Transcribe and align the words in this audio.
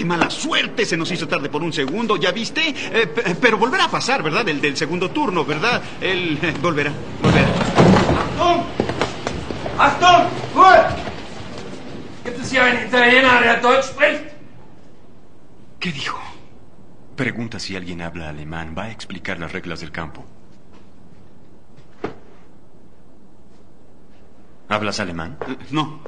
qué 0.00 0.06
mala 0.06 0.30
suerte! 0.30 0.86
Se 0.86 0.96
nos 0.96 1.10
hizo 1.10 1.28
tarde 1.28 1.50
por 1.50 1.62
un 1.62 1.74
segundo, 1.74 2.16
¿ya 2.16 2.32
viste? 2.32 2.74
Eh, 2.74 3.36
pero 3.38 3.58
volverá 3.58 3.84
a 3.84 3.90
pasar, 3.90 4.22
¿verdad? 4.22 4.48
El 4.48 4.58
del 4.58 4.74
segundo 4.74 5.10
turno, 5.10 5.44
¿verdad? 5.44 5.82
Él 6.00 6.38
eh, 6.40 6.54
volverá, 6.62 6.90
volverá. 7.22 7.48
Achtung! 8.18 8.62
Achtung! 9.78 10.26
Ruhe! 10.54 10.78
Gibt 12.24 12.40
es 12.40 12.50
hier 12.50 12.64
einen 12.64 12.88
Italiener, 12.88 13.42
der 13.42 13.60
Deutsch 13.60 13.88
spricht? 13.90 14.24
¿Qué 15.78 15.92
dijo? 15.92 16.18
Pregunta 17.14 17.58
si 17.58 17.76
alguien 17.76 18.00
habla 18.00 18.30
alemán. 18.30 18.74
Va 18.76 18.84
a 18.84 18.90
explicar 18.90 19.38
las 19.38 19.52
reglas 19.52 19.80
del 19.80 19.92
campo. 19.92 20.24
¿Hablas 24.70 24.98
alemán? 24.98 25.36
No. 25.70 26.00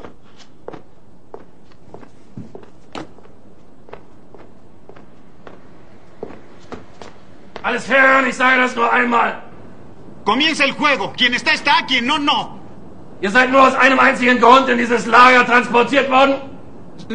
Alles 7.62 7.86
fair, 7.86 8.26
ich 8.26 8.34
sage 8.36 8.60
das 8.60 8.74
nur 8.74 8.92
einmal. 8.92 9.42
Comienza 10.24 10.64
el 10.64 10.72
juego. 10.74 11.12
Quien 11.16 11.34
está, 11.34 11.52
está. 11.52 11.82
Quien 11.86 12.06
no, 12.06 12.18
no. 12.18 12.58
Ihr 13.20 13.30
seid 13.30 13.50
nur 13.52 13.62
aus 13.62 13.74
einem 13.76 13.98
einzigen 14.00 14.40
Grund 14.40 14.68
in 14.68 14.78
dieses 14.78 15.06
Lager 15.06 15.44
transportiert 15.46 16.10
worden, 16.10 16.34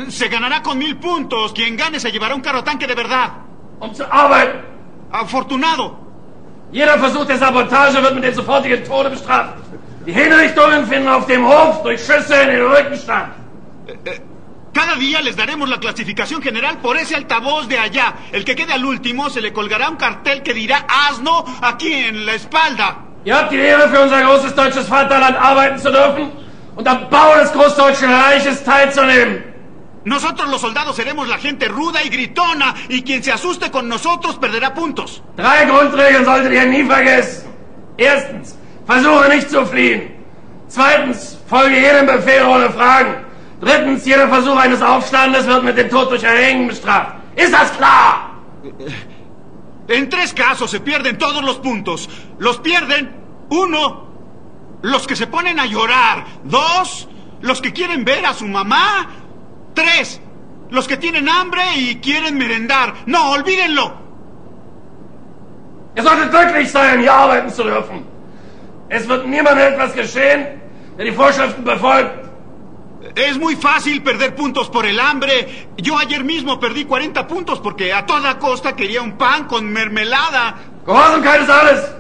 Se 0.09 0.27
ganará 0.29 0.61
con 0.61 0.77
mil 0.77 0.95
puntos. 0.95 1.53
Quien 1.53 1.75
gane 1.77 1.99
se 1.99 2.09
llevará 2.11 2.35
un 2.35 2.41
carro 2.41 2.63
tanque 2.63 2.87
de 2.87 2.95
verdad. 2.95 3.31
um 3.79 3.93
zu 3.93 4.03
arbeiten. 4.11 4.59
Afortunado. 5.11 5.95
Jeder 6.71 6.97
Versuch 6.99 7.25
der 7.25 7.37
Sabotage 7.37 8.01
wird 8.01 8.15
mit 8.15 8.23
dem 8.23 8.33
sofortigen 8.33 8.83
Tode 8.83 9.09
bestraft. 9.09 9.53
Die 10.05 10.11
Hinrichtungen 10.13 10.85
finden 10.85 11.07
auf 11.07 11.25
dem 11.27 11.45
Hof 11.45 11.83
durch 11.83 11.99
Schüsse 12.05 12.35
in 12.35 12.49
den 12.49 12.65
Rücken 12.65 12.95
statt. 12.97 13.29
Cada 14.77 14.93
día 14.93 15.23
les 15.23 15.35
daremos 15.35 15.67
la 15.67 15.79
clasificación 15.79 16.39
general 16.39 16.77
por 16.77 16.97
ese 16.97 17.15
altavoz 17.15 17.67
de 17.67 17.79
allá. 17.79 18.13
El 18.31 18.45
que 18.45 18.55
quede 18.55 18.73
al 18.73 18.85
último 18.85 19.27
se 19.27 19.41
le 19.41 19.51
colgará 19.51 19.89
un 19.89 19.95
cartel 19.95 20.43
que 20.43 20.53
dirá 20.53 20.85
asno 21.09 21.43
aquí 21.63 21.91
en 21.91 22.27
la 22.27 22.35
espalda. 22.35 22.99
Ihr 23.25 23.33
habt 23.33 23.51
die 23.51 23.57
Ehre, 23.57 23.89
für 23.89 24.03
unser 24.03 24.21
großes 24.21 24.53
deutsches 24.53 24.87
Vaterland 24.87 25.35
arbeiten 25.35 25.79
zu 25.79 25.91
dürfen 25.91 26.31
und 26.75 26.87
am 26.87 27.09
Bau 27.09 27.35
des 27.39 27.51
Großdeutschen 27.53 28.07
Reiches 28.07 28.63
teilzunehmen. 28.63 29.43
Nosotros 30.03 30.47
los 30.47 30.61
soldados 30.61 30.95
seremos 30.95 31.27
la 31.27 31.39
gente 31.39 31.67
ruda 31.67 32.03
y 32.03 32.09
gritona 32.09 32.75
y 32.87 33.01
quien 33.01 33.23
se 33.23 33.31
asuste 33.31 33.71
con 33.71 33.89
nosotros 33.89 34.37
perderá 34.37 34.75
puntos. 34.75 35.23
Drei 35.37 35.65
Grundregeln 35.65 36.23
solltet 36.23 36.53
ihr 36.53 36.67
nie 36.67 36.85
vergessen. 36.85 37.49
Erstens, 37.97 38.55
versuche 38.85 39.27
nicht 39.29 39.49
zu 39.49 39.65
fliehen. 39.65 40.11
Zweitens, 40.67 41.39
folge 41.49 41.79
jedem 41.79 42.05
Befehl 42.05 42.43
ohne 42.45 42.69
Fragen. 42.69 43.26
Drittens, 43.59 44.05
jeder 44.05 44.27
Versuch 44.29 44.55
eines 44.57 44.81
Aufstandes 44.81 45.47
wird 45.47 45.63
mit 45.63 45.77
dem 45.77 45.89
Tod 45.89 46.11
durch 46.11 46.23
Erhängen 46.23 46.67
bestraft. 46.67 47.13
Ist 47.35 47.53
das 47.53 47.75
klar? 47.75 48.31
En 49.87 50.09
tres 50.09 50.33
casos 50.33 50.69
se 50.69 50.79
pierden 50.79 51.17
todos 51.17 51.41
los 51.43 51.57
puntos. 51.57 52.09
Los 52.39 52.59
pierden, 52.59 53.09
uno, 53.49 54.07
los 54.81 55.07
que 55.07 55.15
se 55.15 55.27
ponen 55.27 55.59
a 55.59 55.65
llorar. 55.65 56.25
Dos, 56.43 57.07
los 57.41 57.61
que 57.61 57.73
quieren 57.73 58.05
ver 58.05 58.25
a 58.25 58.33
su 58.33 58.45
mamá. 58.45 59.07
Tres, 59.73 60.21
los 60.69 60.87
que 60.87 60.97
tienen 60.97 61.27
hambre 61.29 61.61
y 61.75 61.95
quieren 61.95 62.37
merendar. 62.37 62.93
No, 63.05 63.31
olvídenlo. 63.31 63.93
Ihr 65.95 66.03
solltet 66.03 66.29
glücklich 66.29 66.69
sein, 66.69 66.99
hier 66.99 67.11
arbeiten 67.11 67.49
zu 67.49 67.63
dürfen. 67.63 68.05
Es 68.89 69.07
wird 69.07 69.25
niemandem 69.25 69.73
etwas 69.73 69.93
geschehen, 69.93 70.61
der 70.95 71.05
die 71.05 71.11
Vorschriften 71.11 71.63
befolgt. 71.63 72.26
Es 73.15 73.37
muy 73.37 73.55
fácil 73.55 74.01
perder 74.03 74.35
puntos 74.35 74.69
por 74.69 74.85
el 74.85 74.99
hambre. 74.99 75.69
Yo 75.77 75.97
ayer 75.97 76.23
mismo 76.23 76.59
perdí 76.59 76.85
40 76.85 77.27
puntos 77.27 77.59
porque 77.59 77.93
a 77.93 78.05
toda 78.05 78.39
costa 78.39 78.75
quería 78.75 79.01
un 79.01 79.17
pan 79.17 79.45
con 79.45 79.71
mermelada 79.71 80.55
Gehorsamkeit 80.85 81.41
ist 81.41 81.49
alles. 81.49 81.95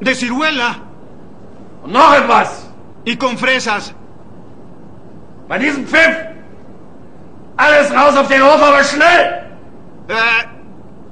de 0.00 0.14
ciruela 0.14 0.78
noch 1.86 2.14
etwas. 2.14 2.70
y 3.04 3.16
con 3.16 3.36
fresas. 3.36 3.94
Bei 5.48 5.58
diesem 5.58 5.86
Pfiff. 5.86 6.16
Alles 7.56 7.90
raus 7.90 8.16
auf 8.16 8.28
den 8.28 8.42
Hof, 8.42 8.62
aber 8.62 8.84
schnell. 8.84 9.42
Eh, 10.08 10.14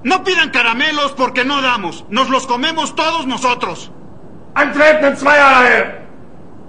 no 0.04 0.22
pidan 0.22 0.50
caramelos 0.50 1.12
porque 1.12 1.44
no 1.44 1.60
damos. 1.62 2.04
Nos 2.08 2.28
los 2.28 2.47
comemos 2.47 2.94
todos 2.94 3.26
nosotros. 3.26 3.91
Antreten 4.54 5.10
in 5.10 5.16
Zweierreihe. 5.16 6.06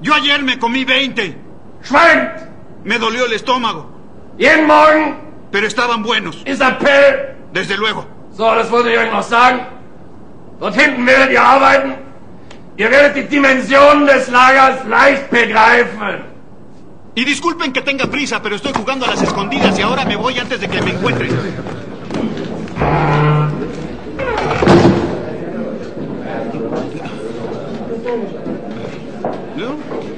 Yo 0.02 0.14
ayer 0.14 0.42
me 0.44 0.58
comí 0.58 0.86
20. 0.86 1.38
Schweigt. 1.84 2.47
Me 2.88 2.98
dolió 3.00 3.26
el 3.26 3.34
estómago, 3.34 3.86
Jeden 4.38 4.66
Morgen 4.66 5.18
pero 5.52 5.68
estaban 5.68 6.04
buenos, 6.04 6.42
ist 6.46 6.62
Appell. 6.62 7.36
desde 7.52 7.76
luego. 7.76 8.06
So, 8.32 8.46
das 8.56 8.72
wollte 8.72 8.92
ich 8.94 8.98
euch 8.98 9.12
noch 9.12 9.24
sagen. 9.24 9.60
Dort 10.60 10.74
hinten 10.76 11.06
werdet 11.06 11.32
ihr 11.32 11.42
arbeiten. 11.42 11.96
Ihr 12.78 12.90
werdet 12.90 13.16
die 13.18 13.24
Dimensionen 13.28 14.06
des 14.06 14.30
Lagers 14.30 14.86
leicht 14.88 15.30
begreifen. 15.30 16.24
Y 17.16 17.26
disculpen 17.26 17.74
que 17.74 17.82
tenga 17.82 18.06
prisa, 18.08 18.42
pero 18.42 18.56
estoy 18.56 18.72
jugando 18.74 19.06
a 19.06 19.10
las 19.10 19.22
escondidas 19.22 19.78
y 19.78 19.82
ahora 19.82 20.06
me 20.06 20.16
voy 20.16 20.40
antes 20.40 20.62
de 20.62 20.68
que 20.70 20.82
me 20.82 20.92
encuentren. 20.92 21.32
¿No? 29.58 30.17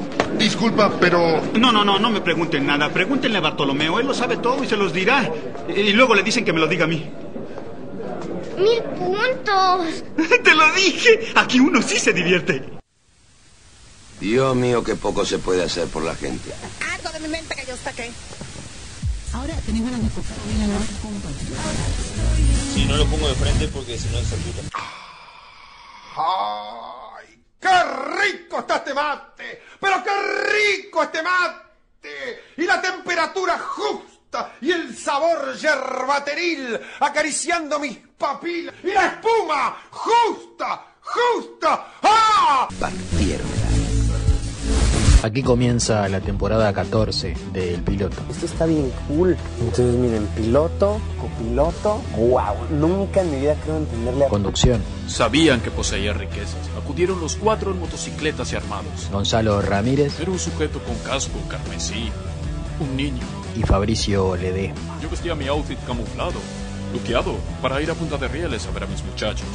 Disculpa, 0.60 0.92
pero 1.00 1.42
No, 1.54 1.72
no, 1.72 1.86
no, 1.86 1.98
no 2.00 2.10
me 2.10 2.20
pregunten 2.20 2.66
nada. 2.66 2.90
Pregúntenle 2.90 3.38
a 3.38 3.40
Bartolomeo, 3.40 3.98
él 3.98 4.06
lo 4.06 4.14
sabe 4.14 4.36
todo 4.36 4.62
y 4.62 4.68
se 4.68 4.76
los 4.76 4.92
dirá. 4.92 5.32
Y 5.74 5.94
luego 5.94 6.14
le 6.16 6.22
dicen 6.22 6.44
que 6.44 6.52
me 6.52 6.60
lo 6.60 6.68
diga 6.68 6.84
a 6.84 6.88
mí. 6.90 7.10
Mil 8.58 8.84
puntos. 8.84 10.04
Te 10.44 10.54
lo 10.54 10.70
dije. 10.74 11.32
Aquí 11.36 11.62
uno 11.62 11.82
sí 11.82 11.98
se 11.98 12.12
divierte. 12.12 12.62
Dios 14.20 14.54
mío, 14.54 14.84
qué 14.84 14.96
poco 14.96 15.24
se 15.24 15.40
puede 15.40 15.64
hacer 15.64 15.88
por 15.88 16.04
la 16.04 16.14
gente. 16.14 16.52
Algo 16.94 17.10
de 17.10 17.20
mi 17.22 17.30
mente 17.30 17.56
que 17.56 17.66
yo 17.66 17.78
saqué. 17.78 18.12
Ahora 19.32 19.56
tenés 19.66 19.82
ganas 19.82 20.02
de 20.02 20.08
la 20.08 20.14
Si 22.74 22.84
no 22.84 22.98
lo 22.98 23.06
pongo 23.06 23.30
de 23.30 23.36
frente 23.36 23.70
porque 23.70 23.98
si 23.98 24.10
no 24.10 24.20
se 24.20 24.36
puta. 24.36 24.62
¡Qué 27.60 27.84
rico 28.22 28.60
está 28.60 28.78
este 28.78 28.94
mate! 28.94 29.64
¡Pero 29.80 30.04
qué 30.04 30.12
rico 30.52 31.04
este 31.04 31.22
mate! 31.22 32.44
Y 32.58 32.64
la 32.64 32.82
temperatura 32.82 33.60
justa 33.60 34.54
y 34.62 34.72
el 34.72 34.96
sabor 34.96 35.56
yerbateril 35.58 36.80
acariciando 37.00 37.80
mis 37.80 37.98
papilas 38.18 38.76
y 38.84 38.92
la 38.92 39.08
espuma 39.08 39.78
justa, 39.92 40.86
justa. 41.02 41.94
¡Ah! 42.04 42.68
Aquí 45.22 45.44
comienza 45.44 46.08
la 46.08 46.22
temporada 46.22 46.72
14 46.72 47.36
del 47.52 47.82
piloto. 47.82 48.16
Esto 48.30 48.46
está 48.46 48.66
bien 48.66 48.90
cool. 49.08 49.36
Entonces, 49.60 49.96
miren, 49.96 50.26
piloto, 50.28 50.98
copiloto. 51.20 52.02
¡Wow! 52.16 52.56
Nunca 52.80 53.22
en 53.22 53.32
mi 53.32 53.40
vida 53.42 53.56
creo 53.62 53.78
entenderle 53.78 54.26
a. 54.26 54.30
Conducción, 54.30 54.82
Sabían 55.08 55.60
que 55.60 55.72
poseía 55.72 56.14
riquezas. 56.14 56.70
Acudieron 56.82 57.20
los 57.20 57.36
cuatro 57.36 57.72
en 57.72 57.80
motocicletas 57.80 58.54
y 58.54 58.56
armados. 58.56 59.10
Gonzalo 59.12 59.62
Ramírez 59.62 60.20
Era 60.22 60.32
un 60.32 60.40
sujeto 60.40 60.80
con 60.80 60.96
casco 61.00 61.38
carmesí. 61.50 62.10
Un 62.80 62.96
niño. 62.96 63.24
y 63.58 63.64
Fabricio 63.64 64.38
Ledesma. 64.38 65.00
Yo 65.02 65.10
vestía 65.10 65.36
mi 65.36 65.48
outfit 65.48 65.80
camuflado, 65.86 66.40
luqueado, 66.94 67.36
para 67.62 67.82
ir 67.82 67.92
a 67.92 67.94
Punta 67.94 68.16
de 68.18 68.28
Rieles 68.30 68.66
a 68.68 68.72
ver 68.72 68.84
a 68.84 68.88
mis 68.88 69.04
muchachos. 69.04 69.48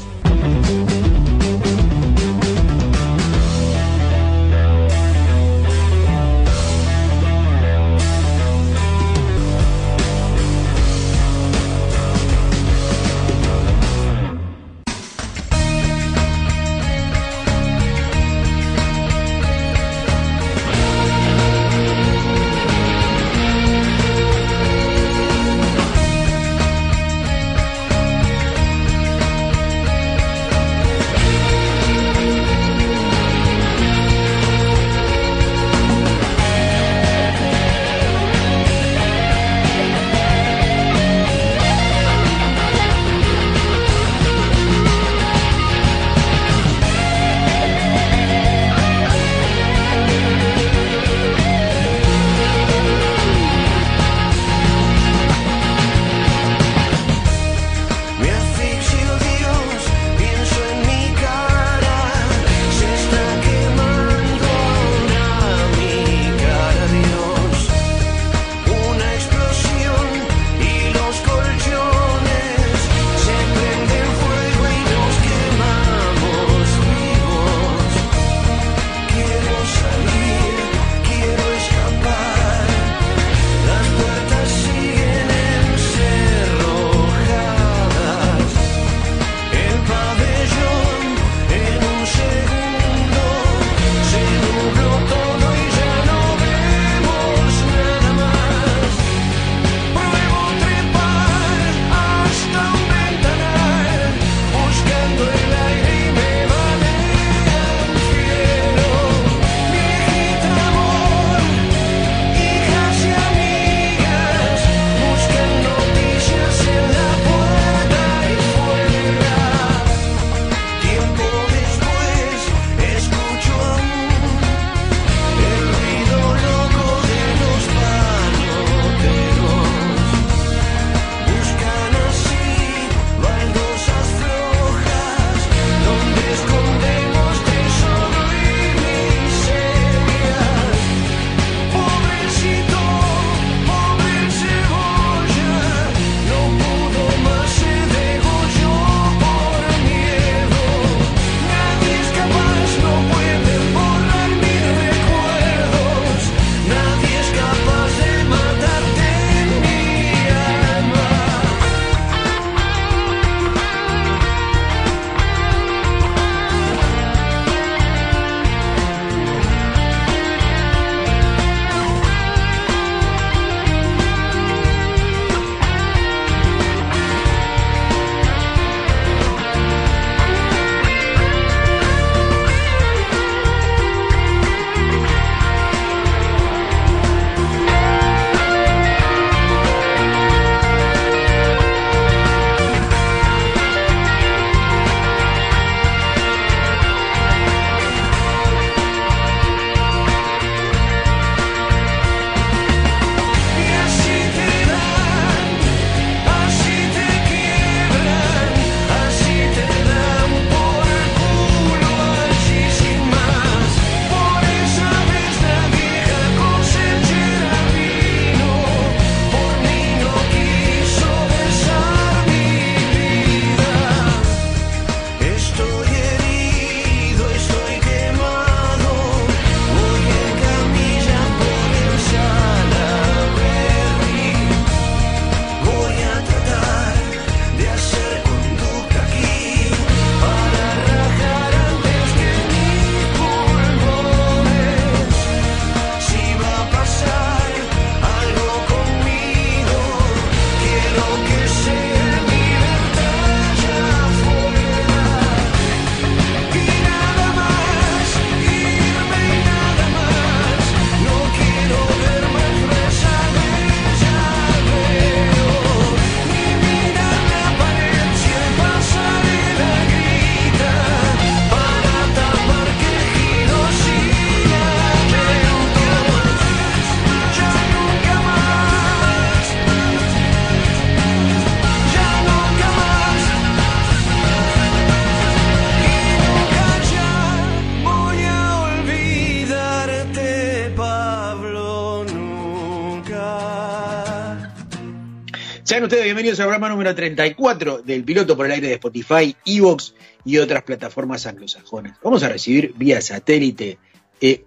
Sean 295.75 295.83
ustedes 295.83 296.05
bienvenidos 296.05 296.39
al 296.39 296.47
programa 296.47 296.69
número 296.69 296.95
34 296.95 297.83
del 297.83 298.05
piloto 298.05 298.37
por 298.37 298.47
el 298.47 298.53
aire 298.53 298.69
de 298.69 298.75
Spotify, 298.75 299.35
Evox 299.45 299.95
y 300.25 300.39
otras 300.39 300.63
plataformas 300.63 301.27
anglosajonas. 301.27 301.99
Vamos 302.01 302.23
a 302.23 302.29
recibir 302.29 302.75
vía 302.77 303.01
satélite, 303.01 303.79
eh, 304.21 304.45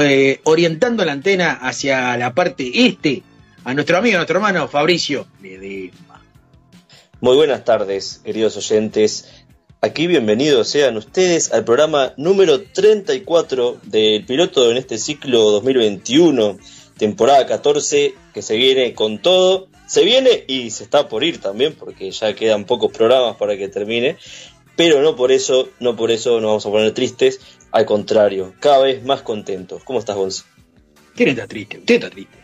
eh, 0.00 0.40
orientando 0.42 1.04
la 1.04 1.12
antena 1.12 1.52
hacia 1.52 2.16
la 2.16 2.34
parte 2.34 2.68
este, 2.84 3.22
a 3.62 3.74
nuestro 3.74 3.96
amigo, 3.96 4.16
nuestro 4.16 4.38
hermano 4.38 4.66
Fabricio 4.66 5.28
Ledesma. 5.40 6.20
Muy 7.20 7.36
buenas 7.36 7.64
tardes, 7.64 8.20
queridos 8.24 8.56
oyentes. 8.56 9.46
Aquí 9.80 10.08
bienvenidos 10.08 10.66
sean 10.66 10.96
ustedes 10.96 11.52
al 11.52 11.64
programa 11.64 12.12
número 12.16 12.60
34 12.60 13.82
del 13.84 14.26
piloto 14.26 14.68
en 14.72 14.78
este 14.78 14.98
ciclo 14.98 15.52
2021, 15.52 16.58
temporada 16.98 17.46
14, 17.46 18.16
que 18.34 18.42
se 18.42 18.56
viene 18.56 18.94
con 18.94 19.22
todo. 19.22 19.68
Se 19.86 20.04
viene 20.04 20.44
y 20.48 20.70
se 20.70 20.84
está 20.84 21.08
por 21.08 21.22
ir 21.24 21.40
también, 21.40 21.74
porque 21.74 22.10
ya 22.10 22.34
quedan 22.34 22.64
pocos 22.64 22.92
programas 22.92 23.36
para 23.36 23.56
que 23.56 23.68
termine. 23.68 24.16
Pero 24.76 25.00
no 25.00 25.16
por 25.16 25.32
eso, 25.32 25.70
no 25.80 25.96
por 25.96 26.10
eso 26.10 26.40
nos 26.40 26.48
vamos 26.48 26.66
a 26.66 26.70
poner 26.70 26.92
tristes. 26.92 27.40
Al 27.70 27.86
contrario, 27.86 28.54
cada 28.60 28.80
vez 28.80 29.04
más 29.04 29.22
contentos. 29.22 29.82
¿Cómo 29.84 29.98
estás, 29.98 30.16
Gonzo? 30.16 30.44
¿Quién 31.14 31.30
está 31.30 31.46
triste? 31.46 31.78
Usted 31.78 31.94
está 31.94 32.10
triste. 32.10 32.36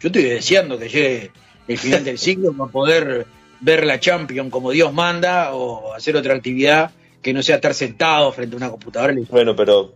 Yo 0.00 0.08
estoy 0.08 0.22
deseando 0.22 0.78
que 0.78 0.88
llegue 0.88 1.30
el 1.66 1.78
final 1.78 2.04
del 2.04 2.18
ciclo 2.18 2.52
para 2.52 2.70
poder 2.70 3.26
ver 3.60 3.86
la 3.86 3.98
Champions 3.98 4.50
como 4.50 4.70
Dios 4.70 4.92
manda 4.92 5.54
o 5.54 5.94
hacer 5.94 6.16
otra 6.16 6.34
actividad 6.34 6.90
que 7.22 7.32
no 7.32 7.42
sea 7.42 7.56
estar 7.56 7.74
sentado 7.74 8.32
frente 8.32 8.54
a 8.54 8.58
una 8.58 8.70
computadora. 8.70 9.14
Bueno, 9.30 9.54
pero 9.54 9.94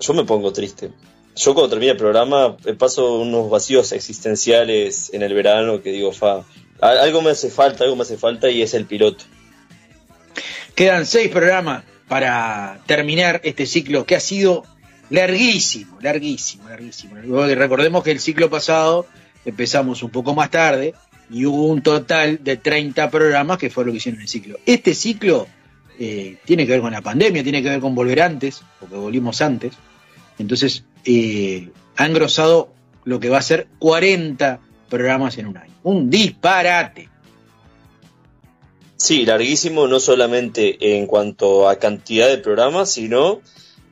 yo 0.00 0.14
me 0.14 0.24
pongo 0.24 0.52
triste. 0.52 0.90
Yo 1.36 1.52
cuando 1.52 1.68
termine 1.68 1.92
el 1.92 1.98
programa 1.98 2.56
eh, 2.64 2.72
paso 2.72 3.20
unos 3.20 3.50
vacíos 3.50 3.92
existenciales 3.92 5.12
en 5.12 5.22
el 5.22 5.34
verano 5.34 5.82
que 5.82 5.90
digo, 5.90 6.10
fa, 6.10 6.44
algo 6.80 7.20
me 7.20 7.30
hace 7.30 7.50
falta, 7.50 7.84
algo 7.84 7.94
me 7.94 8.02
hace 8.02 8.16
falta 8.16 8.50
y 8.50 8.62
es 8.62 8.72
el 8.72 8.86
piloto. 8.86 9.24
Quedan 10.74 11.04
seis 11.04 11.28
programas 11.28 11.84
para 12.08 12.80
terminar 12.86 13.40
este 13.44 13.66
ciclo 13.66 14.06
que 14.06 14.16
ha 14.16 14.20
sido 14.20 14.64
larguísimo, 15.10 15.98
larguísimo, 16.00 16.68
larguísimo. 16.68 17.16
Recordemos 17.16 18.02
que 18.02 18.12
el 18.12 18.20
ciclo 18.20 18.48
pasado 18.48 19.06
empezamos 19.44 20.02
un 20.02 20.10
poco 20.10 20.34
más 20.34 20.50
tarde 20.50 20.94
y 21.30 21.44
hubo 21.44 21.66
un 21.66 21.82
total 21.82 22.42
de 22.42 22.56
30 22.56 23.10
programas 23.10 23.58
que 23.58 23.68
fue 23.68 23.84
lo 23.84 23.90
que 23.90 23.98
hicieron 23.98 24.20
en 24.20 24.22
el 24.22 24.28
ciclo. 24.28 24.58
Este 24.64 24.94
ciclo 24.94 25.46
eh, 25.98 26.38
tiene 26.44 26.64
que 26.64 26.72
ver 26.72 26.80
con 26.80 26.92
la 26.92 27.02
pandemia, 27.02 27.42
tiene 27.42 27.62
que 27.62 27.70
ver 27.70 27.80
con 27.80 27.94
volver 27.94 28.22
antes, 28.22 28.62
porque 28.80 28.96
volvimos 28.96 29.40
antes. 29.42 29.74
Entonces, 30.38 30.84
eh, 31.06 31.70
ha 31.96 32.06
engrosado 32.06 32.68
lo 33.04 33.20
que 33.20 33.30
va 33.30 33.38
a 33.38 33.42
ser 33.42 33.68
40 33.78 34.60
programas 34.88 35.38
en 35.38 35.46
un 35.46 35.56
año. 35.56 35.72
Un 35.82 36.10
disparate. 36.10 37.08
Sí, 38.96 39.24
larguísimo, 39.24 39.86
no 39.86 40.00
solamente 40.00 40.96
en 40.96 41.06
cuanto 41.06 41.68
a 41.68 41.76
cantidad 41.76 42.28
de 42.28 42.38
programas, 42.38 42.90
sino 42.90 43.40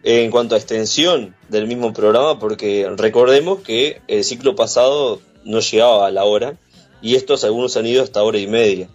en 0.03 0.31
cuanto 0.31 0.55
a 0.55 0.59
extensión 0.59 1.35
del 1.49 1.67
mismo 1.67 1.93
programa, 1.93 2.39
porque 2.39 2.91
recordemos 2.97 3.61
que 3.61 4.01
el 4.09 4.25
ciclo 4.25 4.57
pasado 4.57 5.21
no 5.45 5.61
llegaba 5.61 6.07
a 6.07 6.11
la 6.11 6.25
hora 6.25 6.59
y 7.01 7.15
estos 7.15 7.45
algunos 7.45 7.77
han 7.77 7.87
ido 7.87 8.03
hasta 8.03 8.23
hora 8.23 8.39
y 8.39 8.47
media. 8.47 8.89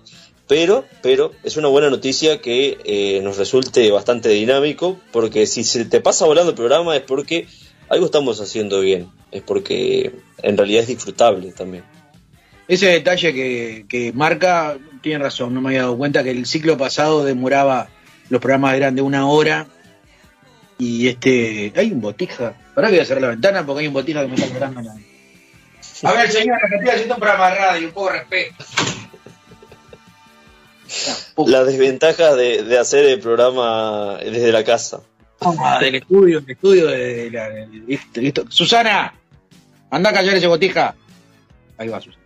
Pero, 0.48 0.84
pero 1.04 1.32
es 1.44 1.58
una 1.58 1.68
buena 1.68 1.92
noticia 1.92 2.42
que 2.42 2.80
eh, 2.84 3.22
nos 3.22 3.38
resulte 3.38 3.90
bastante 3.92 4.30
dinámico, 4.30 5.00
porque 5.12 5.46
si 5.46 5.64
se 5.64 5.86
te 5.86 6.02
pasa 6.02 6.26
volando 6.26 6.50
el 6.50 6.56
programa 6.56 6.96
es 6.96 7.04
porque 7.04 7.48
algo 7.90 8.06
estamos 8.06 8.40
haciendo 8.40 8.82
bien, 8.82 9.10
es 9.32 9.42
porque 9.42 10.14
en 10.42 10.58
realidad 10.58 10.84
es 10.84 10.88
disfrutable 10.88 11.52
también. 11.52 11.84
Ese 12.68 12.88
detalle 12.88 13.34
que, 13.34 13.86
que 13.90 14.14
marca, 14.14 14.78
tiene 15.02 15.24
razón, 15.24 15.54
no 15.54 15.62
me 15.62 15.70
había 15.70 15.82
dado 15.82 15.98
cuenta 15.98 16.24
que 16.24 16.32
el 16.32 16.46
ciclo 16.46 16.78
pasado 16.78 17.24
demoraba, 17.24 17.90
los 18.30 18.40
programas 18.40 18.76
eran 18.76 18.96
de 18.96 19.02
una 19.02 19.28
hora 19.28 19.68
y 20.80 21.08
este. 21.08 21.74
Hay 21.76 21.92
un 21.92 22.02
botija. 22.02 22.56
Ahora 22.76 22.90
voy 22.90 23.00
a 23.00 23.06
cerrar 23.06 23.22
la 23.22 23.28
ventana 23.30 23.66
porque 23.66 23.82
hay 23.82 23.88
un 23.88 23.94
botija 23.94 24.22
que 24.22 24.28
me 24.28 24.36
está 24.36 24.48
esperando. 24.48 24.92
A 26.04 26.14
ver, 26.14 26.32
señora, 26.32 26.60
que 26.70 26.76
estoy 26.76 26.90
haciendo 26.90 27.16
un 27.16 27.20
programa 27.20 27.50
de 27.50 27.56
radio, 27.56 27.88
un 27.88 27.94
poco 27.94 28.12
de 28.12 28.20
respeto. 28.20 28.66
La 31.46 31.64
desventaja 31.66 32.36
de, 32.36 32.64
de, 32.64 32.78
hacer 32.80 33.06
el 33.06 33.20
programa 33.20 34.18
desde 34.24 34.52
la 34.52 34.64
casa. 34.64 35.02
Ah, 35.42 35.80
del 35.80 35.96
estudio, 35.96 36.42
del 36.42 36.52
estudio 36.52 36.88
de, 36.88 37.32
la, 37.32 37.50
de, 37.50 37.68
listo, 37.68 38.22
listo. 38.22 38.46
Susana, 38.50 39.14
anda 39.90 40.10
a 40.10 40.14
callar 40.14 40.36
ese 40.36 40.48
botija. 40.48 40.96
Ahí 41.78 41.88
va, 41.88 42.02
Susana. 42.02 42.20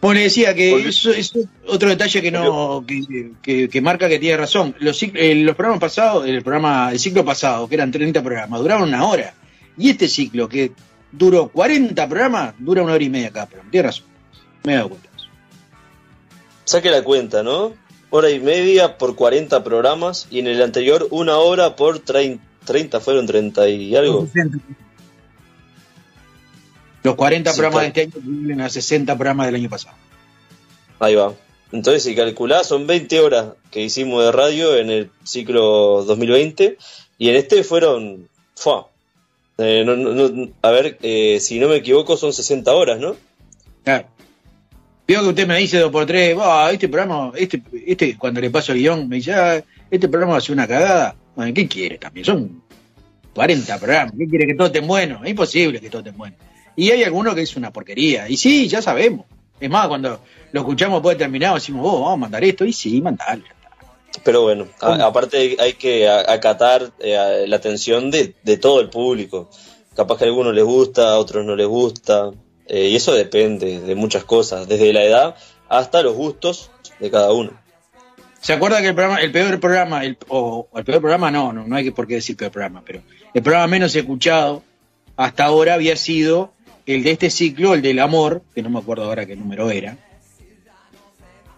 Bueno, 0.00 0.14
le 0.14 0.24
decía 0.24 0.54
que 0.54 0.88
eso 0.88 1.10
es 1.10 1.32
otro 1.66 1.90
detalle 1.90 2.22
que 2.22 2.30
no 2.30 2.84
que, 2.86 3.32
que, 3.42 3.68
que, 3.68 3.80
marca 3.82 4.08
que 4.08 4.18
tiene 4.18 4.38
razón. 4.38 4.74
Los, 4.78 5.02
eh, 5.02 5.34
los 5.34 5.54
programas 5.54 5.80
pasados, 5.80 6.26
el 6.26 6.42
programa, 6.42 6.90
el 6.90 6.98
ciclo 6.98 7.22
pasado, 7.22 7.68
que 7.68 7.74
eran 7.74 7.90
30 7.92 8.22
programas, 8.22 8.60
duraban 8.60 8.88
una 8.88 9.04
hora. 9.04 9.34
Y 9.76 9.90
este 9.90 10.08
ciclo, 10.08 10.48
que 10.48 10.72
duró 11.12 11.48
40 11.48 12.08
programas, 12.08 12.54
dura 12.58 12.82
una 12.82 12.94
hora 12.94 13.04
y 13.04 13.10
media 13.10 13.30
cada 13.30 13.46
programa. 13.46 13.70
Tiene 13.70 13.86
razón. 13.88 14.06
Me 14.64 14.72
he 14.72 14.76
dado 14.76 14.88
cuenta. 14.88 15.08
Saque 16.64 16.90
la 16.90 17.02
cuenta, 17.02 17.42
¿no? 17.42 17.74
Hora 18.10 18.30
y 18.30 18.40
media 18.40 18.98
por 18.98 19.14
40 19.14 19.62
programas 19.62 20.26
y 20.30 20.40
en 20.40 20.48
el 20.48 20.60
anterior 20.62 21.06
una 21.10 21.38
hora 21.38 21.76
por 21.76 22.00
30, 22.00 22.42
30 22.64 23.00
fueron 23.00 23.26
30 23.26 23.68
y 23.68 23.96
algo. 23.96 24.28
Los 27.02 27.14
40 27.14 27.50
sí, 27.50 27.56
programas 27.56 27.82
de 27.82 27.88
este 27.88 28.00
año 28.02 28.12
vienen 28.22 28.60
a 28.60 28.68
60 28.68 29.14
programas 29.16 29.46
del 29.46 29.54
año 29.54 29.70
pasado. 29.70 29.96
Ahí 30.98 31.14
va. 31.14 31.34
Entonces, 31.72 32.02
si 32.02 32.14
calculás, 32.14 32.66
son 32.66 32.86
20 32.86 33.20
horas 33.20 33.54
que 33.70 33.82
hicimos 33.82 34.24
de 34.24 34.32
radio 34.32 34.76
en 34.76 34.90
el 34.90 35.10
ciclo 35.22 36.04
2020 36.04 36.76
y 37.18 37.28
en 37.28 37.36
este 37.36 37.62
fueron... 37.64 38.28
¡Fua! 38.56 38.88
Eh, 39.56 39.84
no, 39.84 39.94
no, 39.94 40.48
a 40.62 40.70
ver, 40.70 40.98
eh, 41.02 41.38
si 41.40 41.58
no 41.58 41.68
me 41.68 41.76
equivoco, 41.76 42.16
son 42.16 42.32
60 42.32 42.72
horas, 42.72 42.98
¿no? 42.98 43.14
Claro. 43.84 44.08
Veo 45.10 45.22
que 45.22 45.28
usted 45.30 45.48
me 45.48 45.56
dice 45.56 45.80
dos 45.80 45.90
por 45.90 46.06
tres, 46.06 46.36
oh, 46.40 46.68
este 46.68 46.88
programa, 46.88 47.32
este, 47.34 47.60
este, 47.84 48.16
cuando 48.16 48.40
le 48.40 48.48
paso 48.48 48.70
el 48.70 48.78
guion, 48.78 49.08
me 49.08 49.16
dice, 49.16 49.32
ah, 49.32 49.60
este 49.90 50.06
programa 50.06 50.34
va 50.34 50.38
a 50.38 50.40
ser 50.40 50.52
una 50.52 50.68
cagada. 50.68 51.16
Bueno, 51.34 51.52
¿Qué 51.52 51.66
quiere 51.66 51.98
también? 51.98 52.24
Son 52.24 52.62
40 53.34 53.78
programas. 53.80 54.14
¿Qué 54.16 54.28
quiere 54.28 54.46
que 54.46 54.54
todo 54.54 54.68
esté 54.68 54.78
bueno? 54.78 55.18
Es 55.24 55.30
imposible 55.30 55.80
que 55.80 55.90
todo 55.90 56.02
esté 56.02 56.12
bueno. 56.12 56.36
Y 56.76 56.92
hay 56.92 57.02
alguno 57.02 57.34
que 57.34 57.42
es 57.42 57.56
una 57.56 57.72
porquería. 57.72 58.28
Y 58.28 58.36
sí, 58.36 58.68
ya 58.68 58.80
sabemos. 58.80 59.26
Es 59.58 59.68
más, 59.68 59.88
cuando 59.88 60.20
lo 60.52 60.60
escuchamos 60.60 60.98
después 60.98 61.18
de 61.18 61.24
terminado, 61.24 61.56
decimos, 61.56 61.82
oh, 61.84 62.02
vamos 62.02 62.12
a 62.12 62.16
mandar 62.16 62.44
esto. 62.44 62.64
Y 62.64 62.72
sí, 62.72 63.02
mandalo. 63.02 63.42
Pero 64.22 64.42
bueno, 64.42 64.68
a, 64.80 65.06
aparte 65.06 65.56
hay 65.58 65.72
que 65.72 66.08
acatar 66.08 66.88
eh, 67.00 67.46
la 67.48 67.56
atención 67.56 68.12
de, 68.12 68.36
de, 68.44 68.58
todo 68.58 68.80
el 68.80 68.88
público. 68.90 69.50
Capaz 69.96 70.18
que 70.18 70.24
a 70.24 70.28
algunos 70.28 70.54
les 70.54 70.62
gusta, 70.62 71.10
a 71.10 71.18
otros 71.18 71.44
no 71.44 71.56
les 71.56 71.66
gusta. 71.66 72.30
Eh, 72.72 72.86
y 72.86 72.94
eso 72.94 73.12
depende 73.14 73.80
de 73.80 73.94
muchas 73.96 74.22
cosas, 74.22 74.68
desde 74.68 74.92
la 74.92 75.02
edad 75.02 75.34
hasta 75.68 76.02
los 76.02 76.14
gustos 76.14 76.70
de 77.00 77.10
cada 77.10 77.32
uno. 77.32 77.50
¿Se 78.40 78.52
acuerda 78.52 78.80
que 78.80 78.86
el 78.88 78.94
programa, 78.94 79.20
el 79.20 79.32
peor 79.32 79.58
programa, 79.58 80.04
el, 80.04 80.16
o 80.28 80.68
el 80.76 80.84
peor 80.84 81.00
programa 81.00 81.32
no, 81.32 81.52
no, 81.52 81.66
no 81.66 81.74
hay 81.74 81.90
por 81.90 82.06
qué 82.06 82.14
decir 82.14 82.36
peor 82.36 82.52
programa, 82.52 82.84
pero 82.86 83.02
el 83.34 83.42
programa 83.42 83.66
menos 83.66 83.96
escuchado 83.96 84.62
hasta 85.16 85.44
ahora 85.46 85.74
había 85.74 85.96
sido 85.96 86.52
el 86.86 87.02
de 87.02 87.10
este 87.10 87.30
ciclo, 87.30 87.74
el 87.74 87.82
del 87.82 87.98
amor, 87.98 88.44
que 88.54 88.62
no 88.62 88.70
me 88.70 88.78
acuerdo 88.78 89.02
ahora 89.02 89.26
qué 89.26 89.34
número 89.34 89.68
era. 89.68 89.96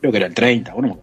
Creo 0.00 0.12
que 0.12 0.18
era 0.18 0.28
el 0.28 0.34
30, 0.34 0.72
bueno, 0.72 1.02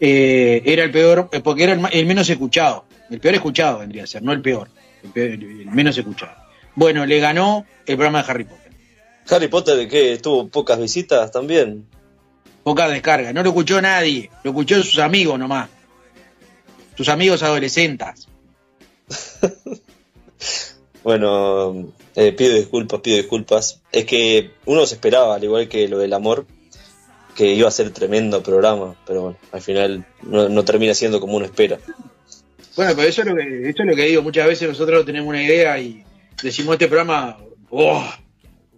eh, 0.00 0.62
era 0.64 0.82
el 0.82 0.90
peor, 0.90 1.28
eh, 1.30 1.38
porque 1.38 1.62
era 1.62 1.74
el, 1.74 1.80
el, 1.92 2.06
menos 2.06 2.28
escuchado. 2.28 2.86
El 3.08 3.20
peor 3.20 3.36
escuchado 3.36 3.78
vendría 3.78 4.02
a 4.02 4.06
ser, 4.08 4.24
no 4.24 4.32
el 4.32 4.42
peor, 4.42 4.68
el, 5.04 5.10
peor, 5.10 5.28
el 5.30 5.66
menos 5.66 5.96
escuchado. 5.96 6.34
Bueno, 6.74 7.06
le 7.06 7.20
ganó 7.20 7.64
el 7.86 7.94
programa 7.94 8.24
de 8.24 8.30
Harry 8.32 8.44
Potter. 8.44 8.67
Harry 9.30 9.48
Potter, 9.48 9.88
que 9.88 10.18
tuvo 10.18 10.48
pocas 10.48 10.78
visitas 10.78 11.30
también. 11.30 11.86
Pocas 12.62 12.90
descargas, 12.90 13.32
no 13.34 13.42
lo 13.42 13.50
escuchó 13.50 13.80
nadie, 13.80 14.30
lo 14.42 14.50
escuchó 14.50 14.82
sus 14.82 14.98
amigos 14.98 15.38
nomás. 15.38 15.68
Sus 16.96 17.08
amigos 17.08 17.42
adolescentes. 17.42 18.28
bueno, 21.02 21.92
eh, 22.14 22.32
pido 22.32 22.54
disculpas, 22.54 23.00
pido 23.00 23.16
disculpas. 23.16 23.80
Es 23.92 24.04
que 24.04 24.50
uno 24.64 24.84
se 24.86 24.96
esperaba, 24.96 25.36
al 25.36 25.44
igual 25.44 25.68
que 25.68 25.88
lo 25.88 25.98
del 25.98 26.12
amor, 26.12 26.46
que 27.36 27.54
iba 27.54 27.68
a 27.68 27.70
ser 27.70 27.90
tremendo 27.92 28.42
programa, 28.42 28.96
pero 29.06 29.22
bueno, 29.22 29.38
al 29.52 29.62
final 29.62 30.04
no, 30.22 30.48
no, 30.48 30.64
termina 30.64 30.92
siendo 30.94 31.20
como 31.20 31.36
uno 31.36 31.46
espera. 31.46 31.78
Bueno, 32.74 32.92
pero 32.96 33.08
eso 33.08 33.22
es, 33.22 33.28
lo 33.28 33.36
que, 33.36 33.68
eso 33.68 33.82
es 33.82 33.88
lo 33.88 33.94
que 33.94 34.06
digo, 34.06 34.22
muchas 34.22 34.46
veces 34.46 34.68
nosotros 34.68 35.06
tenemos 35.06 35.28
una 35.28 35.42
idea 35.42 35.78
y 35.78 36.04
decimos 36.42 36.74
este 36.74 36.88
programa, 36.88 37.38
oh, 37.70 38.04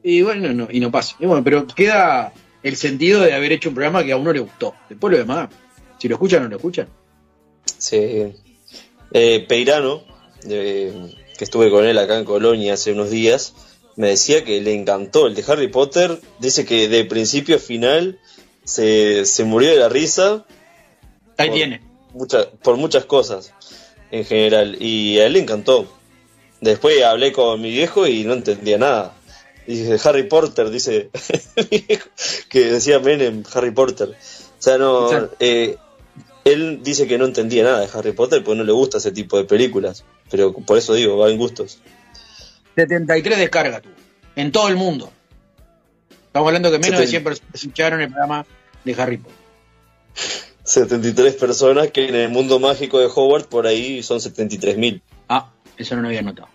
y 0.02 0.22
bueno, 0.22 0.52
no, 0.52 0.68
y 0.70 0.80
no 0.80 0.90
pasa. 0.90 1.16
Y 1.20 1.26
bueno, 1.26 1.42
pero 1.44 1.66
queda 1.66 2.32
el 2.62 2.76
sentido 2.76 3.20
de 3.22 3.32
haber 3.32 3.52
hecho 3.52 3.68
un 3.70 3.74
programa 3.74 4.04
que 4.04 4.12
a 4.12 4.16
uno 4.16 4.32
le 4.32 4.40
gustó. 4.40 4.74
Después 4.88 5.12
lo 5.12 5.18
demás, 5.18 5.48
si 5.98 6.08
lo 6.08 6.14
escuchan 6.16 6.40
o 6.40 6.44
no 6.44 6.50
lo 6.50 6.56
escuchan. 6.56 6.88
Sí. 7.78 8.32
Eh, 9.12 9.44
Peirano, 9.48 10.02
que 10.42 10.92
estuve 11.38 11.70
con 11.70 11.84
él 11.84 11.98
acá 11.98 12.18
en 12.18 12.24
Colonia 12.24 12.74
hace 12.74 12.92
unos 12.92 13.10
días, 13.10 13.54
me 13.96 14.08
decía 14.08 14.44
que 14.44 14.60
le 14.60 14.74
encantó 14.74 15.26
el 15.26 15.34
de 15.34 15.44
Harry 15.46 15.68
Potter. 15.68 16.18
Dice 16.38 16.64
que 16.64 16.88
de 16.88 17.04
principio 17.04 17.56
a 17.56 17.58
final 17.58 18.18
se, 18.64 19.24
se 19.26 19.44
murió 19.44 19.70
de 19.70 19.76
la 19.76 19.88
risa. 19.88 20.44
Ahí 21.36 21.48
por 21.48 21.56
tiene. 21.56 21.80
mucha- 22.14 22.50
por 22.62 22.76
muchas 22.76 23.04
cosas 23.04 23.52
en 24.10 24.24
general. 24.24 24.76
Y 24.80 25.18
a 25.18 25.26
él 25.26 25.34
le 25.34 25.40
encantó. 25.40 25.86
Después 26.60 27.02
hablé 27.02 27.32
con 27.32 27.60
mi 27.60 27.70
viejo 27.70 28.06
y 28.06 28.24
no 28.24 28.34
entendía 28.34 28.78
nada. 28.78 29.14
Dije, 29.70 29.96
Harry 30.02 30.24
Potter, 30.24 30.68
dice 30.68 31.10
que 32.48 32.64
decía 32.64 32.98
Menem, 32.98 33.44
Harry 33.54 33.70
Potter. 33.70 34.08
O 34.08 34.62
sea, 34.62 34.78
no. 34.78 35.08
Eh, 35.38 35.76
él 36.44 36.80
dice 36.82 37.06
que 37.06 37.18
no 37.18 37.24
entendía 37.24 37.62
nada 37.62 37.78
de 37.78 37.88
Harry 37.94 38.10
Potter 38.10 38.42
porque 38.42 38.58
no 38.58 38.64
le 38.64 38.72
gusta 38.72 38.98
ese 38.98 39.12
tipo 39.12 39.36
de 39.38 39.44
películas. 39.44 40.04
Pero 40.28 40.52
por 40.52 40.76
eso 40.76 40.94
digo, 40.94 41.16
va 41.16 41.30
en 41.30 41.38
gustos. 41.38 41.78
73 42.74 43.38
descargas 43.38 43.82
tuvo. 43.82 43.94
En 44.34 44.50
todo 44.50 44.66
el 44.66 44.74
mundo. 44.74 45.12
Estamos 46.26 46.48
hablando 46.48 46.72
que 46.72 46.80
menos 46.80 46.98
de 46.98 47.06
100 47.06 47.22
personas 47.22 47.54
escucharon 47.54 48.00
el 48.00 48.08
programa 48.08 48.44
de 48.84 48.94
Harry 48.94 49.18
Potter. 49.18 49.36
73 50.64 51.34
personas 51.34 51.92
que 51.92 52.08
en 52.08 52.16
el 52.16 52.28
mundo 52.28 52.58
mágico 52.58 52.98
de 52.98 53.06
Hogwarts 53.06 53.46
por 53.46 53.68
ahí 53.68 54.02
son 54.02 54.18
73.000. 54.18 55.00
Ah, 55.28 55.52
eso 55.76 55.94
no 55.94 56.02
lo 56.02 56.08
había 56.08 56.22
notado. 56.22 56.48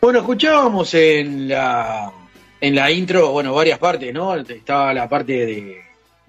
Bueno, 0.00 0.20
escuchábamos 0.20 0.94
en 0.94 1.48
la 1.48 2.12
en 2.60 2.74
la 2.74 2.90
intro, 2.90 3.30
bueno, 3.32 3.54
varias 3.54 3.78
partes, 3.78 4.12
¿no? 4.12 4.34
Estaba 4.34 4.92
la 4.92 5.08
parte 5.08 5.46
de, 5.46 5.76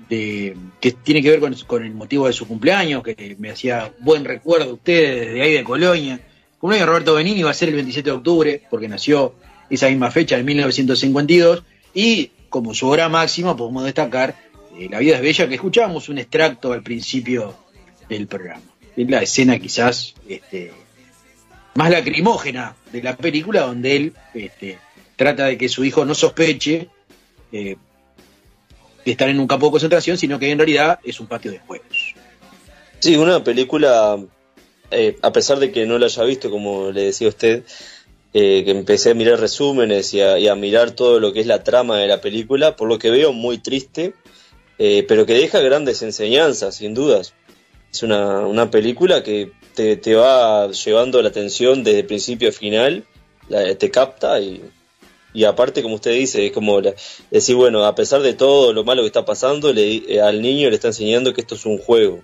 de- 0.09 0.55
que 0.79 0.91
tiene 0.91 1.21
que 1.23 1.31
ver 1.31 1.39
con, 1.39 1.83
el 1.83 1.93
motivo 1.93 2.27
de 2.27 2.33
su 2.33 2.47
cumpleaños, 2.47 3.03
que 3.03 3.35
me 3.39 3.49
hacía 3.51 3.91
buen 3.99 4.25
recuerdo 4.25 4.69
a 4.71 4.73
ustedes 4.73 5.27
desde 5.27 5.41
ahí 5.41 5.53
de 5.53 5.63
Colonia. 5.63 6.19
Cumpleaños 6.59 6.85
de 6.87 6.91
Roberto 6.91 7.15
Benini 7.15 7.41
va 7.41 7.51
a 7.51 7.55
ser 7.55 7.69
el 7.69 7.75
27 7.75 8.09
de 8.09 8.15
octubre, 8.15 8.61
porque 8.69 8.87
nació 8.87 9.33
esa 9.71 9.87
misma 9.87 10.11
fecha, 10.11 10.37
en 10.37 10.45
1952, 10.45 11.63
y 11.93 12.31
como 12.49 12.73
su 12.75 12.87
hora 12.87 13.09
máxima 13.09 13.55
podemos 13.57 13.83
destacar 13.83 14.35
eh, 14.77 14.87
La 14.89 14.99
vida 14.99 15.15
es 15.15 15.21
bella, 15.21 15.47
que 15.47 15.55
escuchábamos 15.55 16.09
un 16.09 16.17
extracto 16.19 16.73
al 16.73 16.83
principio 16.83 17.55
del 18.07 18.27
programa. 18.27 18.61
Es 18.95 19.09
la 19.09 19.21
escena 19.21 19.57
quizás 19.57 20.13
este, 20.27 20.71
más 21.79 21.91
lacrimógena 21.91 22.75
de 22.91 23.01
la 23.01 23.15
película, 23.15 23.61
donde 23.61 23.95
él 23.95 24.13
este, 24.33 24.77
trata 25.15 25.45
de 25.45 25.57
que 25.57 25.69
su 25.69 25.85
hijo 25.85 26.03
no 26.03 26.13
sospeche 26.13 26.89
eh, 27.53 27.77
de 29.05 29.11
estar 29.11 29.29
en 29.29 29.39
un 29.39 29.47
campo 29.47 29.67
de 29.67 29.71
concentración, 29.71 30.17
sino 30.17 30.37
que 30.37 30.51
en 30.51 30.57
realidad 30.57 30.99
es 31.05 31.21
un 31.21 31.27
patio 31.27 31.51
de 31.51 31.59
juegos. 31.59 32.15
Sí, 32.99 33.15
una 33.15 33.41
película, 33.45 34.19
eh, 34.91 35.17
a 35.21 35.31
pesar 35.31 35.59
de 35.59 35.71
que 35.71 35.85
no 35.85 35.97
la 35.97 36.07
haya 36.07 36.23
visto, 36.25 36.51
como 36.51 36.91
le 36.91 37.05
decía 37.05 37.29
usted, 37.29 37.63
eh, 38.33 38.63
que 38.65 38.71
empecé 38.71 39.11
a 39.11 39.13
mirar 39.13 39.39
resúmenes 39.39 40.13
y 40.13 40.19
a, 40.21 40.55
mirar 40.55 40.91
todo 40.91 41.21
lo 41.21 41.31
que 41.31 41.39
es 41.39 41.47
la 41.47 41.63
trama 41.63 41.97
de 41.97 42.07
la 42.07 42.19
película, 42.19 42.75
por 42.75 42.89
lo 42.89 42.99
que 42.99 43.09
veo 43.09 43.31
muy 43.31 43.57
triste, 43.57 44.15
pero 44.77 45.25
que 45.25 45.33
deja 45.33 45.61
grandes 45.61 46.01
enseñanzas, 46.01 46.75
sin 46.75 46.93
dudas. 46.93 47.33
Es 47.89 48.03
una, 48.03 48.41
una 48.41 48.69
película 48.69 49.23
que 49.23 49.53
te, 49.97 50.15
va 50.15 50.71
llevando 50.71 51.21
la 51.21 51.29
atención 51.29 51.83
desde 51.83 52.03
principio 52.03 52.49
a 52.49 52.51
final, 52.51 53.05
te 53.77 53.89
capta 53.91 54.39
y, 54.39 54.61
y 55.33 55.43
aparte, 55.43 55.81
como 55.81 55.95
usted 55.95 56.13
dice, 56.13 56.45
es 56.47 56.51
como 56.51 56.81
la- 56.81 56.93
decir, 57.31 57.55
bueno, 57.55 57.83
a 57.85 57.95
pesar 57.95 58.21
de 58.21 58.33
todo 58.33 58.73
lo 58.73 58.83
malo 58.83 59.01
que 59.03 59.07
está 59.07 59.25
pasando, 59.25 59.71
le, 59.73 59.95
eh, 60.15 60.21
al 60.21 60.41
niño 60.41 60.69
le 60.69 60.75
está 60.75 60.87
enseñando 60.87 61.33
que 61.33 61.41
esto 61.41 61.55
es 61.55 61.65
un 61.65 61.77
juego, 61.77 62.21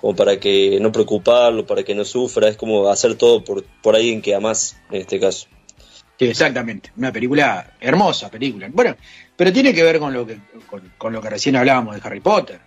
como 0.00 0.14
para 0.16 0.38
que 0.38 0.78
no 0.80 0.92
preocuparlo, 0.92 1.66
para 1.66 1.82
que 1.82 1.94
no 1.94 2.04
sufra, 2.04 2.48
es 2.48 2.56
como 2.56 2.88
hacer 2.88 3.14
todo 3.16 3.42
por, 3.44 3.64
por 3.82 3.96
alguien 3.96 4.22
que 4.22 4.34
amás, 4.34 4.76
en 4.90 5.00
este 5.00 5.18
caso. 5.20 5.46
Sí, 6.18 6.26
exactamente. 6.26 6.92
Una 6.96 7.10
película, 7.12 7.74
hermosa 7.80 8.30
película. 8.30 8.68
Bueno, 8.72 8.96
pero 9.36 9.52
tiene 9.52 9.74
que 9.74 9.82
ver 9.82 9.98
con 9.98 10.12
lo 10.12 10.24
que, 10.24 10.38
con, 10.70 10.92
con 10.96 11.12
lo 11.12 11.20
que 11.20 11.28
recién 11.30 11.56
hablábamos 11.56 11.96
de 11.96 12.00
Harry 12.04 12.20
Potter. 12.20 12.60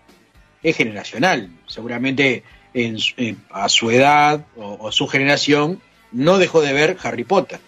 Es 0.61 0.75
generacional. 0.75 1.49
Seguramente 1.65 2.43
en 2.73 2.99
su- 2.99 3.13
eh, 3.17 3.35
a 3.51 3.69
su 3.69 3.89
edad 3.91 4.45
o, 4.55 4.77
o 4.79 4.91
su 4.91 5.07
generación 5.07 5.81
no 6.11 6.37
dejó 6.37 6.61
de 6.61 6.73
ver 6.73 6.97
Harry 7.03 7.23
Potter. 7.23 7.59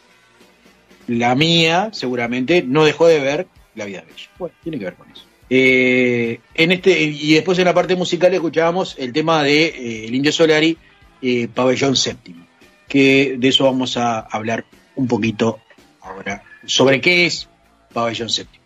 La 1.08 1.34
mía 1.36 1.90
seguramente 1.92 2.62
no 2.64 2.86
dejó 2.86 3.08
de 3.08 3.20
ver 3.20 3.48
La 3.76 3.86
vida 3.86 4.00
es 4.00 4.06
bella. 4.08 4.30
Bueno, 4.38 4.56
tiene 4.64 4.78
que 4.80 4.86
ver 4.86 4.94
con 4.96 5.10
eso. 5.12 5.24
Eh, 5.50 6.40
en 6.54 6.72
este, 6.72 7.02
y 7.02 7.34
después 7.34 7.58
en 7.58 7.66
la 7.66 7.74
parte 7.74 7.96
musical 7.96 8.34
escuchábamos 8.34 8.96
el 9.00 9.12
tema 9.14 9.42
de 9.44 10.08
eh, 10.26 10.32
Solari, 10.32 10.78
eh, 11.22 11.48
Pabellón 11.54 11.96
Séptimo, 11.96 12.46
que 12.88 13.36
de 13.40 13.48
eso 13.48 13.64
vamos 13.64 13.98
a 13.98 14.20
hablar 14.20 14.66
un 14.96 15.08
poquito 15.08 15.60
ahora. 16.02 16.44
¿Sobre 16.66 17.02
qué 17.02 17.26
es 17.26 17.48
Pabellón 17.94 18.30
Séptimo? 18.30 18.64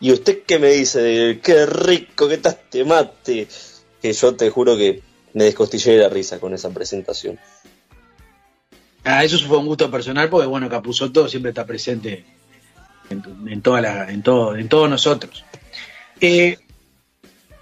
¿Y 0.00 0.12
usted 0.12 0.42
qué 0.46 0.58
me 0.58 0.68
dice? 0.68 1.00
de 1.00 1.40
qué 1.40 1.66
rico 1.66 2.28
que 2.28 2.34
está 2.34 2.50
este 2.50 2.84
mate. 2.84 3.48
Que 4.02 4.12
yo 4.12 4.34
te 4.34 4.50
juro 4.50 4.76
que 4.76 5.02
me 5.34 5.44
descostillé 5.44 5.92
de 5.92 5.98
la 5.98 6.08
risa 6.08 6.38
con 6.38 6.54
esa 6.54 6.70
presentación. 6.70 7.38
Ah, 9.04 9.22
eso 9.22 9.38
fue 9.46 9.58
un 9.58 9.66
gusto 9.66 9.90
personal 9.90 10.28
porque, 10.28 10.46
bueno, 10.46 10.68
Capuzotto 10.68 11.28
siempre 11.28 11.50
está 11.50 11.64
presente 11.64 12.24
en, 13.10 13.22
en 13.48 13.62
toda 13.62 14.10
en, 14.10 14.22
todo, 14.22 14.56
en 14.56 14.68
todos 14.68 14.90
nosotros. 14.90 15.44
Eh, 16.20 16.58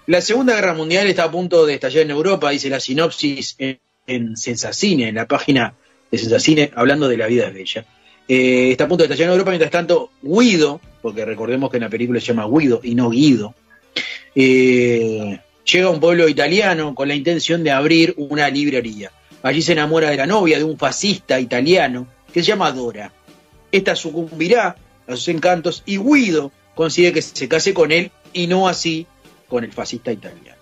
la 0.07 0.21
Segunda 0.21 0.55
Guerra 0.55 0.73
Mundial 0.73 1.07
está 1.07 1.25
a 1.25 1.31
punto 1.31 1.65
de 1.65 1.75
estallar 1.75 2.03
en 2.03 2.11
Europa, 2.11 2.49
dice 2.49 2.69
la 2.69 2.79
sinopsis 2.79 3.55
en, 3.57 3.79
en 4.07 4.37
Sensacine, 4.37 5.09
en 5.09 5.15
la 5.15 5.27
página 5.27 5.75
de 6.11 6.17
Sensacine, 6.17 6.71
hablando 6.75 7.07
de 7.07 7.17
la 7.17 7.27
vida 7.27 7.49
de 7.51 7.61
ella. 7.61 7.85
Eh, 8.27 8.71
está 8.71 8.85
a 8.85 8.87
punto 8.87 9.03
de 9.03 9.05
estallar 9.05 9.27
en 9.27 9.33
Europa, 9.33 9.51
mientras 9.51 9.71
tanto, 9.71 10.11
Guido, 10.21 10.81
porque 11.01 11.25
recordemos 11.25 11.69
que 11.69 11.77
en 11.77 11.83
la 11.83 11.89
película 11.89 12.19
se 12.19 12.27
llama 12.27 12.47
Guido 12.47 12.81
y 12.83 12.95
no 12.95 13.09
Guido, 13.09 13.53
eh, 14.33 15.39
llega 15.65 15.87
a 15.87 15.89
un 15.89 15.99
pueblo 15.99 16.29
italiano 16.29 16.93
con 16.93 17.07
la 17.07 17.15
intención 17.15 17.63
de 17.63 17.71
abrir 17.71 18.13
una 18.17 18.49
librería. 18.49 19.11
Allí 19.41 19.61
se 19.61 19.73
enamora 19.73 20.09
de 20.09 20.17
la 20.17 20.27
novia 20.27 20.57
de 20.57 20.63
un 20.63 20.77
fascista 20.77 21.39
italiano 21.39 22.07
que 22.31 22.41
se 22.41 22.47
llama 22.47 22.71
Dora. 22.71 23.11
Esta 23.71 23.95
sucumbirá 23.95 24.75
a 25.07 25.11
sus 25.15 25.27
encantos 25.27 25.83
y 25.85 25.97
Guido 25.97 26.51
consigue 26.75 27.13
que 27.13 27.21
se 27.21 27.47
case 27.47 27.73
con 27.73 27.91
él 27.91 28.11
y 28.33 28.47
no 28.47 28.67
así 28.67 29.07
con 29.47 29.63
el 29.63 29.71
fascista 29.71 30.11
italiano. 30.11 30.57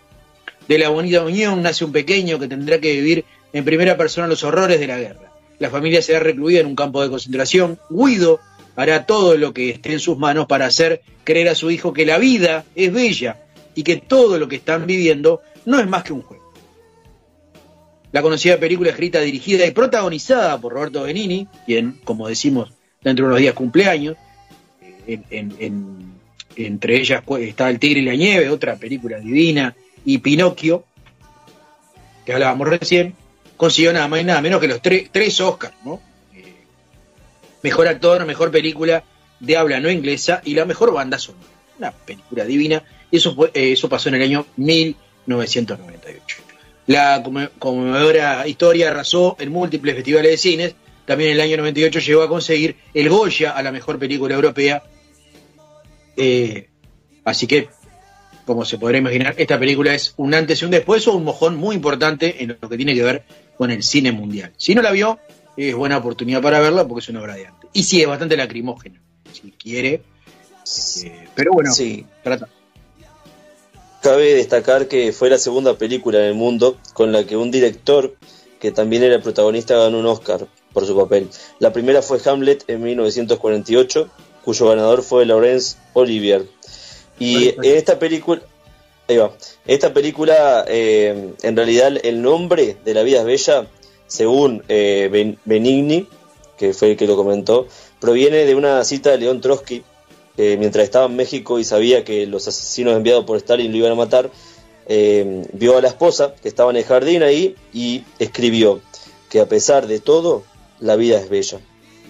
De 0.67 0.77
la 0.77 0.89
bonita 0.89 1.23
unión 1.23 1.61
nace 1.61 1.83
un 1.83 1.91
pequeño 1.91 2.39
que 2.39 2.47
tendrá 2.47 2.79
que 2.79 2.93
vivir 2.93 3.25
en 3.51 3.65
primera 3.65 3.97
persona 3.97 4.27
los 4.27 4.43
horrores 4.43 4.79
de 4.79 4.87
la 4.87 4.97
guerra. 4.97 5.31
La 5.59 5.69
familia 5.69 6.01
será 6.01 6.19
recluida 6.19 6.61
en 6.61 6.65
un 6.65 6.75
campo 6.75 7.01
de 7.01 7.09
concentración. 7.09 7.79
Guido 7.89 8.39
hará 8.75 9.05
todo 9.05 9.37
lo 9.37 9.53
que 9.53 9.69
esté 9.69 9.93
en 9.93 9.99
sus 9.99 10.17
manos 10.17 10.47
para 10.47 10.65
hacer 10.65 11.01
creer 11.23 11.49
a 11.49 11.55
su 11.55 11.71
hijo 11.71 11.93
que 11.93 12.05
la 12.05 12.17
vida 12.17 12.65
es 12.75 12.91
bella 12.91 13.42
y 13.75 13.83
que 13.83 13.97
todo 13.97 14.37
lo 14.37 14.47
que 14.47 14.57
están 14.57 14.85
viviendo 14.85 15.41
no 15.65 15.79
es 15.79 15.87
más 15.87 16.03
que 16.03 16.13
un 16.13 16.21
juego. 16.21 16.43
La 18.11 18.21
conocida 18.21 18.57
película 18.57 18.91
escrita, 18.91 19.19
dirigida 19.21 19.65
y 19.65 19.71
protagonizada 19.71 20.59
por 20.59 20.73
Roberto 20.73 21.03
Benini, 21.03 21.47
quien, 21.65 21.99
como 22.03 22.27
decimos, 22.27 22.71
dentro 23.01 23.25
de 23.25 23.29
unos 23.29 23.39
días 23.41 23.55
cumpleaños, 23.55 24.15
en- 25.07 25.25
en- 25.31 25.55
en- 25.59 26.13
entre 26.55 26.97
ellas 26.97 27.23
está 27.39 27.69
El 27.69 27.79
Tigre 27.79 28.01
y 28.01 28.05
la 28.05 28.13
Nieve, 28.15 28.49
otra 28.49 28.75
película 28.75 29.17
divina, 29.19 29.75
y 30.05 30.19
Pinocchio, 30.19 30.83
que 32.25 32.33
hablábamos 32.33 32.67
recién, 32.67 33.15
consiguió 33.57 33.91
nada 33.93 34.07
más 34.07 34.21
y 34.21 34.23
nada 34.25 34.41
menos 34.41 34.61
que 34.61 34.67
los 34.67 34.81
tre- 34.81 35.09
tres 35.11 35.41
Oscars, 35.41 35.73
¿no? 35.83 35.99
Eh, 36.35 36.43
mejor 37.63 37.87
actor, 37.87 38.23
mejor 38.25 38.51
película 38.51 39.03
de 39.39 39.57
habla 39.57 39.79
no 39.79 39.89
inglesa 39.89 40.41
y 40.45 40.53
la 40.53 40.65
mejor 40.65 40.93
banda 40.93 41.17
sonora. 41.17 41.47
Una 41.79 41.91
película 41.91 42.45
divina. 42.45 42.83
Y 43.13 43.17
eso, 43.17 43.35
fue- 43.35 43.51
eh, 43.53 43.73
eso 43.73 43.87
pasó 43.87 44.09
en 44.09 44.15
el 44.15 44.23
año 44.23 44.47
1998. 44.57 46.37
La 46.87 47.21
conmovedora 47.59 48.47
historia 48.47 48.89
arrasó 48.89 49.35
en 49.39 49.51
múltiples 49.51 49.93
festivales 49.93 50.31
de 50.31 50.37
cines. 50.37 50.75
También 51.05 51.29
en 51.29 51.35
el 51.35 51.41
año 51.41 51.57
98 51.57 51.99
llegó 51.99 52.23
a 52.23 52.27
conseguir 52.27 52.75
el 52.91 53.09
Goya 53.09 53.51
a 53.51 53.61
la 53.61 53.71
mejor 53.71 53.99
película 53.99 54.33
europea. 54.33 54.81
Eh, 56.17 56.69
así 57.23 57.45
que, 57.45 57.69
como 58.47 58.65
se 58.65 58.79
podrá 58.79 58.97
imaginar, 58.97 59.35
esta 59.37 59.59
película 59.59 59.93
es 59.93 60.15
un 60.17 60.33
antes 60.33 60.63
y 60.63 60.65
un 60.65 60.71
después 60.71 61.07
o 61.07 61.13
un 61.15 61.23
mojón 61.23 61.55
muy 61.55 61.75
importante 61.75 62.41
en 62.43 62.57
lo 62.59 62.67
que 62.67 62.77
tiene 62.77 62.95
que 62.95 63.03
ver 63.03 63.23
con 63.59 63.69
el 63.69 63.83
cine 63.83 64.11
mundial. 64.11 64.53
Si 64.57 64.73
no 64.73 64.81
la 64.81 64.89
vio, 64.91 65.19
es 65.55 65.75
buena 65.75 65.97
oportunidad 65.97 66.41
para 66.41 66.59
verla 66.59 66.87
porque 66.87 67.01
es 67.03 67.09
una 67.09 67.21
obra 67.21 67.35
de 67.35 67.45
arte. 67.45 67.67
Y 67.73 67.83
sí, 67.83 68.01
es 68.01 68.07
bastante 68.07 68.35
lacrimógena, 68.35 68.99
si 69.31 69.51
quiere. 69.51 70.01
Eh, 71.03 71.27
pero 71.35 71.51
bueno, 71.53 71.71
Sí. 71.73 72.05
trata. 72.23 72.49
Cabe 74.03 74.33
destacar 74.33 74.89
que 74.89 75.13
fue 75.13 75.29
la 75.29 75.37
segunda 75.37 75.77
película 75.77 76.19
en 76.19 76.25
el 76.25 76.33
mundo 76.33 76.77
con 76.93 77.13
la 77.13 77.23
que 77.25 77.37
un 77.37 77.51
director, 77.51 78.15
que 78.59 78.71
también 78.71 79.01
era 79.01 79.21
protagonista, 79.21 79.77
ganó 79.77 79.99
un 79.99 80.05
Oscar 80.05 80.45
por 80.73 80.85
su 80.85 80.93
papel. 80.97 81.29
La 81.59 81.71
primera 81.71 82.01
fue 82.01 82.19
Hamlet 82.25 82.65
en 82.67 82.83
1948, 82.83 84.09
cuyo 84.43 84.67
ganador 84.67 85.03
fue 85.03 85.25
Laurence 85.25 85.77
Olivier. 85.93 86.45
Y 87.17 87.49
en 87.49 87.77
esta 87.77 87.97
película, 87.97 88.41
ahí 89.07 89.15
va, 89.15 89.31
esta 89.65 89.93
película, 89.93 90.65
eh, 90.67 91.31
en 91.41 91.55
realidad 91.55 91.93
el 92.03 92.21
nombre 92.21 92.75
de 92.83 92.93
La 92.93 93.03
vida 93.03 93.19
es 93.19 93.25
bella, 93.25 93.67
según 94.07 94.63
eh, 94.67 95.07
Ben- 95.09 95.39
Benigni, 95.45 96.09
que 96.57 96.73
fue 96.73 96.91
el 96.91 96.97
que 96.97 97.07
lo 97.07 97.15
comentó, 97.15 97.67
proviene 98.01 98.45
de 98.45 98.55
una 98.55 98.83
cita 98.83 99.11
de 99.11 99.19
León 99.19 99.39
Trotsky, 99.39 99.81
que 100.35 100.57
mientras 100.57 100.83
estaba 100.83 101.05
en 101.05 101.15
México 101.15 101.59
y 101.59 101.63
sabía 101.63 102.03
que 102.03 102.25
los 102.25 102.47
asesinos 102.47 102.95
enviados 102.95 103.25
por 103.25 103.37
Stalin 103.37 103.71
lo 103.71 103.77
iban 103.77 103.91
a 103.91 103.95
matar, 103.95 104.31
eh, 104.87 105.45
vio 105.53 105.77
a 105.77 105.81
la 105.81 105.87
esposa 105.87 106.33
que 106.41 106.47
estaba 106.47 106.71
en 106.71 106.77
el 106.77 106.83
jardín 106.83 107.23
ahí 107.23 107.55
y 107.71 108.03
escribió 108.19 108.81
que 109.29 109.39
a 109.39 109.47
pesar 109.47 109.87
de 109.87 109.99
todo, 109.99 110.43
la 110.79 110.95
vida 110.95 111.19
es 111.19 111.29
bella. 111.29 111.59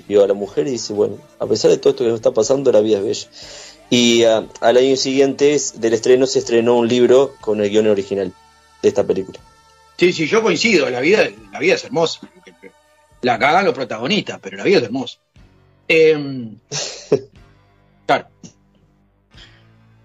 Vio 0.08 0.24
a 0.24 0.28
la 0.28 0.34
mujer 0.34 0.68
y 0.68 0.72
dice, 0.72 0.94
bueno, 0.94 1.18
a 1.40 1.46
pesar 1.46 1.72
de 1.72 1.78
todo 1.78 1.92
esto 1.92 2.04
que 2.04 2.10
nos 2.10 2.18
está 2.18 2.32
pasando, 2.32 2.72
la 2.72 2.82
vida 2.82 2.98
es 2.98 3.04
bella. 3.04 3.28
Y 3.90 4.24
ah, 4.24 4.48
al 4.60 4.78
año 4.78 4.98
siguiente 4.98 5.58
del 5.76 5.94
estreno 5.94 6.26
se 6.26 6.40
estrenó 6.40 6.78
un 6.78 6.88
libro 6.88 7.36
con 7.40 7.62
el 7.62 7.70
guion 7.70 7.88
original 7.88 8.34
de 8.82 8.90
esta 8.90 9.04
película. 9.04 9.40
Sí, 9.98 10.12
sí, 10.12 10.28
yo 10.28 10.42
coincido, 10.42 10.90
la 10.90 11.00
vida, 11.00 11.30
la 11.52 11.60
vida 11.60 11.76
es 11.76 11.84
hermosa. 11.84 12.22
La 13.22 13.40
cagan 13.40 13.66
los 13.66 13.74
protagonistas, 13.74 14.40
pero 14.42 14.58
la 14.58 14.64
vida 14.64 14.80
es 14.80 14.84
hermosa. 14.84 15.20
Em, 15.88 16.58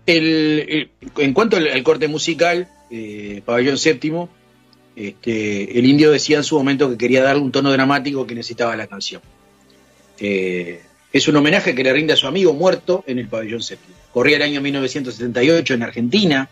El, 0.06 0.90
en 1.18 1.34
cuanto 1.34 1.58
al, 1.58 1.82
corte 1.82 2.08
musical, 2.08 2.66
eh, 2.90 3.42
Pabellón 3.44 3.76
Séptimo, 3.76 4.30
este, 4.96 5.78
el 5.78 5.84
indio 5.84 6.10
decía 6.10 6.38
en 6.38 6.44
su 6.44 6.56
momento 6.56 6.88
que 6.90 6.96
quería 6.96 7.22
darle 7.22 7.42
un 7.42 7.52
tono 7.52 7.70
dramático 7.70 8.26
que 8.26 8.34
necesitaba 8.34 8.74
la 8.74 8.86
canción. 8.86 9.20
Eh, 10.18 10.80
es 11.12 11.28
un 11.28 11.36
homenaje 11.36 11.74
que 11.74 11.84
le 11.84 11.92
rinde 11.92 12.14
a 12.14 12.16
su 12.16 12.26
amigo 12.26 12.52
muerto 12.52 13.04
en 13.06 13.18
el 13.18 13.28
Pabellón 13.28 13.62
Séptimo. 13.62 13.96
Corría 14.12 14.36
el 14.36 14.42
año 14.42 14.60
1978 14.60 15.74
en 15.74 15.82
Argentina. 15.82 16.48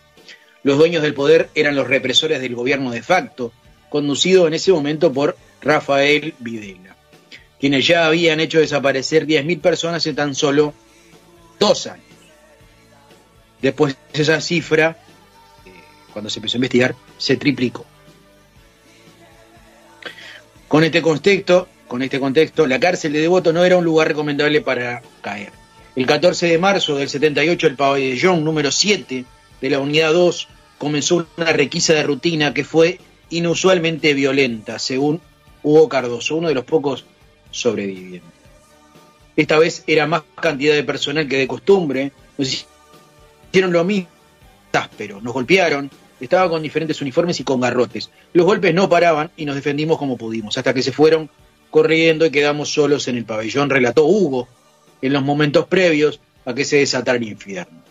Los 0.62 0.78
dueños 0.78 1.02
del 1.02 1.14
poder 1.14 1.48
eran 1.54 1.76
los 1.76 1.88
represores 1.88 2.40
del 2.40 2.54
gobierno 2.54 2.90
de 2.90 3.02
facto, 3.02 3.52
conducido 3.88 4.46
en 4.46 4.54
ese 4.54 4.72
momento 4.72 5.12
por 5.12 5.36
Rafael 5.62 6.34
Videla, 6.38 6.94
quienes 7.58 7.86
ya 7.86 8.06
habían 8.06 8.40
hecho 8.40 8.58
desaparecer 8.58 9.26
10.000 9.26 9.60
personas 9.60 10.06
en 10.06 10.14
tan 10.16 10.34
solo 10.34 10.74
dos 11.58 11.86
años. 11.86 12.04
Después 13.60 13.96
esa 14.12 14.40
cifra, 14.40 14.96
eh, 15.64 15.70
cuando 16.12 16.30
se 16.30 16.38
empezó 16.38 16.56
a 16.56 16.58
investigar, 16.58 16.94
se 17.18 17.36
triplicó. 17.36 17.84
Con 20.68 20.84
este 20.84 21.00
contexto, 21.00 21.68
con 21.88 22.02
este 22.02 22.18
contexto, 22.18 22.66
la 22.66 22.80
cárcel 22.80 23.12
de 23.12 23.20
Devoto 23.20 23.52
no 23.52 23.64
era 23.64 23.76
un 23.76 23.84
lugar 23.84 24.08
recomendable 24.08 24.60
para 24.60 25.02
caer. 25.22 25.52
El 25.94 26.06
14 26.06 26.46
de 26.46 26.58
marzo 26.58 26.96
del 26.96 27.08
78, 27.08 27.66
el 27.68 27.76
pabellón 27.76 28.44
número 28.44 28.70
7 28.70 29.24
de 29.60 29.70
la 29.70 29.78
unidad 29.78 30.12
2 30.12 30.48
comenzó 30.78 31.26
una 31.36 31.52
requisa 31.52 31.94
de 31.94 32.02
rutina 32.02 32.52
que 32.52 32.64
fue 32.64 33.00
inusualmente 33.30 34.12
violenta, 34.14 34.78
según 34.78 35.20
Hugo 35.62 35.88
Cardoso, 35.88 36.36
uno 36.36 36.48
de 36.48 36.54
los 36.54 36.64
pocos 36.64 37.06
sobrevivientes. 37.50 38.35
Esta 39.36 39.58
vez 39.58 39.84
era 39.86 40.06
más 40.06 40.22
cantidad 40.40 40.74
de 40.74 40.82
personal 40.82 41.28
que 41.28 41.36
de 41.36 41.46
costumbre, 41.46 42.12
hicieron 42.38 43.72
lo 43.72 43.84
mismo, 43.84 44.08
áspero, 44.72 45.20
nos 45.20 45.32
golpearon, 45.32 45.90
estaba 46.20 46.48
con 46.48 46.62
diferentes 46.62 47.00
uniformes 47.00 47.40
y 47.40 47.44
con 47.44 47.60
garrotes. 47.60 48.10
Los 48.32 48.46
golpes 48.46 48.74
no 48.74 48.88
paraban 48.88 49.30
y 49.36 49.44
nos 49.44 49.54
defendimos 49.54 49.98
como 49.98 50.16
pudimos, 50.16 50.56
hasta 50.56 50.72
que 50.72 50.82
se 50.82 50.92
fueron 50.92 51.30
corriendo 51.70 52.24
y 52.24 52.30
quedamos 52.30 52.72
solos 52.72 53.08
en 53.08 53.16
el 53.16 53.24
pabellón, 53.24 53.70
relató 53.70 54.06
Hugo, 54.06 54.48
en 55.02 55.12
los 55.12 55.22
momentos 55.22 55.66
previos 55.66 56.20
a 56.44 56.54
que 56.54 56.64
se 56.64 56.78
desatara 56.78 57.18
el 57.18 57.24
infierno. 57.24 57.82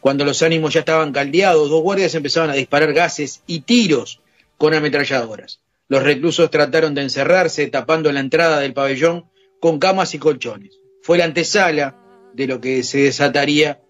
Cuando 0.00 0.24
los 0.24 0.42
ánimos 0.42 0.72
ya 0.72 0.80
estaban 0.80 1.12
caldeados, 1.12 1.70
dos 1.70 1.82
guardias 1.82 2.14
empezaban 2.14 2.50
a 2.50 2.54
disparar 2.54 2.92
gases 2.92 3.42
y 3.46 3.60
tiros 3.60 4.20
con 4.58 4.74
ametralladoras. 4.74 5.60
Los 5.88 6.02
reclusos 6.02 6.50
trataron 6.50 6.94
de 6.94 7.02
encerrarse 7.02 7.66
tapando 7.68 8.10
la 8.10 8.20
entrada 8.20 8.60
del 8.60 8.72
pabellón 8.72 9.26
con 9.62 9.78
camas 9.78 10.12
y 10.12 10.18
colchones. 10.18 10.80
Fue 11.02 11.18
la 11.18 11.24
antesala 11.24 11.96
de 12.34 12.48
lo 12.48 12.60
que 12.60 12.82
se 12.82 13.02
desataría 13.02 13.80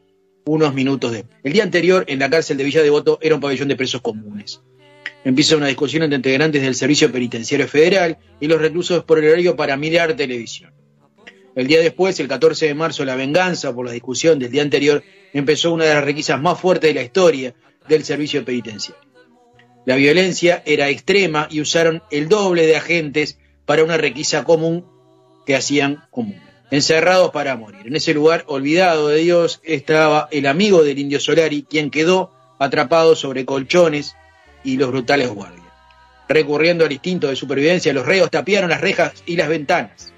unos 0.44 0.74
minutos 0.74 1.12
después. 1.12 1.40
El 1.44 1.54
día 1.54 1.62
anterior, 1.62 2.04
en 2.08 2.18
la 2.18 2.28
cárcel 2.28 2.58
de 2.58 2.64
Villa 2.64 2.82
Devoto, 2.82 3.18
era 3.22 3.36
un 3.36 3.40
pabellón 3.40 3.68
de 3.68 3.76
presos 3.76 4.02
comunes. 4.02 4.60
Empieza 5.24 5.56
una 5.56 5.68
discusión 5.68 6.02
entre 6.02 6.16
integrantes 6.16 6.60
del 6.60 6.74
Servicio 6.74 7.10
Penitenciario 7.10 7.66
Federal 7.66 8.18
y 8.38 8.48
los 8.48 8.60
reclusos 8.60 9.04
por 9.04 9.18
el 9.18 9.28
horario 9.28 9.56
para 9.56 9.78
mirar 9.78 10.14
televisión. 10.14 10.74
El 11.54 11.68
día 11.68 11.80
después, 11.80 12.20
el 12.20 12.28
14 12.28 12.66
de 12.66 12.74
marzo, 12.74 13.06
la 13.06 13.16
venganza 13.16 13.74
por 13.74 13.86
la 13.86 13.92
discusión 13.92 14.38
del 14.38 14.50
día 14.50 14.60
anterior 14.60 15.02
empezó 15.32 15.72
una 15.72 15.86
de 15.86 15.94
las 15.94 16.04
requisas 16.04 16.38
más 16.38 16.60
fuertes 16.60 16.90
de 16.90 16.94
la 17.00 17.02
historia 17.02 17.54
del 17.88 18.04
servicio 18.04 18.44
penitenciario. 18.44 19.02
La 19.86 19.96
violencia 19.96 20.62
era 20.66 20.90
extrema 20.90 21.48
y 21.50 21.62
usaron 21.62 22.02
el 22.10 22.28
doble 22.28 22.66
de 22.66 22.76
agentes 22.76 23.38
para 23.64 23.84
una 23.84 23.96
requisa 23.96 24.44
común 24.44 24.91
que 25.46 25.56
hacían 25.56 26.04
común 26.10 26.40
encerrados 26.72 27.32
para 27.32 27.54
morir. 27.54 27.86
En 27.86 27.94
ese 27.94 28.14
lugar 28.14 28.44
olvidado 28.48 29.08
de 29.08 29.18
Dios 29.18 29.60
estaba 29.62 30.26
el 30.30 30.46
amigo 30.46 30.82
del 30.82 30.98
indio 30.98 31.20
Solari, 31.20 31.64
quien 31.68 31.90
quedó 31.90 32.32
atrapado 32.58 33.14
sobre 33.14 33.44
colchones 33.44 34.16
y 34.64 34.78
los 34.78 34.90
brutales 34.90 35.28
guardias. 35.28 35.66
Recurriendo 36.30 36.86
al 36.86 36.92
instinto 36.92 37.28
de 37.28 37.36
supervivencia, 37.36 37.92
los 37.92 38.06
reos 38.06 38.30
tapiaron 38.30 38.70
las 38.70 38.80
rejas 38.80 39.12
y 39.26 39.36
las 39.36 39.50
ventanas. 39.50 40.14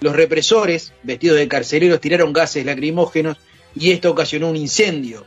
Los 0.00 0.14
represores, 0.14 0.92
vestidos 1.02 1.38
de 1.38 1.48
carceleros, 1.48 2.02
tiraron 2.02 2.34
gases 2.34 2.66
lacrimógenos 2.66 3.38
y 3.74 3.92
esto 3.92 4.10
ocasionó 4.10 4.50
un 4.50 4.56
incendio 4.56 5.24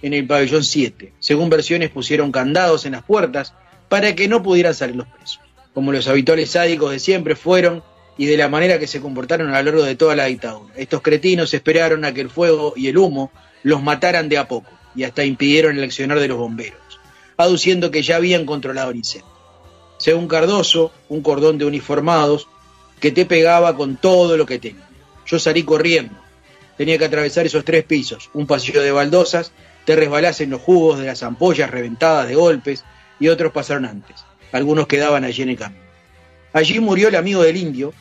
en 0.00 0.14
el 0.14 0.26
pabellón 0.26 0.64
7. 0.64 1.12
Según 1.18 1.50
versiones, 1.50 1.90
pusieron 1.90 2.32
candados 2.32 2.86
en 2.86 2.92
las 2.92 3.02
puertas 3.02 3.52
para 3.90 4.14
que 4.14 4.26
no 4.26 4.42
pudieran 4.42 4.74
salir 4.74 4.96
los 4.96 5.06
presos. 5.06 5.40
Como 5.74 5.92
los 5.92 6.08
habituales 6.08 6.52
sádicos 6.52 6.92
de 6.92 6.98
siempre 6.98 7.36
fueron 7.36 7.82
y 8.16 8.26
de 8.26 8.36
la 8.36 8.48
manera 8.48 8.78
que 8.78 8.86
se 8.86 9.00
comportaron 9.00 9.52
a 9.52 9.62
lo 9.62 9.70
largo 9.70 9.84
de 9.84 9.96
toda 9.96 10.14
la 10.14 10.26
dictadura. 10.26 10.72
Estos 10.76 11.02
cretinos 11.02 11.52
esperaron 11.52 12.04
a 12.04 12.14
que 12.14 12.20
el 12.20 12.30
fuego 12.30 12.74
y 12.76 12.88
el 12.88 12.98
humo 12.98 13.32
los 13.62 13.82
mataran 13.82 14.28
de 14.28 14.38
a 14.38 14.46
poco 14.46 14.70
y 14.94 15.04
hasta 15.04 15.24
impidieron 15.24 15.76
el 15.76 15.84
accionar 15.84 16.20
de 16.20 16.28
los 16.28 16.38
bomberos, 16.38 17.00
aduciendo 17.36 17.90
que 17.90 18.02
ya 18.02 18.16
habían 18.16 18.46
controlado 18.46 18.90
el 18.90 18.98
incendio. 18.98 19.28
Según 19.98 20.28
Cardoso, 20.28 20.92
un 21.08 21.22
cordón 21.22 21.58
de 21.58 21.64
uniformados 21.64 22.48
que 23.00 23.10
te 23.10 23.26
pegaba 23.26 23.76
con 23.76 23.96
todo 23.96 24.36
lo 24.36 24.46
que 24.46 24.58
tenía. 24.58 24.88
Yo 25.26 25.38
salí 25.38 25.62
corriendo. 25.62 26.14
Tenía 26.76 26.98
que 26.98 27.04
atravesar 27.04 27.46
esos 27.46 27.64
tres 27.64 27.84
pisos, 27.84 28.30
un 28.34 28.46
pasillo 28.46 28.82
de 28.82 28.90
baldosas, 28.90 29.52
te 29.84 29.96
resbalás 29.96 30.40
en 30.40 30.50
los 30.50 30.60
jugos 30.60 30.98
de 30.98 31.06
las 31.06 31.22
ampollas 31.22 31.70
reventadas 31.70 32.28
de 32.28 32.34
golpes 32.34 32.84
y 33.20 33.28
otros 33.28 33.52
pasaron 33.52 33.84
antes. 33.84 34.24
Algunos 34.52 34.86
quedaban 34.86 35.24
allí 35.24 35.42
en 35.42 35.50
el 35.50 35.56
camino. 35.56 35.83
Allí 36.54 36.78
murió 36.78 37.08
el 37.08 37.16
amigo 37.16 37.42
del 37.42 37.56
indio, 37.56 37.92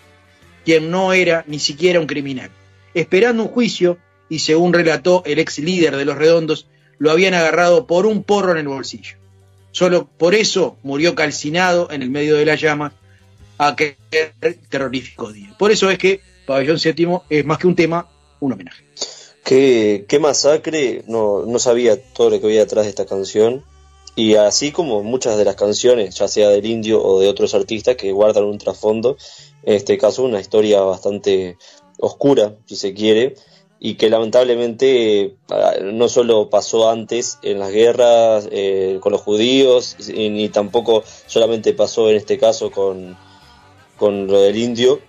quien 0.63 0.89
no 0.91 1.11
era 1.11 1.43
ni 1.47 1.59
siquiera 1.59 1.99
un 1.99 2.05
criminal. 2.05 2.51
Esperando 2.93 3.43
un 3.43 3.49
juicio, 3.49 3.97
y 4.29 4.39
según 4.39 4.73
relató 4.73 5.23
el 5.25 5.39
ex 5.39 5.57
líder 5.57 5.97
de 5.97 6.05
los 6.05 6.17
redondos, 6.17 6.67
lo 6.99 7.11
habían 7.11 7.33
agarrado 7.33 7.87
por 7.87 8.05
un 8.05 8.23
porro 8.23 8.51
en 8.51 8.59
el 8.59 8.67
bolsillo. 8.67 9.17
Solo 9.71 10.07
por 10.07 10.35
eso 10.35 10.77
murió 10.83 11.15
calcinado 11.15 11.89
en 11.91 12.03
el 12.03 12.11
medio 12.11 12.35
de 12.35 12.45
la 12.45 12.53
llama 12.53 12.93
aquel 13.57 13.95
terrorífico 14.69 15.33
día. 15.33 15.55
Por 15.57 15.71
eso 15.71 15.89
es 15.89 15.97
que 15.97 16.21
Pabellón 16.45 16.79
Séptimo 16.79 17.23
es 17.31 17.43
más 17.45 17.57
que 17.57 17.65
un 17.65 17.75
tema, 17.75 18.07
un 18.39 18.53
homenaje. 18.53 18.83
Qué, 19.43 20.19
masacre, 20.21 21.03
no, 21.07 21.43
no 21.47 21.57
sabía 21.57 21.99
todo 22.13 22.29
lo 22.29 22.39
que 22.39 22.45
había 22.45 22.59
detrás 22.59 22.85
de 22.85 22.89
esta 22.89 23.07
canción. 23.07 23.63
Y 24.15 24.35
así 24.35 24.71
como 24.71 25.01
muchas 25.03 25.37
de 25.37 25.45
las 25.45 25.55
canciones, 25.55 26.15
ya 26.15 26.27
sea 26.27 26.49
del 26.49 26.65
indio 26.65 27.03
o 27.03 27.19
de 27.19 27.29
otros 27.29 27.55
artistas 27.55 27.95
que 27.95 28.11
guardan 28.11 28.43
un 28.43 28.59
trasfondo, 28.59 29.17
en 29.63 29.73
este 29.73 29.97
caso 29.97 30.23
una 30.23 30.39
historia 30.39 30.81
bastante 30.81 31.57
oscura, 31.99 32.55
si 32.65 32.75
se 32.75 32.93
quiere, 32.93 33.35
y 33.79 33.95
que 33.95 34.09
lamentablemente 34.09 35.35
ah, 35.49 35.73
no 35.81 36.07
solo 36.09 36.49
pasó 36.49 36.89
antes 36.89 37.39
en 37.41 37.59
las 37.59 37.71
guerras 37.71 38.47
eh, 38.51 38.99
con 39.01 39.11
los 39.11 39.21
judíos, 39.21 39.97
ni 40.15 40.47
tampoco 40.49 41.03
solamente 41.27 41.73
pasó 41.73 42.09
en 42.09 42.15
este 42.15 42.37
caso 42.37 42.71
con, 42.71 43.17
con 43.97 44.27
lo 44.27 44.41
del 44.41 44.57
indio, 44.57 45.01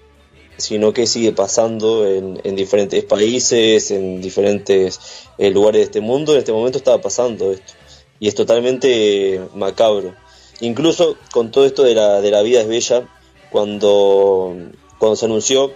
sino 0.57 0.93
que 0.93 1.07
sigue 1.07 1.33
pasando 1.33 2.07
en, 2.07 2.57
diferentes 2.57 3.05
países, 3.05 3.91
en 3.91 4.21
diferentes 4.21 5.29
eh, 5.39 5.51
lugares 5.51 5.81
de 5.81 5.85
este 5.85 6.01
mundo. 6.01 6.33
En 6.33 6.39
este 6.39 6.53
momento 6.53 6.79
estaba 6.79 7.01
pasando 7.01 7.53
esto, 7.53 7.75
y 8.21 8.29
es 8.29 8.35
totalmente 8.35 9.41
macabro. 9.55 10.15
Incluso 10.61 11.17
con 11.33 11.51
todo 11.51 11.67
esto 11.67 11.83
de 11.83 11.95
la, 11.95 12.21
de 12.21 12.31
la 12.31 12.43
vida 12.43 12.61
es 12.61 12.69
bella, 12.69 13.09
cuando, 13.51 14.55
cuando 14.99 15.17
se 15.17 15.27
anunció 15.27 15.73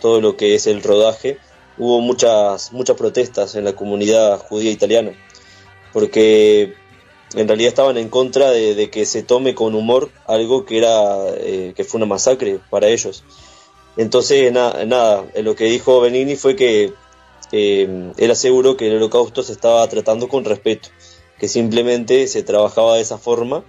todo 0.00 0.20
lo 0.20 0.36
que 0.36 0.54
es 0.54 0.66
el 0.66 0.82
rodaje, 0.82 1.38
hubo 1.78 2.00
muchas, 2.00 2.72
muchas 2.72 2.96
protestas 2.96 3.54
en 3.54 3.64
la 3.64 3.74
comunidad 3.74 4.38
judía 4.40 4.70
italiana, 4.70 5.12
porque 5.92 6.74
en 7.34 7.48
realidad 7.48 7.68
estaban 7.68 7.96
en 7.98 8.08
contra 8.08 8.50
de, 8.50 8.90
que 8.90 9.06
se 9.06 9.22
tome 9.22 9.54
con 9.54 9.74
humor 9.74 10.10
algo 10.26 10.64
que 10.64 10.78
era 10.78 11.28
eh, 11.36 11.72
que 11.76 11.84
fue 11.84 11.98
una 11.98 12.06
masacre 12.06 12.58
para 12.70 12.88
ellos. 12.88 13.24
Entonces, 13.96 14.52
nada, 14.52 15.26
lo 15.42 15.54
que 15.54 15.64
dijo 15.64 16.00
Benigni 16.00 16.36
fue 16.36 16.56
que 16.56 16.92
eh, 17.52 18.12
él 18.16 18.30
aseguró 18.30 18.76
que 18.76 18.86
el 18.86 18.96
holocausto 18.96 19.42
se 19.42 19.52
estaba 19.52 19.86
tratando 19.88 20.28
con 20.28 20.44
respeto, 20.44 20.90
que 21.38 21.48
simplemente 21.48 22.26
se 22.26 22.42
trabajaba 22.42 22.96
de 22.96 23.02
esa 23.02 23.18
forma, 23.18 23.64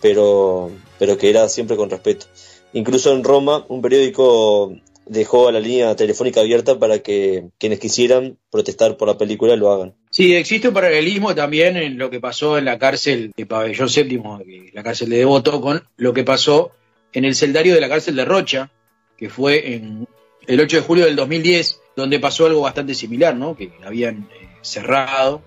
pero, 0.00 0.70
pero 0.98 1.16
que 1.16 1.30
era 1.30 1.48
siempre 1.48 1.76
con 1.76 1.90
respeto. 1.90 2.26
Incluso 2.72 3.12
en 3.12 3.24
Roma, 3.24 3.64
un 3.68 3.80
periódico 3.80 4.74
dejó 5.06 5.50
la 5.50 5.60
línea 5.60 5.94
telefónica 5.96 6.40
abierta 6.40 6.78
para 6.78 6.98
que 7.00 7.48
quienes 7.58 7.78
quisieran 7.78 8.38
protestar 8.50 8.96
por 8.96 9.08
la 9.08 9.18
película 9.18 9.56
lo 9.56 9.72
hagan. 9.72 9.94
Sí, 10.10 10.34
existe 10.34 10.68
un 10.68 10.74
paralelismo 10.74 11.34
también 11.34 11.76
en 11.76 11.98
lo 11.98 12.10
que 12.10 12.20
pasó 12.20 12.58
en 12.58 12.64
la 12.64 12.78
cárcel 12.78 13.32
de 13.36 13.46
Pabellón 13.46 13.88
VII, 13.88 14.70
la 14.72 14.82
cárcel 14.82 15.10
de 15.10 15.18
Devoto, 15.18 15.60
con 15.60 15.82
lo 15.96 16.12
que 16.12 16.24
pasó 16.24 16.72
en 17.12 17.24
el 17.24 17.34
celdario 17.34 17.74
de 17.74 17.80
la 17.80 17.88
cárcel 17.88 18.16
de 18.16 18.24
Rocha, 18.24 18.70
que 19.16 19.28
fue 19.28 19.74
en 19.74 20.08
el 20.46 20.60
8 20.60 20.78
de 20.78 20.82
julio 20.82 21.04
del 21.04 21.16
2010, 21.16 21.80
donde 21.96 22.18
pasó 22.18 22.46
algo 22.46 22.62
bastante 22.62 22.94
similar, 22.94 23.36
¿no? 23.36 23.56
Que 23.56 23.72
habían 23.84 24.28
eh, 24.32 24.48
cerrado 24.62 25.42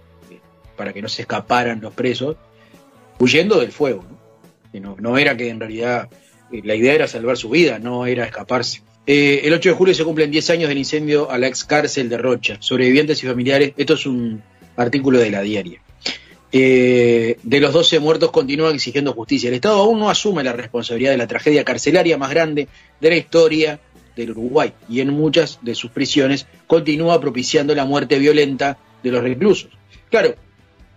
para 0.78 0.94
que 0.94 1.02
no 1.02 1.10
se 1.10 1.24
escaparan 1.24 1.82
los 1.82 1.94
presos, 1.94 2.38
huyendo 3.20 3.60
del 3.60 3.72
fuego, 3.72 4.06
¿no? 4.10 4.96
No, 5.00 5.18
era 5.18 5.36
que 5.36 5.50
en 5.50 5.60
realidad 5.60 6.08
eh, 6.52 6.62
la 6.64 6.76
idea 6.76 6.94
era 6.94 7.08
salvar 7.08 7.36
su 7.36 7.50
vida, 7.50 7.80
no 7.80 8.06
era 8.06 8.26
escaparse. 8.26 8.84
el 9.08 9.52
8 9.52 9.70
de 9.70 9.76
julio 9.76 9.94
se 9.96 10.04
cumplen 10.04 10.30
10 10.30 10.52
años 10.52 10.70
del 10.70 10.78
incendio 10.78 11.32
a 11.32 11.40
la 11.40 11.48
ex 11.48 11.64
cárcel 11.64 12.10
de 12.10 12.18
Rocha. 12.18 12.58
Sobrevivientes 12.60 13.24
y 13.24 13.28
familiares, 13.28 13.74
esto 13.76 13.96
es 13.96 14.06
un 14.06 14.44
artículo 14.76 15.18
de 15.18 15.32
la 15.32 15.42
diaria. 15.42 15.82
de 16.52 17.60
los 17.60 17.74
12 17.74 18.00
muertos 18.00 18.30
continúan 18.30 18.76
exigiendo 18.76 19.14
justicia. 19.14 19.48
El 19.48 19.56
Estado 19.56 19.78
aún 19.78 20.00
no 20.00 20.12
asume 20.12 20.44
la 20.44 20.54
responsabilidad 20.54 21.12
de 21.12 21.18
la 21.18 21.28
tragedia 21.28 21.64
carcelaria 21.64 22.20
más 22.20 22.30
grande 22.30 22.68
de 23.02 23.10
la 23.10 23.18
historia 23.18 23.80
del 24.18 24.32
Uruguay 24.32 24.74
y 24.90 25.00
en 25.00 25.10
muchas 25.10 25.60
de 25.62 25.76
sus 25.76 25.92
prisiones 25.92 26.48
continúa 26.66 27.22
propiciando 27.22 27.74
la 27.74 27.86
muerte 27.86 28.20
violenta 28.20 28.78
de 29.04 29.12
los 29.12 29.24
reclusos. 29.24 29.72
Claro, 30.10 30.36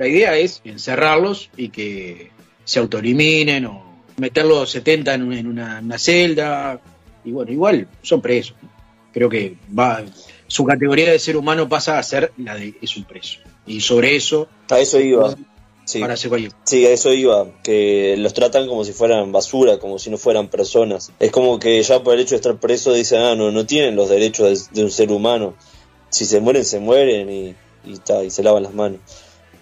la 0.00 0.08
idea 0.08 0.34
es 0.34 0.62
encerrarlos 0.64 1.50
y 1.58 1.68
que 1.68 2.30
se 2.64 2.78
autoeliminen 2.78 3.66
o 3.66 4.00
meterlos 4.16 4.70
70 4.70 5.12
en 5.12 5.46
una, 5.46 5.98
celda 5.98 6.80
y 7.22 7.32
bueno, 7.32 7.52
igual 7.52 7.86
son 8.00 8.22
presos. 8.22 8.56
Creo 9.12 9.28
que 9.28 9.56
va, 9.78 10.02
su 10.46 10.64
categoría 10.64 11.12
de 11.12 11.18
ser 11.18 11.36
humano 11.36 11.68
pasa 11.68 11.98
a 11.98 12.02
ser 12.02 12.32
la 12.38 12.54
de 12.54 12.74
es 12.80 12.96
un 12.96 13.04
preso. 13.04 13.40
Y 13.66 13.82
sobre 13.82 14.16
eso... 14.16 14.48
A 14.70 14.78
eso 14.80 14.98
iba. 14.98 15.36
Sí. 15.84 16.02
sí, 16.64 16.86
a 16.86 16.90
eso 16.92 17.12
iba, 17.12 17.60
que 17.62 18.14
los 18.16 18.32
tratan 18.32 18.68
como 18.68 18.84
si 18.84 18.92
fueran 18.92 19.32
basura, 19.32 19.78
como 19.78 19.98
si 19.98 20.08
no 20.08 20.16
fueran 20.16 20.48
personas. 20.48 21.12
Es 21.18 21.30
como 21.30 21.58
que 21.58 21.82
ya 21.82 22.02
por 22.02 22.14
el 22.14 22.20
hecho 22.20 22.30
de 22.30 22.36
estar 22.36 22.58
preso 22.58 22.94
dicen, 22.94 23.20
ah, 23.20 23.34
no, 23.34 23.50
no 23.50 23.66
tienen 23.66 23.96
los 23.96 24.08
derechos 24.08 24.70
de, 24.72 24.82
un 24.82 24.90
ser 24.90 25.12
humano. 25.12 25.56
Si 26.08 26.24
se 26.24 26.40
mueren, 26.40 26.64
se 26.64 26.80
mueren 26.80 27.28
y, 27.28 27.54
y, 27.84 28.30
se 28.30 28.42
lavan 28.42 28.62
las 28.62 28.72
manos. 28.72 29.00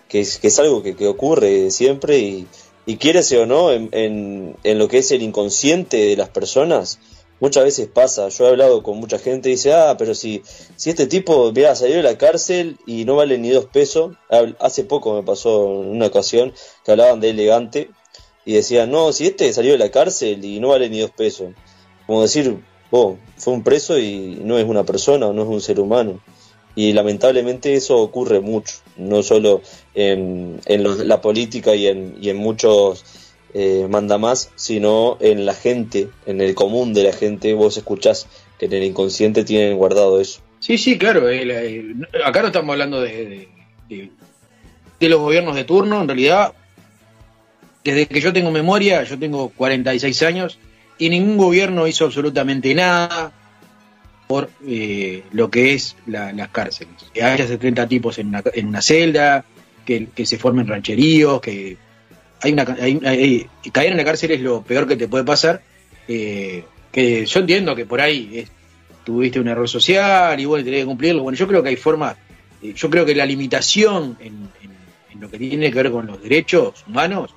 Que 0.09 0.21
es, 0.21 0.39
que 0.39 0.49
es 0.49 0.59
algo 0.59 0.83
que, 0.83 1.07
ocurre 1.07 1.71
siempre 1.71 2.19
y, 2.19 2.47
y 2.87 2.97
quiérese 2.97 3.39
o 3.39 3.47
no, 3.47 3.71
en, 3.71 3.91
en, 3.93 4.79
lo 4.79 4.89
que 4.89 4.99
es 4.99 5.11
el 5.13 5.23
inconsciente 5.23 5.99
de 5.99 6.17
las 6.17 6.31
personas, 6.31 6.99
muchas 7.41 7.65
veces 7.65 7.89
pasa. 7.89 8.29
Yo 8.29 8.47
he 8.47 8.49
hablado 8.49 8.83
con 8.83 8.99
mucha 8.99 9.19
gente 9.19 9.49
y 9.49 9.53
dice, 9.53 9.75
ah, 9.75 9.97
pero 9.99 10.15
si, 10.15 10.43
si 10.77 10.91
este 10.91 11.07
tipo, 11.07 11.53
mira, 11.53 11.75
salió 11.75 11.97
de 11.97 12.03
la 12.03 12.19
cárcel 12.19 12.79
y 12.87 13.05
no 13.05 13.17
vale 13.17 13.39
ni 13.39 13.51
dos 13.51 13.67
pesos. 13.67 14.17
Hace 14.59 14.85
poco 14.85 15.15
me 15.15 15.23
pasó 15.23 15.83
en 15.83 15.91
una 15.91 16.07
ocasión 16.07 16.53
que 16.85 16.93
hablaban 16.93 17.21
de 17.21 17.31
elegante 17.31 17.91
y 18.45 18.55
decían, 18.55 18.91
no, 18.91 19.13
si 19.13 19.27
este 19.27 19.53
salió 19.53 19.73
de 19.73 19.79
la 19.79 19.91
cárcel 19.91 20.45
y 20.45 20.61
no 20.61 20.69
vale 20.69 20.89
ni 20.89 21.01
dos 21.01 21.11
pesos. 21.11 21.53
Como 22.07 22.23
decir, 22.23 22.63
oh, 22.91 23.19
fue 23.37 23.53
un 23.53 23.63
preso 23.63 23.99
y 23.99 24.41
no 24.43 24.59
es 24.59 24.65
una 24.65 24.85
persona 24.85 25.31
no 25.33 25.43
es 25.43 25.49
un 25.49 25.61
ser 25.61 25.81
humano. 25.81 26.21
Y 26.75 26.93
lamentablemente 26.93 27.75
eso 27.75 27.99
ocurre 27.99 28.41
mucho, 28.41 28.77
no 28.97 29.23
solo 29.23 29.63
en, 29.99 30.61
en 30.67 31.09
la 31.09 31.21
política 31.21 31.75
y 31.75 31.89
en, 31.89 32.17
y 32.21 32.31
en 32.31 32.37
muchos 32.37 33.05
eh, 33.53 33.87
manda 33.91 34.17
más, 34.17 34.51
sino 34.55 35.17
en 35.21 35.45
la 35.45 35.55
gente, 35.55 36.09
en 36.27 36.41
el 36.41 36.55
común 36.55 36.95
de 36.95 37.03
la 37.03 37.13
gente, 37.13 37.55
vos 37.55 37.77
escuchás 37.77 38.29
que 38.59 38.67
en 38.67 38.75
el 38.75 38.85
inconsciente 38.85 39.45
tienen 39.45 39.77
guardado 39.77 40.21
eso. 40.21 40.41
Sí, 40.61 40.79
sí, 40.79 40.99
claro. 40.99 41.27
acá 42.25 42.43
no 42.43 42.49
estamos 42.49 42.73
hablando 42.73 43.01
de, 43.01 43.49
de, 43.89 45.09
los 45.09 45.21
gobiernos 45.21 45.57
de 45.57 45.65
turno, 45.65 46.01
en 46.01 46.09
realidad, 46.09 46.53
desde 47.83 48.07
que 48.07 48.21
yo 48.21 48.33
tengo 48.33 48.51
memoria, 48.53 49.03
yo 49.03 49.19
tengo 49.19 49.49
46 49.51 50.23
años, 50.23 50.59
y 50.97 51.11
ningún 51.11 51.39
gobierno 51.39 51.87
hizo 51.87 52.05
absolutamente 52.05 52.75
nada 52.75 53.33
por 54.29 54.51
eh, 54.67 55.25
lo 55.33 55.51
que 55.51 55.75
es 55.75 55.97
las 56.07 56.49
cárceles. 56.51 56.95
Haya 57.21 57.47
70 57.47 57.89
tipos 57.89 58.19
en 58.19 58.29
una, 58.29 58.43
en 58.53 58.69
una 58.69 58.83
celda, 58.83 59.45
que, 60.15 60.27
se 60.27 60.39
formen 60.39 60.67
rancheríos, 60.67 61.41
que 61.41 61.77
hay 62.43 62.53
una 62.53 62.65
caer 62.65 63.91
en 63.91 63.97
la 63.97 64.05
cárcel 64.05 64.33
es 64.33 64.41
lo 64.41 64.63
peor 64.63 64.87
que 64.87 64.97
te 64.97 65.09
puede 65.09 65.25
pasar. 65.25 65.63
Eh, 66.07 66.65
que 66.93 67.27
yo 67.27 67.41
entiendo 67.41 67.75
que 67.75 67.87
por 67.87 68.01
ahí 68.01 68.47
tuviste 69.05 69.41
un 69.41 69.49
error 69.49 69.69
social 69.69 70.39
y 70.39 70.45
bueno, 70.45 70.65
tenés 70.65 70.81
que 70.81 70.87
cumplirlo. 70.87 71.23
Bueno, 71.23 71.39
yo 71.39 71.47
creo 71.47 71.63
que 71.63 71.71
hay 71.71 71.77
formas, 71.77 72.17
eh, 72.63 72.75
yo 72.75 72.91
creo 72.91 73.07
que 73.07 73.15
la 73.15 73.25
limitación 73.25 74.19
en, 74.21 74.49
lo 75.19 75.29
que 75.29 75.39
tiene 75.39 75.71
que 75.73 75.83
ver 75.83 75.91
con 75.91 76.07
los 76.07 76.23
derechos 76.23 76.85
humanos, 76.87 77.35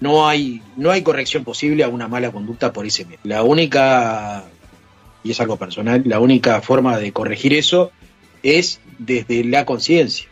no 0.00 0.28
hay, 0.28 0.60
no 0.76 0.90
hay 0.90 1.02
corrección 1.02 1.44
posible 1.44 1.82
a 1.82 1.88
una 1.88 2.06
mala 2.06 2.30
conducta 2.30 2.72
por 2.72 2.84
ese 2.84 3.04
medio. 3.04 3.20
La 3.22 3.42
única, 3.42 4.44
y 5.24 5.30
es 5.30 5.40
algo 5.40 5.56
personal, 5.56 6.02
la 6.04 6.20
única 6.20 6.60
forma 6.60 6.98
de 6.98 7.12
corregir 7.12 7.54
eso 7.54 7.90
es 8.42 8.80
desde 8.98 9.44
la 9.44 9.64
conciencia 9.64 10.28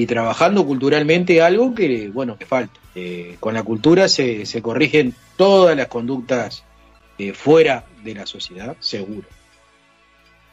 y 0.00 0.06
trabajando 0.06 0.64
culturalmente 0.64 1.42
algo 1.42 1.74
que, 1.74 2.08
bueno, 2.08 2.38
que 2.38 2.46
falta. 2.46 2.80
Eh, 2.94 3.36
con 3.38 3.52
la 3.52 3.62
cultura 3.62 4.08
se, 4.08 4.46
se, 4.46 4.62
corrigen 4.62 5.14
todas 5.36 5.76
las 5.76 5.88
conductas 5.88 6.64
eh, 7.18 7.34
fuera 7.34 7.84
de 8.02 8.14
la 8.14 8.24
sociedad, 8.26 8.78
seguro. 8.80 9.28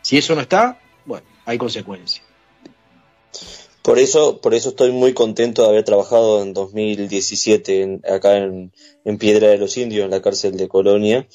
Si 0.02 0.18
eso 0.18 0.36
no 0.36 0.42
está, 0.42 0.82
bueno, 1.06 1.26
hay 1.46 1.58
consecuencias. 1.58 2.26
Por 3.84 4.00
eso, 4.00 4.42
por 4.42 4.54
eso 4.54 4.70
estoy 4.70 4.92
muy 4.92 5.14
contento 5.14 5.62
de 5.62 5.70
haber 5.70 5.86
trabajado 5.86 6.44
en 6.44 6.54
2017 6.54 8.02
acá 8.12 8.36
en, 8.36 8.74
Piedra 9.18 9.48
de 9.48 9.60
los 9.60 9.78
Indios, 9.78 10.04
en 10.04 10.12
la 10.12 10.22
cárcel 10.22 10.58
de 10.58 10.68
Colonia, 10.68 11.26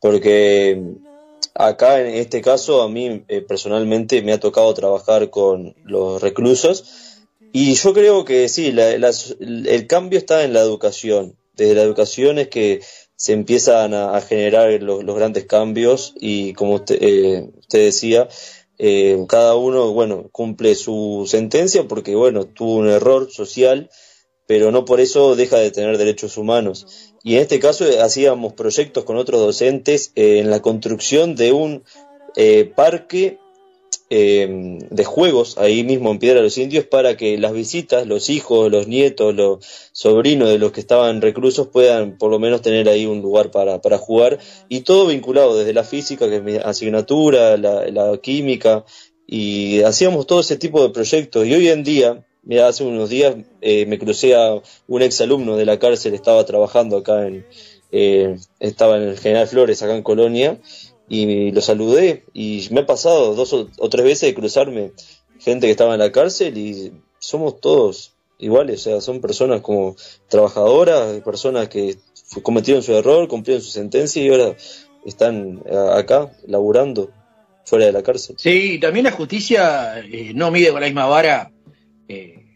porque 0.00 0.82
acá 1.54 2.00
en 2.00 2.14
este 2.14 2.40
caso 2.40 2.80
a 2.80 2.88
mí 2.88 3.24
eh, 3.28 3.42
personalmente 3.42 4.22
me 4.22 4.32
ha 4.32 4.40
tocado 4.40 4.72
trabajar 4.72 5.28
con 5.28 5.74
los 5.84 6.22
reclusos 6.22 7.11
y 7.52 7.74
yo 7.74 7.92
creo 7.92 8.24
que 8.24 8.48
sí, 8.48 8.74
el 8.76 9.86
cambio 9.86 10.18
está 10.18 10.44
en 10.44 10.54
la 10.54 10.60
educación. 10.60 11.36
Desde 11.54 11.74
la 11.74 11.82
educación 11.82 12.38
es 12.38 12.48
que 12.48 12.80
se 13.22 13.34
empiezan 13.34 13.94
a, 13.94 14.20
generar 14.20 14.82
los, 14.82 15.04
grandes 15.04 15.44
cambios 15.44 16.14
y 16.18 16.54
como 16.54 16.74
usted, 16.74 16.98
eh, 17.00 17.50
decía, 17.70 18.28
eh, 18.78 19.24
cada 19.28 19.54
uno, 19.54 19.92
bueno, 19.92 20.28
cumple 20.32 20.74
su 20.74 21.24
sentencia 21.28 21.86
porque, 21.86 22.16
bueno, 22.16 22.46
tuvo 22.46 22.76
un 22.76 22.88
error 22.88 23.30
social, 23.30 23.90
pero 24.46 24.72
no 24.72 24.84
por 24.84 25.00
eso 25.00 25.36
deja 25.36 25.58
de 25.58 25.70
tener 25.70 25.98
derechos 25.98 26.36
humanos. 26.36 27.14
Y 27.22 27.36
en 27.36 27.42
este 27.42 27.60
caso 27.60 27.86
eh, 27.86 28.00
hacíamos 28.00 28.54
proyectos 28.54 29.04
con 29.04 29.16
otros 29.16 29.40
docentes 29.40 30.10
en 30.14 30.50
la 30.50 30.60
construcción 30.60 31.36
de 31.36 31.52
un 31.52 31.84
parque 32.74 33.38
eh, 34.14 34.78
de 34.90 35.04
juegos 35.04 35.56
ahí 35.56 35.84
mismo 35.84 36.10
en 36.10 36.18
Piedra 36.18 36.40
de 36.40 36.42
los 36.42 36.58
Indios 36.58 36.84
para 36.84 37.16
que 37.16 37.38
las 37.38 37.54
visitas, 37.54 38.06
los 38.06 38.28
hijos, 38.28 38.70
los 38.70 38.86
nietos, 38.86 39.34
los 39.34 39.64
sobrinos 39.92 40.50
de 40.50 40.58
los 40.58 40.70
que 40.70 40.80
estaban 40.80 41.22
reclusos 41.22 41.68
puedan 41.68 42.18
por 42.18 42.30
lo 42.30 42.38
menos 42.38 42.60
tener 42.60 42.90
ahí 42.90 43.06
un 43.06 43.22
lugar 43.22 43.50
para, 43.50 43.80
para 43.80 43.96
jugar. 43.96 44.38
Y 44.68 44.82
todo 44.82 45.06
vinculado 45.06 45.56
desde 45.56 45.72
la 45.72 45.82
física, 45.82 46.28
que 46.28 46.36
es 46.36 46.42
mi 46.42 46.56
asignatura, 46.56 47.56
la, 47.56 48.18
química 48.22 48.84
y 49.26 49.80
hacíamos 49.80 50.26
todo 50.26 50.40
ese 50.40 50.58
tipo 50.58 50.82
de 50.82 50.90
proyectos. 50.90 51.46
Y 51.46 51.54
hoy 51.54 51.68
en 51.68 51.82
día, 51.82 52.22
mira, 52.42 52.68
hace 52.68 52.84
unos 52.84 53.08
días 53.08 53.36
eh, 53.62 53.86
me 53.86 53.98
crucé 53.98 54.34
a 54.34 54.60
un 54.88 55.00
ex 55.00 55.22
alumno 55.22 55.56
de 55.56 55.64
la 55.64 55.78
cárcel, 55.78 56.12
estaba 56.12 56.44
trabajando 56.44 56.98
acá 56.98 57.26
en, 57.26 57.46
eh, 57.92 58.36
estaba 58.60 58.98
en 58.98 59.04
el 59.04 59.18
General 59.18 59.48
Flores, 59.48 59.82
acá 59.82 59.96
en 59.96 60.02
Colonia, 60.02 60.58
y 61.12 61.50
lo 61.50 61.60
saludé 61.60 62.24
y 62.32 62.66
me 62.70 62.80
ha 62.80 62.86
pasado 62.86 63.34
dos 63.34 63.52
o, 63.52 63.88
tres 63.90 64.02
veces 64.02 64.30
de 64.30 64.34
cruzarme 64.34 64.92
gente 65.38 65.66
que 65.66 65.70
estaba 65.70 65.92
en 65.92 66.00
la 66.00 66.10
cárcel 66.10 66.56
y 66.56 66.90
somos 67.18 67.60
todos 67.60 68.14
iguales, 68.38 68.80
o 68.80 68.90
sea, 68.90 69.00
son 69.02 69.20
personas 69.20 69.60
como 69.60 69.94
trabajadoras, 70.30 71.20
personas 71.20 71.68
que 71.68 71.98
cometieron 72.42 72.82
su 72.82 72.94
error, 72.94 73.28
cumplieron 73.28 73.62
su 73.62 73.70
sentencia 73.70 74.22
y 74.22 74.30
ahora 74.30 74.56
están 75.04 75.62
acá 75.94 76.32
laburando 76.46 77.10
fuera 77.66 77.84
de 77.84 77.92
la 77.92 78.02
cárcel. 78.02 78.36
Sí, 78.38 78.78
también 78.80 79.04
la 79.04 79.12
justicia 79.12 79.98
eh, 79.98 80.32
no 80.34 80.50
mide 80.50 80.72
con 80.72 80.80
la 80.80 80.86
misma 80.86 81.04
vara 81.04 81.52
eh, 82.08 82.46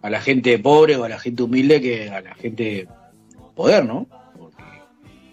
a 0.00 0.10
la 0.10 0.20
gente 0.20 0.56
pobre 0.60 0.94
o 0.94 1.02
a 1.02 1.08
la 1.08 1.18
gente 1.18 1.42
humilde 1.42 1.80
que 1.80 2.08
a 2.08 2.20
la 2.20 2.36
gente 2.36 2.86
poder, 3.56 3.84
¿no? 3.84 4.06
Porque 4.38 4.62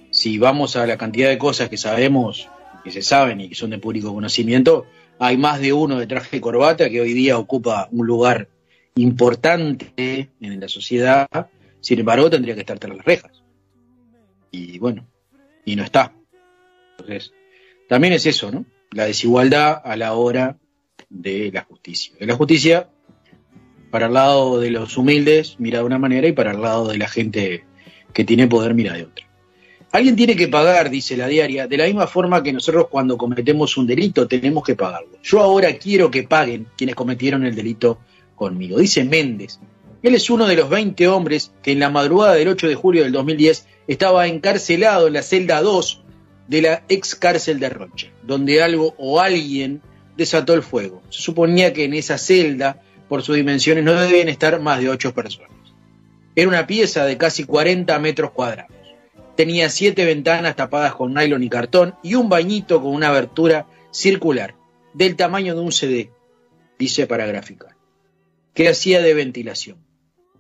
si 0.10 0.40
vamos 0.40 0.76
a 0.76 0.88
la 0.88 0.98
cantidad 0.98 1.30
de 1.30 1.38
cosas 1.38 1.70
que 1.70 1.78
sabemos 1.78 2.50
que 2.84 2.92
se 2.92 3.02
saben 3.02 3.42
y 3.42 3.50
que 3.50 3.56
son 3.56 3.70
de 3.70 3.78
público 3.78 4.14
conocimiento, 4.14 4.86
hay 5.20 5.38
más 5.38 5.60
de 5.62 5.74
uno 5.74 6.00
de 6.00 6.08
traje 6.08 6.38
y 6.38 6.40
corbata 6.40 6.90
que 6.90 7.02
hoy 7.02 7.14
día 7.14 7.38
ocupa 7.38 7.88
un 7.92 8.06
lugar 8.06 8.50
importante 8.96 10.30
en 10.40 10.60
la 10.60 10.68
sociedad, 10.68 11.28
sin 11.80 12.00
embargo 12.00 12.30
tendría 12.30 12.56
que 12.56 12.62
estar 12.62 12.80
tras 12.80 12.96
las 12.96 13.06
rejas. 13.06 13.44
Y 14.52 14.78
bueno, 14.80 15.08
y 15.66 15.76
no 15.76 15.84
está. 15.84 16.14
Entonces, 16.98 17.34
también 17.88 18.14
es 18.14 18.26
eso, 18.26 18.52
¿no? 18.52 18.66
la 18.94 19.06
desigualdad 19.06 19.82
a 19.84 19.96
la 19.96 20.14
hora 20.14 20.58
de 21.10 21.52
la 21.52 21.64
justicia. 21.64 22.14
De 22.20 22.26
la 22.26 22.36
justicia, 22.36 22.90
para 23.92 24.08
el 24.08 24.14
lado 24.14 24.60
de 24.60 24.70
los 24.70 24.98
humildes, 24.98 25.56
mira 25.60 25.80
de 25.80 25.86
una 25.86 26.00
manera, 26.00 26.28
y 26.28 26.32
para 26.32 26.52
el 26.52 26.62
lado 26.62 26.88
de 26.88 26.98
la 26.98 27.08
gente 27.08 27.66
que 28.14 28.24
tiene 28.24 28.48
poder, 28.48 28.74
mira 28.74 28.94
de 28.94 29.04
otra. 29.04 29.28
Alguien 29.94 30.16
tiene 30.16 30.36
que 30.36 30.48
pagar, 30.48 30.90
dice 30.90 31.16
la 31.16 31.28
diaria, 31.28 31.68
de 31.68 31.78
la 31.78 31.86
misma 31.86 32.08
forma 32.08 32.42
que 32.42 32.52
nosotros 32.52 32.88
cuando 32.90 33.16
cometemos 33.16 33.78
un 33.78 33.86
delito 33.86 34.28
tenemos 34.28 34.64
que 34.64 34.76
pagarlo. 34.76 35.20
Yo 35.22 35.40
ahora 35.40 35.72
quiero 35.78 36.10
que 36.10 36.24
paguen 36.24 36.66
quienes 36.76 36.96
cometieron 36.96 37.46
el 37.46 37.54
delito 37.54 38.00
conmigo, 38.36 38.80
dice 38.80 39.04
Méndez. 39.04 39.60
Él 40.02 40.16
es 40.16 40.32
uno 40.32 40.48
de 40.48 40.56
los 40.56 40.68
20 40.68 41.08
hombres 41.10 41.52
que 41.62 41.74
en 41.74 41.80
la 41.80 41.92
madrugada 41.92 42.34
del 42.34 42.48
8 42.48 42.70
de 42.70 42.74
julio 42.74 43.04
del 43.04 43.12
2010 43.12 43.68
estaba 43.88 44.26
encarcelado 44.26 45.06
en 45.06 45.14
la 45.14 45.22
celda 45.22 45.62
2 45.62 46.02
de 46.48 46.62
la 46.64 46.84
ex 46.90 47.14
cárcel 47.14 47.60
de 47.60 47.70
Rocha, 47.70 48.08
donde 48.24 48.64
algo 48.64 48.96
o 48.98 49.22
alguien 49.22 49.84
desató 50.18 50.56
el 50.56 50.64
fuego. 50.64 51.04
Se 51.12 51.22
suponía 51.22 51.72
que 51.72 51.84
en 51.84 51.94
esa 51.94 52.18
celda, 52.18 52.82
por 53.08 53.22
sus 53.22 53.36
dimensiones, 53.36 53.84
no 53.84 53.94
debían 53.94 54.28
estar 54.28 54.60
más 54.60 54.80
de 54.80 54.90
8 54.90 55.14
personas. 55.14 55.52
Era 56.36 56.48
una 56.48 56.66
pieza 56.66 57.06
de 57.06 57.16
casi 57.16 57.44
40 57.44 58.00
metros 58.00 58.32
cuadrados. 58.32 58.83
Tenía 59.36 59.70
siete 59.70 60.06
ventanas 60.06 60.56
tapadas 60.56 60.94
con 60.94 61.14
nylon 61.14 61.44
y 61.44 61.50
cartón 61.50 61.96
y 62.04 62.16
un 62.16 62.30
bañito 62.30 62.82
con 62.82 62.94
una 62.94 63.10
abertura 63.10 63.66
circular, 63.92 64.56
del 64.94 65.16
tamaño 65.16 65.56
de 65.56 65.62
un 65.62 65.72
CD, 65.72 66.12
dice 66.78 67.08
para 67.08 67.26
graficar, 67.26 67.76
que 68.54 68.70
hacía 68.70 69.02
de 69.02 69.14
ventilación. 69.16 69.78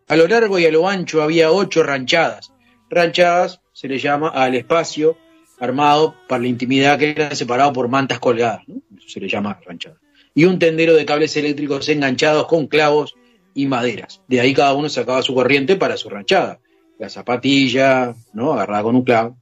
A 0.08 0.16
lo 0.16 0.28
largo 0.28 0.60
y 0.60 0.66
a 0.66 0.72
lo 0.72 0.88
ancho 0.88 1.24
había 1.24 1.52
ocho 1.52 1.82
ranchadas. 1.82 2.54
Ranchadas 2.90 3.62
se 3.72 3.88
le 3.88 3.98
llama 3.98 4.30
al 4.30 4.54
espacio 4.54 5.18
armado 5.60 6.16
para 6.28 6.42
la 6.42 6.50
intimidad 6.50 7.00
que 7.00 7.12
era 7.12 7.34
separado 7.34 7.74
por 7.74 7.88
mantas 7.88 8.20
colgadas, 8.20 8.62
¿no? 8.68 8.82
Se 9.08 9.20
le 9.20 9.28
llama 9.28 9.60
ranchada. 9.66 9.98
Y 10.36 10.46
un 10.46 10.60
tendero 10.60 10.94
de 10.94 11.06
cables 11.06 11.36
eléctricos 11.38 11.90
enganchados 11.90 12.48
con 12.48 12.68
clavos 12.68 13.16
y 13.56 13.66
maderas. 13.66 14.22
De 14.28 14.40
ahí 14.40 14.54
cada 14.54 14.74
uno 14.74 14.90
sacaba 14.90 15.22
su 15.22 15.34
corriente 15.34 15.76
para 15.78 15.98
su 15.98 16.10
ranchada 16.10 16.60
la 17.04 17.10
zapatilla, 17.10 18.16
¿no? 18.32 18.54
agarrada 18.54 18.84
con 18.84 18.96
un 18.96 19.04
clavo. 19.04 19.38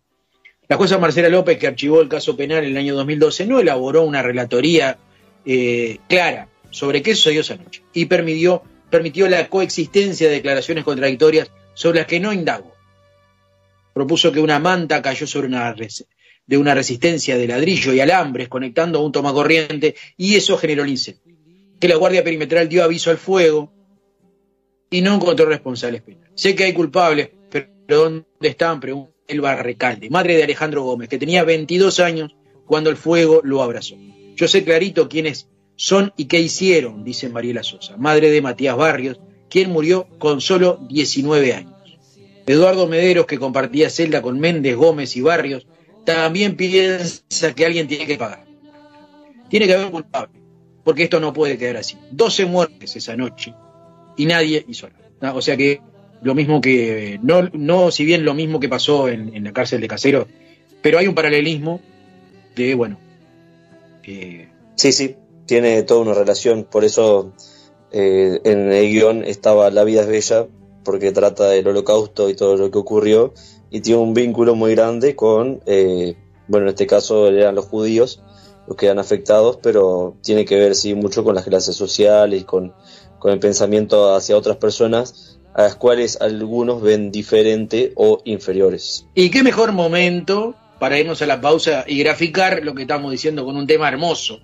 La 0.67 0.77
jueza 0.77 0.97
Marcela 0.97 1.29
López, 1.29 1.59
que 1.59 1.67
archivó 1.67 2.01
el 2.01 2.09
caso 2.09 2.35
penal 2.35 2.63
en 2.63 2.71
el 2.71 2.77
año 2.77 2.95
2012, 2.95 3.45
no 3.45 3.59
elaboró 3.59 4.01
una 4.01 4.23
relatoría 4.23 4.97
eh, 5.45 5.99
clara 6.07 6.47
sobre 6.71 7.03
qué 7.03 7.13
sucedió 7.13 7.41
esa 7.41 7.57
noche 7.57 7.83
y 7.93 8.05
permitió, 8.05 8.63
permitió 8.89 9.27
la 9.27 9.47
coexistencia 9.47 10.27
de 10.27 10.35
declaraciones 10.35 10.83
contradictorias 10.83 11.51
sobre 11.75 11.99
las 11.99 12.07
que 12.07 12.19
no 12.19 12.33
indagó. 12.33 12.73
Propuso 13.93 14.31
que 14.31 14.39
una 14.39 14.57
manta 14.57 15.03
cayó 15.03 15.27
sobre 15.27 15.47
una 15.47 15.75
de 16.47 16.57
una 16.57 16.73
resistencia 16.73 17.37
de 17.37 17.47
ladrillo 17.47 17.93
y 17.93 17.99
alambres 17.99 18.47
conectando 18.47 18.99
a 18.99 19.03
un 19.03 19.11
tomacorriente 19.11 19.95
y 20.17 20.35
eso 20.35 20.57
generó 20.57 20.83
el 20.83 20.89
incendio. 20.89 21.35
Que 21.79 21.87
la 21.87 21.95
Guardia 21.95 22.23
Perimetral 22.23 22.67
dio 22.67 22.83
aviso 22.83 23.11
al 23.11 23.17
fuego 23.17 23.71
y 24.89 25.01
no 25.01 25.15
encontró 25.15 25.45
responsables 25.45 26.01
penales. 26.01 26.31
Sé 26.35 26.55
que 26.55 26.63
hay 26.63 26.73
culpables, 26.73 27.29
¿dónde 27.97 28.25
están? 28.41 28.79
Pregunta 28.79 29.11
Elba 29.27 29.55
Recalde, 29.55 30.09
madre 30.09 30.35
de 30.35 30.43
Alejandro 30.43 30.83
Gómez, 30.83 31.09
que 31.09 31.17
tenía 31.17 31.43
22 31.43 31.99
años 31.99 32.35
cuando 32.65 32.89
el 32.89 32.97
fuego 32.97 33.41
lo 33.43 33.63
abrazó. 33.63 33.95
Yo 34.35 34.47
sé 34.47 34.63
clarito 34.63 35.07
quiénes 35.07 35.47
son 35.75 36.13
y 36.17 36.25
qué 36.25 36.39
hicieron, 36.39 37.03
dice 37.03 37.29
Mariela 37.29 37.63
Sosa, 37.63 37.97
madre 37.97 38.29
de 38.29 38.41
Matías 38.41 38.75
Barrios, 38.75 39.19
quien 39.49 39.71
murió 39.71 40.07
con 40.19 40.41
solo 40.41 40.79
19 40.89 41.53
años. 41.53 41.73
Eduardo 42.45 42.87
Mederos, 42.87 43.25
que 43.25 43.39
compartía 43.39 43.89
celda 43.89 44.21
con 44.21 44.39
Méndez, 44.39 44.75
Gómez 44.75 45.15
y 45.15 45.21
Barrios, 45.21 45.67
también 46.05 46.57
piensa 46.57 47.53
que 47.55 47.65
alguien 47.65 47.87
tiene 47.87 48.05
que 48.05 48.17
pagar. 48.17 48.45
Tiene 49.49 49.67
que 49.67 49.75
haber 49.75 49.91
culpable, 49.91 50.41
porque 50.83 51.03
esto 51.03 51.19
no 51.19 51.31
puede 51.31 51.57
quedar 51.57 51.77
así. 51.77 51.97
12 52.11 52.45
muertes 52.45 52.95
esa 52.95 53.15
noche 53.15 53.53
y 54.17 54.25
nadie 54.25 54.65
hizo 54.67 54.89
nada. 55.21 55.35
O 55.35 55.41
sea 55.41 55.55
que 55.55 55.81
lo 56.21 56.35
mismo 56.35 56.61
que, 56.61 57.19
no, 57.23 57.49
no 57.53 57.91
si 57.91 58.05
bien 58.05 58.25
lo 58.25 58.33
mismo 58.33 58.59
que 58.59 58.69
pasó 58.69 59.09
en, 59.09 59.43
la 59.43 59.53
cárcel 59.53 59.81
de 59.81 59.87
Casero, 59.87 60.27
pero 60.81 60.99
hay 60.99 61.07
un 61.07 61.15
paralelismo 61.15 61.81
de, 62.55 62.75
bueno. 62.75 62.97
Sí, 64.75 64.91
sí, 64.91 65.15
tiene 65.45 65.83
toda 65.83 66.01
una 66.01 66.13
relación, 66.13 66.63
por 66.69 66.83
eso 66.83 67.33
eh, 67.91 68.39
en 68.43 68.71
el 68.71 68.91
guion 68.91 69.23
estaba 69.23 69.69
La 69.69 69.83
vida 69.83 70.01
es 70.01 70.07
bella, 70.07 70.47
porque 70.83 71.11
trata 71.11 71.49
del 71.49 71.67
holocausto 71.67 72.29
y 72.29 72.35
todo 72.35 72.57
lo 72.57 72.71
que 72.71 72.77
ocurrió, 72.77 73.33
y 73.69 73.81
tiene 73.81 74.01
un 74.01 74.13
vínculo 74.13 74.55
muy 74.55 74.75
grande 74.75 75.15
con, 75.15 75.61
eh, 75.65 76.15
bueno, 76.47 76.65
en 76.65 76.69
este 76.69 76.87
caso 76.87 77.27
eran 77.27 77.55
los 77.55 77.65
judíos 77.65 78.23
los 78.67 78.77
que 78.77 78.85
eran 78.85 78.99
afectados, 78.99 79.57
pero 79.61 80.15
tiene 80.21 80.45
que 80.45 80.55
ver, 80.55 80.75
sí, 80.75 80.93
mucho 80.93 81.23
con 81.23 81.35
las 81.35 81.45
clases 81.45 81.75
sociales 81.75 82.45
con, 82.45 82.73
con 83.19 83.31
el 83.31 83.39
pensamiento 83.39 84.13
hacia 84.13 84.37
otras 84.37 84.57
personas 84.57 85.30
a 85.53 85.63
las 85.63 85.75
cuales 85.75 86.19
algunos 86.21 86.81
ven 86.81 87.11
diferente 87.11 87.91
o 87.95 88.21
inferiores. 88.25 89.05
Y 89.15 89.29
qué 89.29 89.43
mejor 89.43 89.71
momento 89.71 90.55
para 90.79 90.99
irnos 90.99 91.21
a 91.21 91.25
la 91.25 91.41
pausa 91.41 91.85
y 91.87 91.99
graficar 91.99 92.63
lo 92.63 92.73
que 92.73 92.83
estamos 92.83 93.11
diciendo 93.11 93.45
con 93.45 93.55
un 93.55 93.67
tema 93.67 93.87
hermoso 93.87 94.39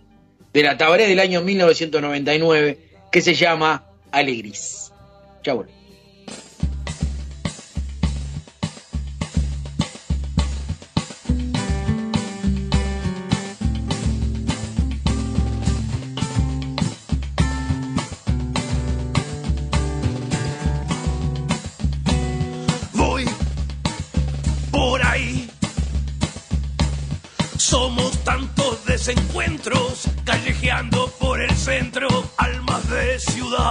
de 0.54 0.64
la 0.64 0.78
Tabaré 0.78 1.08
del 1.08 1.20
año 1.20 1.42
1999 1.42 2.80
que 3.12 3.22
se 3.22 3.34
llama 3.34 3.86
Alegris. 4.12 4.92
Chau. 5.44 5.66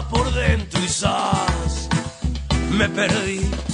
Por 0.05 0.31
dentro 0.33 0.79
y 0.81 0.83
quizás 0.83 1.89
me 2.71 2.89
perdí. 2.89 3.66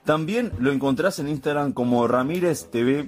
También 0.04 0.52
lo 0.58 0.72
encontrás 0.72 1.20
en 1.20 1.30
Instagram 1.30 1.74
como 1.74 2.08
Ramírez 2.08 2.72
TV 2.72 3.08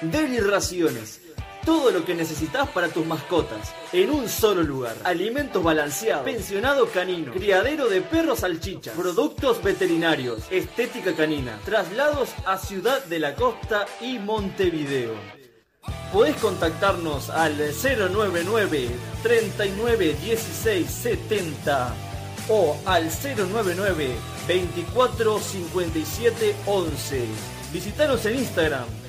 Deliraciones. 0.00 1.20
Todo 1.64 1.90
lo 1.90 2.04
que 2.04 2.14
necesitas 2.14 2.68
para 2.68 2.88
tus 2.88 3.04
mascotas, 3.04 3.74
en 3.92 4.10
un 4.10 4.28
solo 4.28 4.62
lugar. 4.62 4.94
Alimentos 5.04 5.62
balanceados, 5.62 6.24
pensionado 6.24 6.88
canino, 6.88 7.32
criadero 7.32 7.88
de 7.88 8.00
perros 8.00 8.38
salchichas, 8.38 8.96
productos 8.96 9.62
veterinarios, 9.62 10.44
estética 10.50 11.14
canina, 11.14 11.58
traslados 11.64 12.30
a 12.46 12.56
Ciudad 12.58 13.04
de 13.04 13.18
la 13.18 13.34
Costa 13.34 13.86
y 14.00 14.18
Montevideo. 14.18 15.14
Podés 16.12 16.36
contactarnos 16.36 17.28
al 17.28 17.58
099 17.58 18.88
39 19.22 20.16
16 20.22 20.88
70 20.88 21.94
o 22.48 22.76
al 22.86 23.10
099 23.10 24.16
24 24.46 25.38
57 25.38 26.56
11. 26.66 27.26
Visitanos 27.72 28.24
en 28.24 28.36
Instagram, 28.36 28.86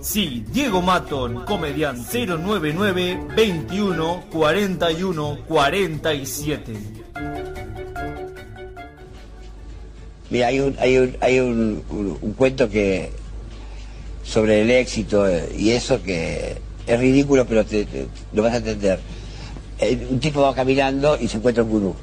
Sí, 0.00 0.44
Diego 0.50 0.80
Maton, 0.80 1.44
comediante 1.44 2.26
099 2.26 3.20
21 3.36 4.24
41 4.32 5.38
47. 5.46 6.72
Mira, 10.30 10.46
hay 10.46 10.60
un, 10.60 10.76
hay 10.78 10.96
un, 10.98 11.16
hay 11.20 11.40
un, 11.40 11.82
un- 11.90 12.32
cuento 12.34 12.70
que 12.70 13.10
sobre 14.24 14.62
el 14.62 14.70
éxito 14.70 15.28
eh, 15.28 15.52
y 15.58 15.70
eso 15.70 16.00
que 16.02 16.56
es 16.86 16.98
ridículo, 17.00 17.44
pero 17.46 17.66
te, 17.66 17.84
te- 17.84 18.06
lo 18.32 18.42
vas 18.42 18.54
a 18.54 18.58
entender. 18.58 19.00
Eh, 19.80 20.06
Un 20.10 20.20
tipo 20.20 20.40
va 20.40 20.54
caminando 20.54 21.18
y 21.20 21.26
se 21.28 21.36
encuentra 21.38 21.62
un 21.64 21.70
gurú. 21.70 21.94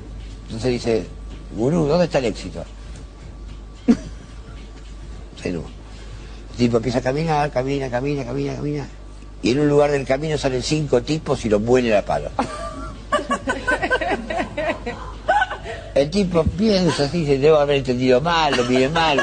Entonces 0.46 0.72
dice, 0.72 1.06
gurú, 1.56 1.86
¿dónde 1.86 2.06
está 2.06 2.20
el 2.20 2.26
éxito? 2.26 2.64
Perú. 5.42 5.64
El 6.58 6.64
tipo 6.66 6.78
empieza 6.78 6.98
a 6.98 7.02
caminar, 7.04 7.52
camina, 7.52 7.88
camina, 7.88 8.26
camina, 8.26 8.56
camina. 8.56 8.88
Y 9.44 9.52
en 9.52 9.60
un 9.60 9.70
lugar 9.70 9.92
del 9.92 10.08
camino 10.08 10.40
salen 10.40 10.64
cinco 10.64 11.04
tipos 11.04 11.46
y 11.46 11.50
lo 11.50 11.60
muelen 11.60 11.94
a 11.94 12.02
palo. 12.02 12.32
El 15.94 16.10
tipo 16.10 16.44
piensa 16.44 17.04
así, 17.04 17.20
dice, 17.20 17.38
debo 17.38 17.58
haber 17.58 17.78
entendido 17.78 18.22
mal, 18.22 18.58
lo 18.58 18.64
mire 18.64 18.90
mal. 18.90 19.20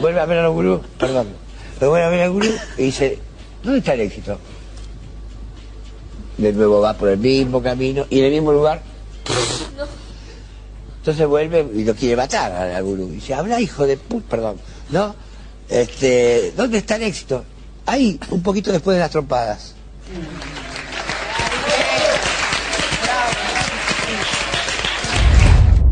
Vuelve 0.00 0.18
a 0.18 0.26
ver 0.26 0.38
al 0.38 0.50
gurú, 0.50 0.80
perdón. 0.98 1.28
Vuelve 1.78 2.02
a 2.02 2.08
ver 2.08 2.22
al 2.22 2.32
gurú 2.32 2.48
y 2.76 2.82
dice, 2.82 3.20
¿dónde 3.62 3.78
está 3.78 3.94
el 3.94 4.00
éxito? 4.00 4.36
De 6.38 6.52
nuevo 6.52 6.80
va 6.80 6.94
por 6.94 7.08
el 7.08 7.18
mismo 7.18 7.62
camino 7.62 8.04
y 8.10 8.18
en 8.18 8.24
el 8.24 8.32
mismo 8.32 8.50
lugar. 8.50 8.82
Entonces 10.98 11.24
vuelve 11.28 11.68
y 11.72 11.84
lo 11.84 11.94
quiere 11.94 12.16
matar 12.16 12.50
al, 12.50 12.82
gurú. 12.82 13.06
Y 13.10 13.16
dice, 13.16 13.34
habla 13.34 13.60
hijo 13.60 13.86
de 13.86 13.96
puta, 13.96 14.26
perdón. 14.28 14.56
¿No? 14.90 15.29
Este, 15.70 16.52
¿dónde 16.56 16.78
está 16.78 16.96
el 16.96 17.04
éxito? 17.04 17.44
Ahí, 17.86 18.18
un 18.30 18.42
poquito 18.42 18.72
después 18.72 18.96
de 18.96 19.00
las 19.00 19.10
trompadas. 19.10 19.74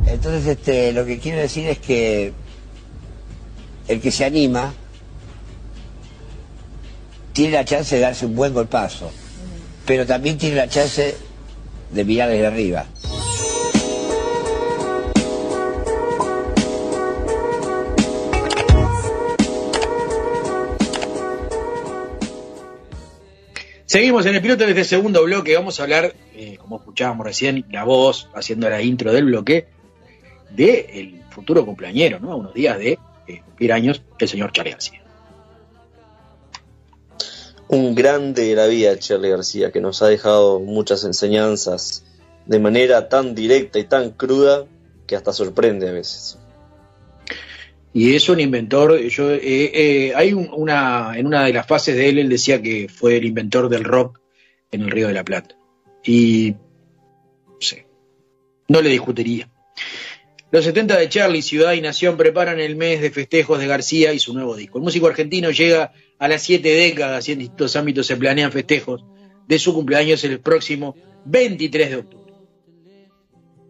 Entonces, 0.07 0.47
este, 0.47 0.93
lo 0.93 1.07
que 1.07 1.19
quiero 1.21 1.39
decir 1.39 1.69
es 1.69 1.79
que 1.79 2.33
el 3.87 4.01
que 4.01 4.11
se 4.11 4.25
anima 4.25 4.75
tiene 7.33 7.53
la 7.53 7.65
chance 7.65 7.95
de 7.95 8.01
darse 8.01 8.27
un 8.27 8.35
buen 8.35 8.53
golpazo, 8.53 9.13
pero 9.87 10.05
también 10.05 10.39
tiene 10.39 10.57
la 10.57 10.69
chance 10.69 11.17
de 11.93 12.05
mirar 12.05 12.29
desde 12.31 12.47
arriba. 12.49 12.87
Seguimos 23.89 24.27
en 24.27 24.35
el 24.35 24.43
piloto 24.43 24.65
de 24.65 24.71
este 24.73 24.85
segundo 24.85 25.25
bloque. 25.25 25.57
Vamos 25.57 25.81
a 25.81 25.85
hablar, 25.85 26.15
eh, 26.35 26.59
como 26.59 26.77
escuchábamos 26.77 27.25
recién, 27.25 27.65
la 27.71 27.85
voz 27.85 28.29
haciendo 28.35 28.69
la 28.69 28.83
intro 28.83 29.15
del 29.15 29.25
bloque, 29.25 29.67
de 30.51 30.91
el 30.93 31.23
futuro 31.31 31.65
cumpleañero, 31.65 32.21
¿no? 32.21 32.37
Unos 32.37 32.53
días 32.53 32.79
de 32.79 32.99
eh, 33.27 33.73
años, 33.73 34.03
el 34.19 34.29
señor 34.29 34.53
Charlie 34.53 34.73
García. 34.73 35.03
Un 37.69 37.95
grande 37.95 38.49
de 38.49 38.55
la 38.57 38.67
vida, 38.67 38.99
Charlie 38.99 39.31
García, 39.31 39.73
que 39.73 39.81
nos 39.81 40.03
ha 40.03 40.09
dejado 40.09 40.61
muchas 40.61 41.05
enseñanzas 41.05 42.05
de 42.45 42.59
manera 42.59 43.09
tan 43.09 43.35
directa 43.35 43.79
y 43.79 43.85
tan 43.85 44.11
cruda 44.11 44.67
que 45.07 45.17
hasta 45.17 45.33
sorprende 45.33 45.89
a 45.89 45.93
veces. 45.93 46.37
Y 47.93 48.15
es 48.15 48.29
un 48.29 48.39
inventor, 48.39 48.99
yo 49.01 49.33
eh, 49.33 49.41
eh, 49.43 50.13
hay 50.15 50.33
un- 50.33 50.51
una, 50.53 51.13
en 51.17 51.27
una 51.27 51.45
de 51.45 51.53
las 51.53 51.67
fases 51.67 51.97
de 51.97 52.09
él, 52.09 52.19
él 52.19 52.29
decía 52.29 52.61
que 52.63 52.89
fue 52.89 53.17
el 53.17 53.25
inventor 53.25 53.69
del 53.69 53.85
rock 53.85 54.21
en 54.71 54.83
el 54.83 54.91
Río 54.91 55.09
de 55.09 55.15
la 55.15 55.25
Plata. 55.25 55.57
Y 56.05 56.55
no 57.47 57.57
sé, 57.61 57.87
no 58.69 58.81
le 58.83 58.91
discutiría. 58.91 59.51
Los 60.51 60.65
70 60.65 60.97
de 60.97 61.09
Charlie, 61.09 61.43
Ciudad 61.43 61.73
y 61.75 61.81
Nación 61.81 62.17
preparan 62.17 62.59
el 62.61 62.77
mes 62.77 63.01
de 63.01 63.11
festejos 63.11 63.59
de 63.59 63.67
García 63.67 64.13
y 64.15 64.19
su 64.19 64.33
nuevo 64.33 64.57
disco. 64.57 64.79
El 64.79 64.85
músico 64.85 65.07
argentino 65.07 65.51
llega 65.51 65.93
a 66.19 66.29
las 66.29 66.43
siete 66.43 66.71
décadas 66.75 67.29
y 67.29 67.33
en 67.33 67.41
distintos 67.41 67.77
ámbitos 67.77 68.07
se 68.07 68.17
planean 68.17 68.51
festejos 68.53 69.05
de 69.47 69.59
su 69.59 69.75
cumpleaños 69.75 70.25
el 70.25 70.41
próximo 70.41 70.95
23 71.27 71.91
de 71.91 71.97
octubre. 71.97 72.28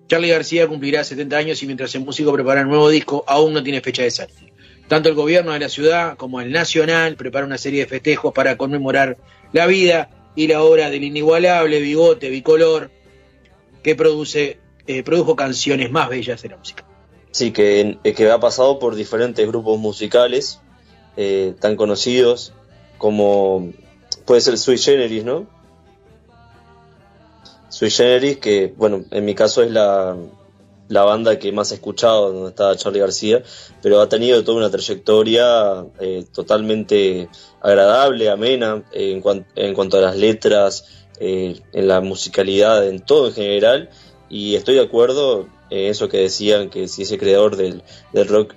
Charlie 0.08 0.30
García 0.30 0.66
cumplirá 0.66 1.04
70 1.04 1.36
años 1.36 1.62
y 1.62 1.66
mientras 1.66 1.94
el 1.94 2.04
músico 2.04 2.32
prepara 2.32 2.62
el 2.62 2.68
nuevo 2.68 2.88
disco, 2.88 3.24
aún 3.26 3.52
no 3.52 3.62
tiene 3.62 3.82
fecha 3.82 4.02
de 4.02 4.10
salida. 4.10 4.40
Tanto 4.88 5.10
el 5.10 5.14
gobierno 5.14 5.52
de 5.52 5.58
la 5.58 5.68
ciudad 5.68 6.16
como 6.16 6.40
el 6.40 6.50
nacional 6.50 7.16
prepara 7.16 7.44
una 7.44 7.58
serie 7.58 7.80
de 7.80 7.86
festejos 7.86 8.32
para 8.32 8.56
conmemorar 8.56 9.18
la 9.52 9.66
vida 9.66 10.08
y 10.34 10.46
la 10.46 10.62
obra 10.62 10.88
del 10.88 11.04
inigualable 11.04 11.80
bigote 11.80 12.30
bicolor 12.30 12.90
que 13.82 13.94
produce, 13.94 14.58
eh, 14.86 15.02
produjo 15.02 15.36
canciones 15.36 15.90
más 15.90 16.08
bellas 16.08 16.40
de 16.40 16.48
la 16.48 16.56
música. 16.56 16.86
Sí, 17.30 17.50
que, 17.50 17.98
eh, 18.02 18.14
que 18.14 18.30
ha 18.30 18.40
pasado 18.40 18.78
por 18.78 18.94
diferentes 18.94 19.46
grupos 19.46 19.78
musicales 19.78 20.60
eh, 21.18 21.54
tan 21.60 21.76
conocidos 21.76 22.54
como 22.96 23.72
puede 24.24 24.40
ser 24.40 24.56
Sui 24.56 24.78
Generis, 24.78 25.24
¿no? 25.24 25.46
Sui 27.68 27.90
Generis, 27.90 28.38
que 28.38 28.72
bueno, 28.76 29.04
en 29.10 29.24
mi 29.24 29.34
caso 29.34 29.62
es 29.62 29.70
la, 29.70 30.16
la 30.88 31.04
banda 31.04 31.38
que 31.38 31.52
más 31.52 31.70
he 31.70 31.76
escuchado 31.76 32.32
donde 32.32 32.50
está 32.50 32.74
Charlie 32.76 33.00
García, 33.00 33.42
pero 33.82 34.00
ha 34.00 34.08
tenido 34.08 34.42
toda 34.42 34.58
una 34.58 34.70
trayectoria 34.70 35.84
eh, 36.00 36.24
totalmente 36.32 37.28
agradable, 37.60 38.30
amena, 38.30 38.82
en, 38.92 39.22
en 39.54 39.74
cuanto 39.74 39.98
a 39.98 40.00
las 40.00 40.16
letras, 40.16 40.86
eh, 41.20 41.60
en 41.72 41.88
la 41.88 42.00
musicalidad, 42.00 42.86
en 42.86 43.00
todo 43.00 43.28
en 43.28 43.34
general, 43.34 43.90
y 44.30 44.54
estoy 44.54 44.76
de 44.76 44.82
acuerdo 44.82 45.48
en 45.70 45.90
eso 45.90 46.08
que 46.08 46.18
decían, 46.18 46.70
que 46.70 46.88
si 46.88 47.02
ese 47.02 47.18
creador 47.18 47.56
del, 47.56 47.82
del 48.12 48.28
rock 48.28 48.54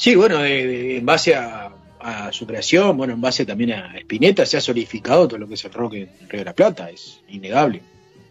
Sí, 0.00 0.14
bueno, 0.14 0.42
eh, 0.42 0.96
en 0.96 1.04
base 1.04 1.34
a, 1.34 1.69
a 2.00 2.32
su 2.32 2.46
creación, 2.46 2.96
bueno, 2.96 3.12
en 3.12 3.20
base 3.20 3.44
también 3.44 3.72
a 3.72 3.98
Spinetta, 3.98 4.46
se 4.46 4.56
ha 4.56 4.60
solidificado 4.60 5.28
todo 5.28 5.38
lo 5.38 5.48
que 5.48 5.54
es 5.54 5.64
el 5.64 5.72
rock 5.72 5.94
en 5.94 6.08
Río 6.28 6.40
de 6.40 6.44
la 6.44 6.54
Plata, 6.54 6.90
es 6.90 7.20
innegable. 7.28 7.82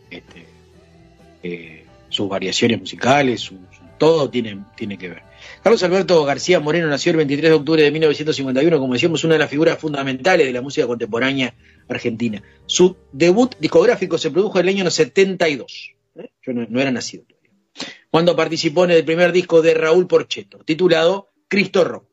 Este, 0.10 0.46
eh, 1.44 1.86
sus 2.10 2.28
variaciones 2.28 2.80
musicales, 2.80 3.52
todo 3.98 4.30
tiene, 4.30 4.64
tiene 4.76 4.98
que 4.98 5.10
ver. 5.10 5.22
Carlos 5.62 5.84
Alberto 5.84 6.24
García 6.26 6.60
Moreno 6.60 6.88
nació 6.88 7.12
el 7.12 7.18
23 7.18 7.52
de 7.52 7.56
octubre 7.56 7.84
de 7.84 7.92
1951, 7.92 8.80
como 8.80 8.94
decíamos, 8.94 9.24
una 9.24 9.34
de 9.34 9.40
las 9.40 9.50
figuras 9.50 9.78
fundamentales 9.78 10.48
de 10.48 10.54
la 10.54 10.62
música 10.62 10.88
contemporánea 10.88 11.54
argentina. 11.88 12.42
Su 12.66 12.96
debut 13.12 13.56
discográfico 13.60 14.18
se 14.18 14.32
produjo 14.32 14.60
en 14.60 14.68
el 14.68 14.76
año 14.76 14.90
72. 14.90 15.92
¿eh? 16.16 16.30
Yo 16.42 16.54
no, 16.54 16.66
no 16.68 16.82
era 16.82 16.92
nacido 16.92 17.24
todavía. 17.24 17.52
Cuando 18.10 18.36
participó 18.36 18.86
en 18.86 18.92
el 18.92 19.06
primer 19.06 19.32
disco 19.32 19.62
de 19.62 19.74
Raúl 19.74 20.08
Porcheto, 20.08 20.60
titulado 20.60 21.30
Cristo 21.48 21.84
Rock. 21.84 22.09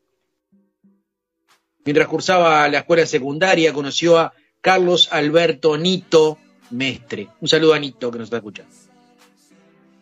Mientras 1.87 2.09
cursaba 2.09 2.68
la 2.68 2.78
escuela 2.78 3.07
secundaria, 3.07 3.72
conoció 3.72 4.18
a 4.18 4.32
Carlos 4.61 5.09
Alberto 5.12 5.78
Nito 5.78 6.37
Mestre. 6.70 7.28
Un 7.41 7.47
saludo 7.47 7.74
a 7.74 7.78
Nito 7.78 8.11
que 8.11 8.18
nos 8.18 8.26
está 8.26 8.39
escuchando. 8.39 8.74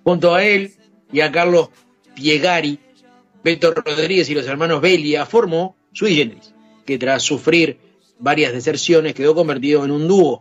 Junto 0.03 0.35
a 0.35 0.43
él 0.43 0.73
y 1.13 1.21
a 1.21 1.31
Carlos 1.31 1.69
Piegari, 2.15 2.79
Beto 3.45 3.75
Rodríguez 3.75 4.31
y 4.31 4.35
los 4.35 4.47
hermanos 4.47 4.81
Belia 4.81 5.27
formó 5.27 5.77
Sui 5.93 6.15
Generis, 6.15 6.55
que 6.87 6.97
tras 6.97 7.23
sufrir 7.23 7.79
varias 8.19 8.55
deserciones 8.55 9.13
quedó 9.13 9.35
convertido 9.35 9.85
en 9.85 9.91
un 9.91 10.09
dúo 10.09 10.41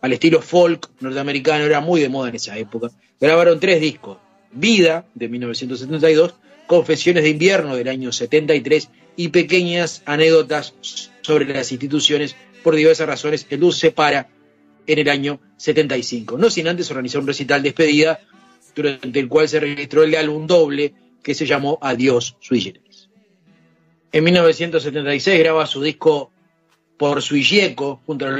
al 0.00 0.14
estilo 0.14 0.40
folk 0.40 0.88
norteamericano, 1.00 1.64
era 1.64 1.80
muy 1.80 2.00
de 2.00 2.08
moda 2.08 2.30
en 2.30 2.36
esa 2.36 2.56
época. 2.56 2.88
Grabaron 3.20 3.60
tres 3.60 3.82
discos, 3.82 4.16
Vida 4.50 5.04
de 5.14 5.28
1972, 5.28 6.34
Confesiones 6.66 7.24
de 7.24 7.30
invierno 7.30 7.76
del 7.76 7.88
año 7.88 8.12
73 8.12 8.88
y 9.20 9.28
pequeñas 9.28 10.02
anécdotas 10.06 10.72
sobre 11.20 11.44
las 11.52 11.70
instituciones 11.72 12.36
por 12.64 12.74
diversas 12.74 13.06
razones. 13.06 13.46
El 13.50 13.60
dúo 13.60 13.70
se 13.70 13.88
separa 13.88 14.30
en 14.86 14.98
el 14.98 15.10
año 15.10 15.42
75, 15.58 16.38
no 16.38 16.48
sin 16.48 16.66
antes 16.68 16.90
organizar 16.90 17.20
un 17.20 17.26
recital 17.26 17.62
de 17.62 17.68
despedida 17.68 18.20
durante 18.74 19.20
el 19.20 19.28
cual 19.28 19.46
se 19.46 19.60
registró 19.60 20.04
el 20.04 20.14
álbum 20.14 20.46
doble 20.46 20.94
que 21.22 21.34
se 21.34 21.44
llamó 21.44 21.78
Adiós 21.82 22.38
Sui. 22.40 22.80
En 24.10 24.24
1976 24.24 25.38
graba 25.38 25.66
su 25.66 25.82
disco 25.82 26.32
Por 26.96 27.20
Suilleco 27.20 28.00
junto 28.06 28.26
a 28.26 28.38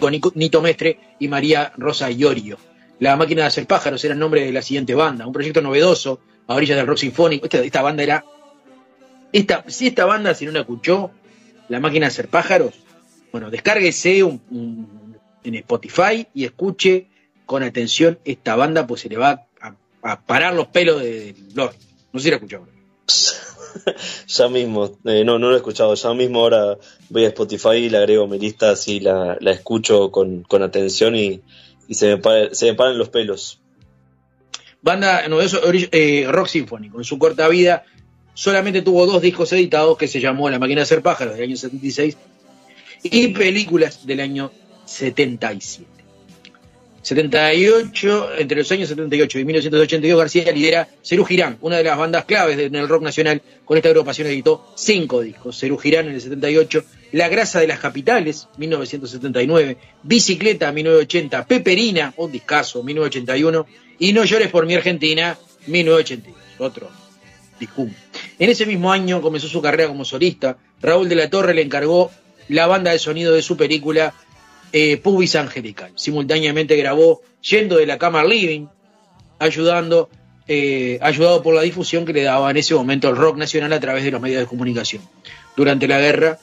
con 0.00 0.20
Nito 0.36 0.62
Mestre 0.62 1.00
y 1.20 1.28
María 1.28 1.70
Rosa 1.76 2.10
Iorio. 2.10 2.56
La 2.98 3.14
máquina 3.14 3.42
de 3.42 3.48
hacer 3.48 3.66
pájaros 3.66 4.02
era 4.06 4.14
el 4.14 4.20
nombre 4.20 4.42
de 4.42 4.52
la 4.52 4.62
siguiente 4.62 4.94
banda, 4.94 5.26
un 5.26 5.34
proyecto 5.34 5.60
novedoso 5.60 6.20
a 6.46 6.54
orillas 6.54 6.76
del 6.76 6.86
rock 6.86 6.98
sinfónico. 6.98 7.46
Esta, 7.50 7.82
banda 7.82 8.02
era. 8.02 8.24
Esta, 9.32 9.64
si 9.68 9.86
esta 9.88 10.04
banda, 10.04 10.34
si 10.34 10.46
no 10.46 10.52
la 10.52 10.60
escuchó, 10.60 11.10
La 11.68 11.80
máquina 11.80 12.06
de 12.06 12.08
hacer 12.08 12.28
pájaros, 12.28 12.74
bueno, 13.32 13.50
descárguese 13.50 14.22
un- 14.22 15.18
en 15.42 15.54
Spotify 15.56 16.26
y 16.32 16.44
escuche 16.44 17.08
con 17.44 17.62
atención 17.64 18.18
esta 18.24 18.54
banda, 18.54 18.86
pues 18.86 19.00
se 19.00 19.08
le 19.08 19.16
va 19.16 19.46
a, 20.02 20.20
parar 20.20 20.54
los 20.54 20.68
pelos 20.68 21.00
de, 21.02 21.32
de 21.32 21.34
Lord. 21.54 21.74
No 22.12 22.20
sé 22.20 22.24
si 22.24 22.30
la 22.30 22.36
escuchó. 22.36 22.66
Ya 24.28 24.48
mismo, 24.48 24.98
eh, 25.04 25.22
no, 25.24 25.38
no 25.38 25.48
lo 25.48 25.54
he 25.54 25.58
escuchado, 25.58 25.94
ya 25.94 26.12
mismo 26.14 26.40
ahora 26.40 26.76
voy 27.08 27.24
a 27.24 27.28
Spotify 27.28 27.74
y 27.76 27.90
le 27.90 27.98
agrego 27.98 28.26
mi 28.26 28.38
lista, 28.38 28.70
así 28.70 28.98
la, 29.00 29.36
la 29.40 29.50
escucho 29.52 30.10
con, 30.10 30.42
con 30.42 30.62
atención 30.62 31.14
y, 31.14 31.40
y 31.86 31.94
se, 31.94 32.08
me 32.08 32.18
pare- 32.18 32.54
se 32.54 32.66
me 32.66 32.74
paran 32.74 32.98
los 32.98 33.10
pelos. 33.10 33.60
Banda 34.86 35.26
novedoso 35.26 35.60
eh, 35.72 36.28
rock 36.28 36.46
sinfónico. 36.46 36.98
En 36.98 37.04
su 37.04 37.18
corta 37.18 37.48
vida 37.48 37.82
solamente 38.34 38.82
tuvo 38.82 39.04
dos 39.04 39.20
discos 39.20 39.52
editados 39.52 39.98
que 39.98 40.06
se 40.06 40.20
llamó 40.20 40.48
La 40.48 40.60
máquina 40.60 40.78
de 40.78 40.82
hacer 40.84 41.02
pájaros 41.02 41.34
del 41.34 41.42
año 41.42 41.56
76 41.56 42.16
y 43.02 43.28
películas 43.28 44.06
del 44.06 44.20
año 44.20 44.52
77. 44.84 45.95
78, 47.06 48.30
entre 48.38 48.58
los 48.58 48.72
años 48.72 48.88
78 48.88 49.38
y 49.38 49.44
1982, 49.44 50.18
García 50.18 50.50
lidera 50.50 50.88
Cerú 51.04 51.24
Girán, 51.24 51.56
una 51.60 51.76
de 51.76 51.84
las 51.84 51.96
bandas 51.96 52.24
claves 52.24 52.58
en 52.58 52.74
el 52.74 52.88
rock 52.88 53.04
nacional. 53.04 53.40
Con 53.64 53.76
esta 53.76 53.90
agrupación 53.90 54.26
editó 54.26 54.72
cinco 54.74 55.20
discos. 55.20 55.56
Cerú 55.56 55.78
Girán 55.78 56.08
en 56.08 56.14
el 56.14 56.20
78, 56.20 56.82
La 57.12 57.28
grasa 57.28 57.60
de 57.60 57.68
las 57.68 57.78
capitales, 57.78 58.48
1979, 58.56 59.76
Bicicleta, 60.02 60.72
1980, 60.72 61.46
Peperina, 61.46 62.12
un 62.16 62.32
discazo, 62.32 62.82
1981, 62.82 63.66
y 64.00 64.12
No 64.12 64.24
llores 64.24 64.50
por 64.50 64.66
mi 64.66 64.74
Argentina, 64.74 65.38
1982, 65.68 66.36
otro 66.58 66.90
discum. 67.60 67.88
En 68.40 68.50
ese 68.50 68.66
mismo 68.66 68.90
año 68.90 69.22
comenzó 69.22 69.46
su 69.46 69.62
carrera 69.62 69.86
como 69.86 70.04
solista. 70.04 70.58
Raúl 70.82 71.08
de 71.08 71.14
la 71.14 71.30
Torre 71.30 71.54
le 71.54 71.62
encargó 71.62 72.10
la 72.48 72.66
banda 72.66 72.90
de 72.90 72.98
sonido 72.98 73.32
de 73.32 73.42
su 73.42 73.56
película 73.56 74.12
eh, 74.78 74.98
Pubis 74.98 75.34
Angelical. 75.36 75.90
Simultáneamente 75.94 76.76
grabó 76.76 77.22
Yendo 77.40 77.78
de 77.78 77.86
la 77.86 77.96
cama 77.96 78.22
living, 78.22 78.66
ayudando, 79.38 80.10
eh, 80.46 80.98
ayudado 81.00 81.42
por 81.42 81.54
la 81.54 81.62
difusión 81.62 82.04
que 82.04 82.12
le 82.12 82.24
daba 82.24 82.50
en 82.50 82.58
ese 82.58 82.74
momento 82.74 83.08
el 83.08 83.16
rock 83.16 83.38
nacional 83.38 83.72
a 83.72 83.80
través 83.80 84.04
de 84.04 84.10
los 84.10 84.20
medios 84.20 84.40
de 84.40 84.46
comunicación. 84.46 85.02
Durante 85.56 85.88
la 85.88 85.98
guerra, 85.98 86.38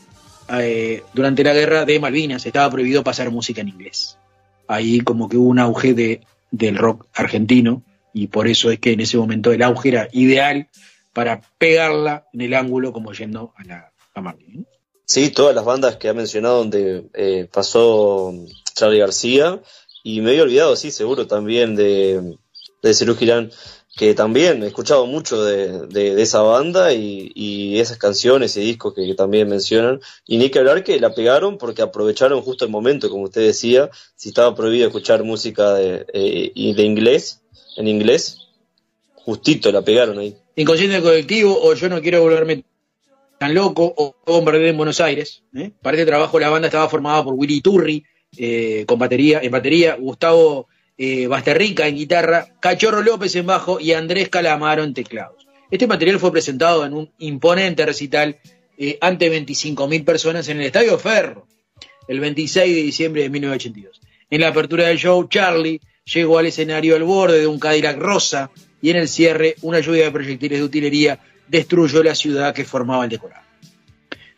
eh, 0.49 1.03
durante 1.13 1.43
la 1.43 1.53
guerra 1.53 1.85
de 1.85 1.99
Malvinas 1.99 2.43
estaba 2.47 2.71
prohibido 2.71 3.03
pasar 3.03 3.29
música 3.29 3.61
en 3.61 3.67
inglés. 3.67 4.17
Ahí 4.67 5.01
como 5.01 5.29
que 5.29 5.37
hubo 5.37 5.49
un 5.49 5.59
auge 5.59 5.93
de, 5.93 6.21
del 6.49 6.75
rock 6.77 7.05
argentino 7.13 7.83
y 8.15 8.27
por 8.27 8.47
eso 8.47 8.71
es 8.71 8.79
que 8.79 8.93
en 8.93 9.01
ese 9.01 9.17
momento 9.17 9.51
el 9.51 9.61
auge 9.61 9.89
era 9.89 10.07
ideal 10.11 10.69
para 11.13 11.39
pegarla 11.59 12.25
en 12.33 12.41
el 12.41 12.55
ángulo 12.55 12.93
como 12.93 13.13
yendo 13.13 13.53
a 13.57 13.63
la 13.63 13.91
a. 14.15 14.35
Sí, 15.05 15.29
todas 15.29 15.53
las 15.55 15.65
bandas 15.65 15.97
que 15.97 16.09
ha 16.09 16.13
mencionado 16.13 16.59
donde 16.59 17.09
eh, 17.13 17.47
pasó 17.51 18.33
Charlie 18.73 18.99
García 18.99 19.61
y 20.03 20.21
me 20.21 20.31
había 20.31 20.43
olvidado, 20.43 20.75
sí, 20.75 20.91
seguro 20.91 21.27
también 21.27 21.75
de, 21.75 22.37
de 22.81 22.93
Cerú 22.93 23.15
Girán, 23.15 23.51
que 23.95 24.13
también 24.15 24.63
he 24.63 24.67
escuchado 24.67 25.05
mucho 25.05 25.43
de, 25.43 25.87
de, 25.87 26.21
esa 26.21 26.41
banda 26.41 26.93
y, 26.93 27.31
y, 27.35 27.79
esas 27.79 27.97
canciones 27.97 28.57
y 28.57 28.61
discos 28.61 28.93
que, 28.95 29.13
también 29.13 29.47
mencionan. 29.47 29.99
Y 30.25 30.37
ni 30.37 30.49
que 30.49 30.59
hablar 30.59 30.83
que 30.83 30.99
la 30.99 31.13
pegaron 31.13 31.57
porque 31.57 31.83
aprovecharon 31.83 32.41
justo 32.41 32.65
el 32.65 32.71
momento, 32.71 33.09
como 33.09 33.25
usted 33.25 33.41
decía, 33.41 33.89
si 34.15 34.29
estaba 34.29 34.55
prohibido 34.55 34.87
escuchar 34.87 35.23
música 35.23 35.75
de, 35.75 36.05
eh, 36.13 36.73
de 36.75 36.83
inglés, 36.83 37.41
en 37.77 37.87
inglés, 37.87 38.39
justito 39.15 39.71
la 39.71 39.83
pegaron 39.83 40.17
ahí. 40.17 40.35
Inconsciente 40.55 41.01
colectivo 41.01 41.59
o 41.61 41.73
yo 41.73 41.87
no 41.89 42.01
quiero 42.01 42.21
volverme 42.21 42.63
tan 43.43 43.53
loco 43.53 43.93
o 43.97 44.15
Bombardeo 44.25 44.69
en 44.69 44.77
Buenos 44.77 45.01
Aires. 45.01 45.43
¿eh? 45.53 45.71
Para 45.81 45.97
este 45.97 46.05
trabajo 46.05 46.39
la 46.39 46.47
banda 46.47 46.69
estaba 46.69 46.87
formada 46.87 47.25
por 47.25 47.33
Willy 47.33 47.59
Turri 47.59 48.05
eh, 48.37 48.85
con 48.87 48.97
batería, 48.97 49.41
en 49.43 49.51
batería, 49.51 49.97
Gustavo 49.99 50.69
eh, 50.97 51.27
Basterrica 51.27 51.85
en 51.85 51.97
guitarra, 51.97 52.47
Cachorro 52.61 53.01
López 53.01 53.35
en 53.35 53.45
bajo 53.45 53.81
y 53.81 53.91
Andrés 53.91 54.29
Calamaro 54.29 54.85
en 54.85 54.93
teclados. 54.93 55.45
Este 55.69 55.87
material 55.87 56.19
fue 56.19 56.31
presentado 56.31 56.85
en 56.85 56.93
un 56.93 57.11
imponente 57.17 57.85
recital 57.85 58.39
eh, 58.77 58.97
ante 59.01 59.29
25.000 59.29 60.05
personas 60.05 60.47
en 60.47 60.61
el 60.61 60.67
Estadio 60.67 60.97
Ferro 60.97 61.45
el 62.07 62.21
26 62.21 62.73
de 62.73 62.81
diciembre 62.81 63.23
de 63.23 63.29
1982. 63.29 63.99
En 64.29 64.39
la 64.39 64.47
apertura 64.47 64.87
del 64.87 64.97
show, 64.97 65.27
Charlie 65.27 65.81
llegó 66.05 66.37
al 66.37 66.45
escenario 66.45 66.95
al 66.95 67.03
borde 67.03 67.41
de 67.41 67.47
un 67.47 67.59
Cadillac 67.59 67.97
rosa 67.97 68.51
y 68.81 68.89
en 68.89 68.95
el 68.95 69.09
cierre 69.09 69.55
una 69.63 69.81
lluvia 69.81 70.05
de 70.05 70.11
proyectiles 70.11 70.59
de 70.59 70.63
utilería 70.63 71.19
destruyó 71.53 72.01
la 72.01 72.15
ciudad 72.15 72.51
que 72.51 72.65
formaba 72.65 73.03
el 73.03 73.11
decorado. 73.11 73.43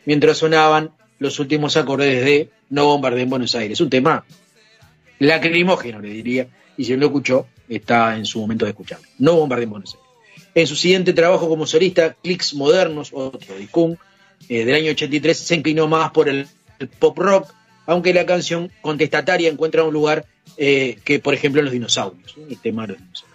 Mientras 0.03 0.38
sonaban 0.38 0.91
los 1.18 1.39
últimos 1.39 1.78
acordes 1.78 2.26
de 2.26 2.49
No 2.70 2.88
Bombardé 2.88 3.22
en 3.22 3.30
Buenos 3.30 3.55
Aires, 3.55 3.80
un 3.80 3.89
tema 3.89 4.26
lacrimógeno, 5.20 6.01
le 6.01 6.09
diría, 6.09 6.47
y 6.76 6.84
si 6.84 6.91
no 6.91 6.97
lo 6.97 7.05
escuchó, 7.05 7.47
está 7.70 8.18
en 8.18 8.26
su 8.26 8.41
momento 8.41 8.66
de 8.66 8.72
escucharlo. 8.72 9.07
No 9.18 9.36
Bombardé 9.36 9.63
en 9.63 9.70
Buenos 9.70 9.93
Aires. 9.93 10.05
En 10.53 10.68
su 10.68 10.76
siguiente 10.76 11.13
trabajo 11.13 11.47
como 11.47 11.66
solista, 11.66 12.18
Clicks 12.22 12.53
Modernos, 12.53 13.11
otro 13.13 13.55
discún, 13.55 13.97
eh, 14.49 14.66
del 14.66 14.76
año 14.76 14.91
83, 14.91 15.38
se 15.38 15.55
inclinó 15.55 15.88
más 15.88 16.11
por 16.11 16.28
el, 16.28 16.47
pop 16.99 17.18
rock, 17.18 17.49
aunque 17.86 18.13
la 18.13 18.26
canción 18.26 18.70
contestataria 18.82 19.49
encuentra 19.49 19.86
un 19.86 19.93
lugar 19.93 20.26
eh, 20.57 20.99
que, 21.05 21.20
por 21.20 21.34
ejemplo, 21.34 21.61
en 21.61 21.66
los 21.66 21.74
dinosaurios, 21.74 22.36
el 22.49 22.59
tema 22.59 22.82
de 22.82 22.89
los 22.89 22.97
dinosaurios. 22.97 23.34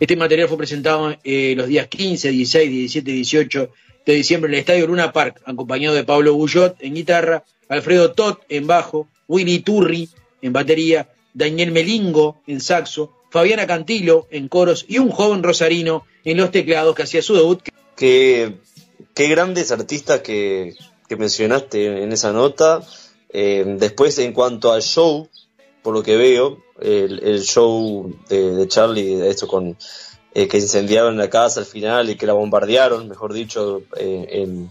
Este 0.00 0.16
material 0.16 0.48
fue 0.48 0.58
presentado 0.58 1.16
eh, 1.22 1.54
los 1.56 1.68
días 1.68 1.86
15, 1.88 2.30
16, 2.30 2.70
17 2.70 3.10
y 3.10 3.14
18 3.14 3.70
de 4.06 4.14
diciembre 4.14 4.48
en 4.48 4.54
el 4.54 4.60
Estadio 4.60 4.86
Luna 4.86 5.12
Park, 5.12 5.40
acompañado 5.44 5.94
de 5.94 6.04
Pablo 6.04 6.34
Bullot 6.34 6.76
en 6.80 6.94
guitarra, 6.94 7.44
Alfredo 7.68 8.12
Tot 8.12 8.42
en 8.48 8.66
bajo, 8.66 9.08
Willy 9.28 9.60
Turri 9.60 10.08
en 10.42 10.52
batería, 10.52 11.08
Daniel 11.32 11.72
Melingo 11.72 12.42
en 12.46 12.60
saxo, 12.60 13.12
Fabiana 13.30 13.66
Cantilo 13.66 14.28
en 14.30 14.48
coros 14.48 14.84
y 14.88 14.98
un 14.98 15.10
joven 15.10 15.42
rosarino 15.42 16.06
en 16.24 16.36
los 16.36 16.50
teclados 16.50 16.94
que 16.94 17.02
hacía 17.02 17.22
su 17.22 17.34
debut. 17.34 17.60
Qué, 17.96 18.56
qué 19.14 19.28
grandes 19.28 19.72
artistas 19.72 20.20
que, 20.20 20.74
que, 21.08 21.16
mencionaste 21.16 22.02
en 22.02 22.12
esa 22.12 22.32
nota. 22.32 22.82
Eh, 23.30 23.64
después, 23.78 24.18
en 24.18 24.32
cuanto 24.32 24.72
al 24.72 24.82
show, 24.82 25.28
por 25.84 25.94
lo 25.94 26.02
que 26.02 26.16
veo, 26.16 26.64
el, 26.80 27.22
el 27.22 27.42
show 27.42 28.10
de, 28.30 28.52
de, 28.56 28.66
Charlie, 28.66 29.28
esto 29.28 29.46
con 29.46 29.76
eh, 30.32 30.48
que 30.48 30.56
incendiaron 30.56 31.18
la 31.18 31.28
casa 31.28 31.60
al 31.60 31.66
final 31.66 32.08
y 32.08 32.16
que 32.16 32.26
la 32.26 32.32
bombardearon, 32.32 33.06
mejor 33.06 33.34
dicho, 33.34 33.82
eh, 33.98 34.26
en, 34.30 34.70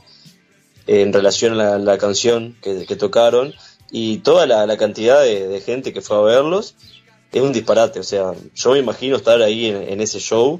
en, 0.87 1.13
relación 1.13 1.61
a 1.61 1.77
la, 1.77 1.99
canción 1.99 2.57
que, 2.63 2.95
tocaron 2.95 3.53
y 3.91 4.17
toda 4.17 4.47
la, 4.47 4.75
cantidad 4.75 5.21
de, 5.21 5.61
gente 5.61 5.93
que 5.93 6.01
fue 6.01 6.17
a 6.17 6.21
verlos 6.21 6.73
es 7.31 7.41
un 7.43 7.53
disparate. 7.53 7.99
O 7.99 8.03
sea, 8.03 8.33
yo 8.55 8.71
me 8.71 8.79
imagino 8.79 9.15
estar 9.15 9.39
ahí 9.43 9.67
en, 9.67 9.83
en 9.83 10.01
ese 10.01 10.19
show 10.19 10.59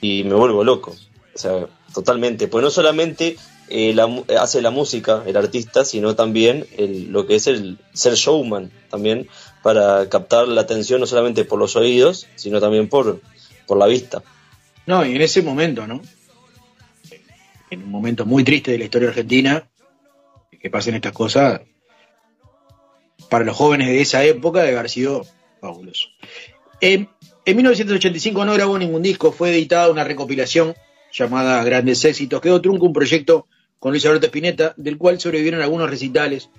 y 0.00 0.24
me 0.24 0.34
vuelvo 0.34 0.64
loco. 0.64 0.96
O 1.34 1.38
sea, 1.38 1.68
totalmente. 1.94 2.48
Pues 2.48 2.64
no 2.64 2.70
solamente 2.70 3.36
eh, 3.74 3.94
la, 3.94 4.06
hace 4.38 4.60
la 4.60 4.70
música 4.70 5.22
el 5.24 5.34
artista, 5.34 5.86
sino 5.86 6.14
también 6.14 6.66
el, 6.76 7.10
lo 7.10 7.26
que 7.26 7.36
es 7.36 7.46
el 7.46 7.78
ser 7.94 8.16
showman 8.16 8.70
también 8.90 9.28
para 9.62 10.08
captar 10.08 10.48
la 10.48 10.62
atención 10.62 11.00
no 11.00 11.06
solamente 11.06 11.44
por 11.44 11.58
los 11.58 11.76
oídos, 11.76 12.26
sino 12.36 12.60
también 12.60 12.88
por, 12.88 13.20
por 13.66 13.78
la 13.78 13.86
vista. 13.86 14.22
No, 14.86 15.04
y 15.04 15.14
en 15.14 15.22
ese 15.22 15.42
momento, 15.42 15.86
¿no? 15.86 16.00
En 17.70 17.82
un 17.84 17.90
momento 17.90 18.26
muy 18.26 18.44
triste 18.44 18.72
de 18.72 18.78
la 18.78 18.84
historia 18.84 19.08
argentina, 19.08 19.68
que 20.60 20.70
pasen 20.70 20.94
estas 20.94 21.12
cosas, 21.12 21.60
para 23.28 23.44
los 23.44 23.56
jóvenes 23.56 23.88
de 23.88 24.00
esa 24.00 24.24
época 24.24 24.62
debe 24.62 24.78
haber 24.78 24.90
sido 24.90 25.24
fabuloso. 25.60 26.08
En, 26.80 27.08
en 27.44 27.56
1985 27.56 28.44
no 28.44 28.54
grabó 28.54 28.78
ningún 28.78 29.02
disco, 29.02 29.32
fue 29.32 29.50
editada 29.50 29.90
una 29.90 30.04
recopilación 30.04 30.74
llamada 31.12 31.62
Grandes 31.64 32.04
Éxitos, 32.04 32.40
quedó 32.40 32.60
trunco 32.60 32.86
un 32.86 32.92
proyecto 32.92 33.46
con 33.78 33.92
Luis 33.92 34.06
Alberto 34.06 34.26
Spinetta, 34.26 34.74
del 34.76 34.98
cual 34.98 35.20
sobrevivieron 35.20 35.60
algunos 35.60 35.90
recitales, 35.90 36.50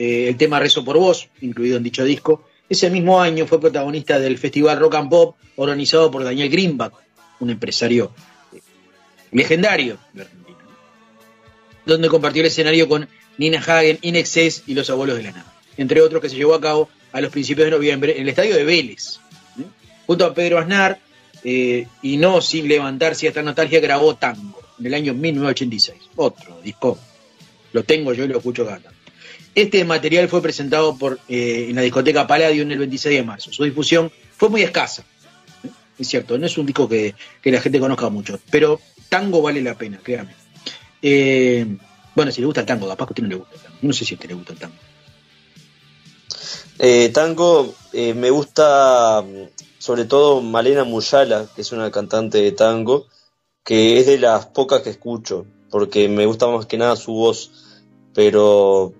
eh, 0.00 0.28
el 0.30 0.38
tema 0.38 0.58
Rezo 0.58 0.82
por 0.82 0.96
Vos, 0.96 1.28
incluido 1.42 1.76
en 1.76 1.82
dicho 1.82 2.02
disco. 2.02 2.48
Ese 2.70 2.88
mismo 2.88 3.20
año 3.20 3.46
fue 3.46 3.60
protagonista 3.60 4.18
del 4.18 4.38
Festival 4.38 4.78
Rock 4.78 4.94
and 4.94 5.10
Pop, 5.10 5.36
organizado 5.56 6.10
por 6.10 6.24
Daniel 6.24 6.48
Greenback, 6.48 6.94
un 7.38 7.50
empresario 7.50 8.10
eh, 8.54 8.60
legendario 9.30 9.98
de 10.14 10.22
Argentina, 10.22 10.56
donde 11.84 12.08
compartió 12.08 12.40
el 12.40 12.46
escenario 12.46 12.88
con 12.88 13.06
Nina 13.36 13.58
Hagen, 13.58 13.98
Inexcess 14.00 14.62
y 14.66 14.72
Los 14.72 14.88
Abuelos 14.88 15.18
de 15.18 15.24
la 15.24 15.32
Nada, 15.32 15.54
entre 15.76 16.00
otros 16.00 16.22
que 16.22 16.30
se 16.30 16.36
llevó 16.36 16.54
a 16.54 16.62
cabo 16.62 16.88
a 17.12 17.20
los 17.20 17.30
principios 17.30 17.66
de 17.66 17.72
noviembre 17.72 18.16
en 18.16 18.22
el 18.22 18.30
estadio 18.30 18.56
de 18.56 18.64
Vélez. 18.64 19.20
¿eh? 19.58 19.64
Junto 20.06 20.24
a 20.24 20.32
Pedro 20.32 20.58
Aznar, 20.58 20.98
y 21.44 22.16
no 22.16 22.40
sin 22.40 22.68
levantar 22.68 23.14
cierta 23.14 23.42
nostalgia, 23.42 23.80
grabó 23.80 24.14
Tango 24.14 24.62
en 24.78 24.86
el 24.86 24.94
año 24.94 25.12
1986. 25.12 26.00
Otro 26.16 26.58
disco. 26.62 26.98
Lo 27.74 27.82
tengo 27.84 28.14
yo 28.14 28.24
y 28.24 28.28
lo 28.28 28.38
escucho 28.38 28.64
cada 28.64 28.78
tanto. 28.78 28.99
Este 29.54 29.84
material 29.84 30.28
fue 30.28 30.42
presentado 30.42 30.96
por, 30.96 31.18
eh, 31.28 31.66
en 31.68 31.76
la 31.76 31.82
discoteca 31.82 32.26
Palladium 32.26 32.70
el 32.70 32.78
26 32.78 33.16
de 33.16 33.22
marzo. 33.24 33.52
Su 33.52 33.64
difusión 33.64 34.10
fue 34.36 34.48
muy 34.48 34.62
escasa. 34.62 35.02
¿eh? 35.64 35.70
Es 35.98 36.08
cierto, 36.08 36.38
no 36.38 36.46
es 36.46 36.56
un 36.56 36.66
disco 36.66 36.88
que, 36.88 37.14
la 37.44 37.60
gente 37.60 37.80
conozca 37.80 38.08
mucho, 38.08 38.38
pero 38.50 38.80
tango 39.08 39.42
vale 39.42 39.60
la 39.60 39.74
pena, 39.74 39.98
créame. 40.02 40.34
Eh, 41.02 41.66
bueno, 42.14 42.30
si 42.30 42.40
le 42.40 42.46
gusta 42.46 42.60
el 42.60 42.66
tango, 42.66 42.88
capaz 42.88 43.06
que 43.06 43.10
a 43.10 43.12
usted 43.12 43.22
no 43.24 43.28
le 43.28 43.36
gusta 43.36 43.54
el 43.56 43.60
tango. 43.62 43.76
No 43.82 43.92
sé 43.92 44.04
si 44.04 44.14
a 44.14 44.16
usted 44.16 44.28
le 44.28 44.34
gusta 44.34 44.52
el 44.52 44.58
tango. 44.58 44.76
Tango, 47.12 47.74
me 47.92 48.30
gusta 48.30 49.22
sobre 49.80 50.04
todo 50.04 50.42
Malena 50.42 50.84
Muyala, 50.84 51.46
que 51.56 51.62
es 51.62 51.72
una 51.72 51.90
cantante 51.90 52.38
de 52.38 52.52
tango, 52.52 53.06
que 53.64 53.98
es 53.98 54.06
de 54.06 54.18
las 54.18 54.44
pocas 54.44 54.82
que 54.82 54.90
escucho, 54.90 55.46
porque 55.70 56.06
me 56.06 56.26
gusta 56.26 56.46
más 56.48 56.66
que 56.66 56.76
nada 56.76 56.96
su 56.96 57.14
voz, 57.14 57.50
pero 58.14 58.92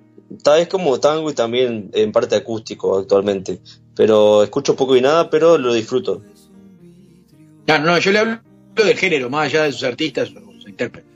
tal 0.42 0.60
vez 0.60 0.68
como 0.68 0.98
tango 1.00 1.30
y 1.30 1.34
también 1.34 1.90
en 1.92 2.12
parte 2.12 2.36
acústico 2.36 2.98
actualmente, 2.98 3.60
pero 3.94 4.42
escucho 4.42 4.76
poco 4.76 4.96
y 4.96 5.00
nada, 5.00 5.30
pero 5.30 5.58
lo 5.58 5.74
disfruto. 5.74 6.22
Claro, 7.66 7.84
no, 7.84 7.98
yo 7.98 8.12
le 8.12 8.18
hablo 8.18 8.40
del 8.74 8.96
género, 8.96 9.30
más 9.30 9.46
allá 9.46 9.64
de 9.64 9.72
sus 9.72 9.84
artistas, 9.84 10.28
sus 10.28 10.68
intérpretes. 10.68 11.10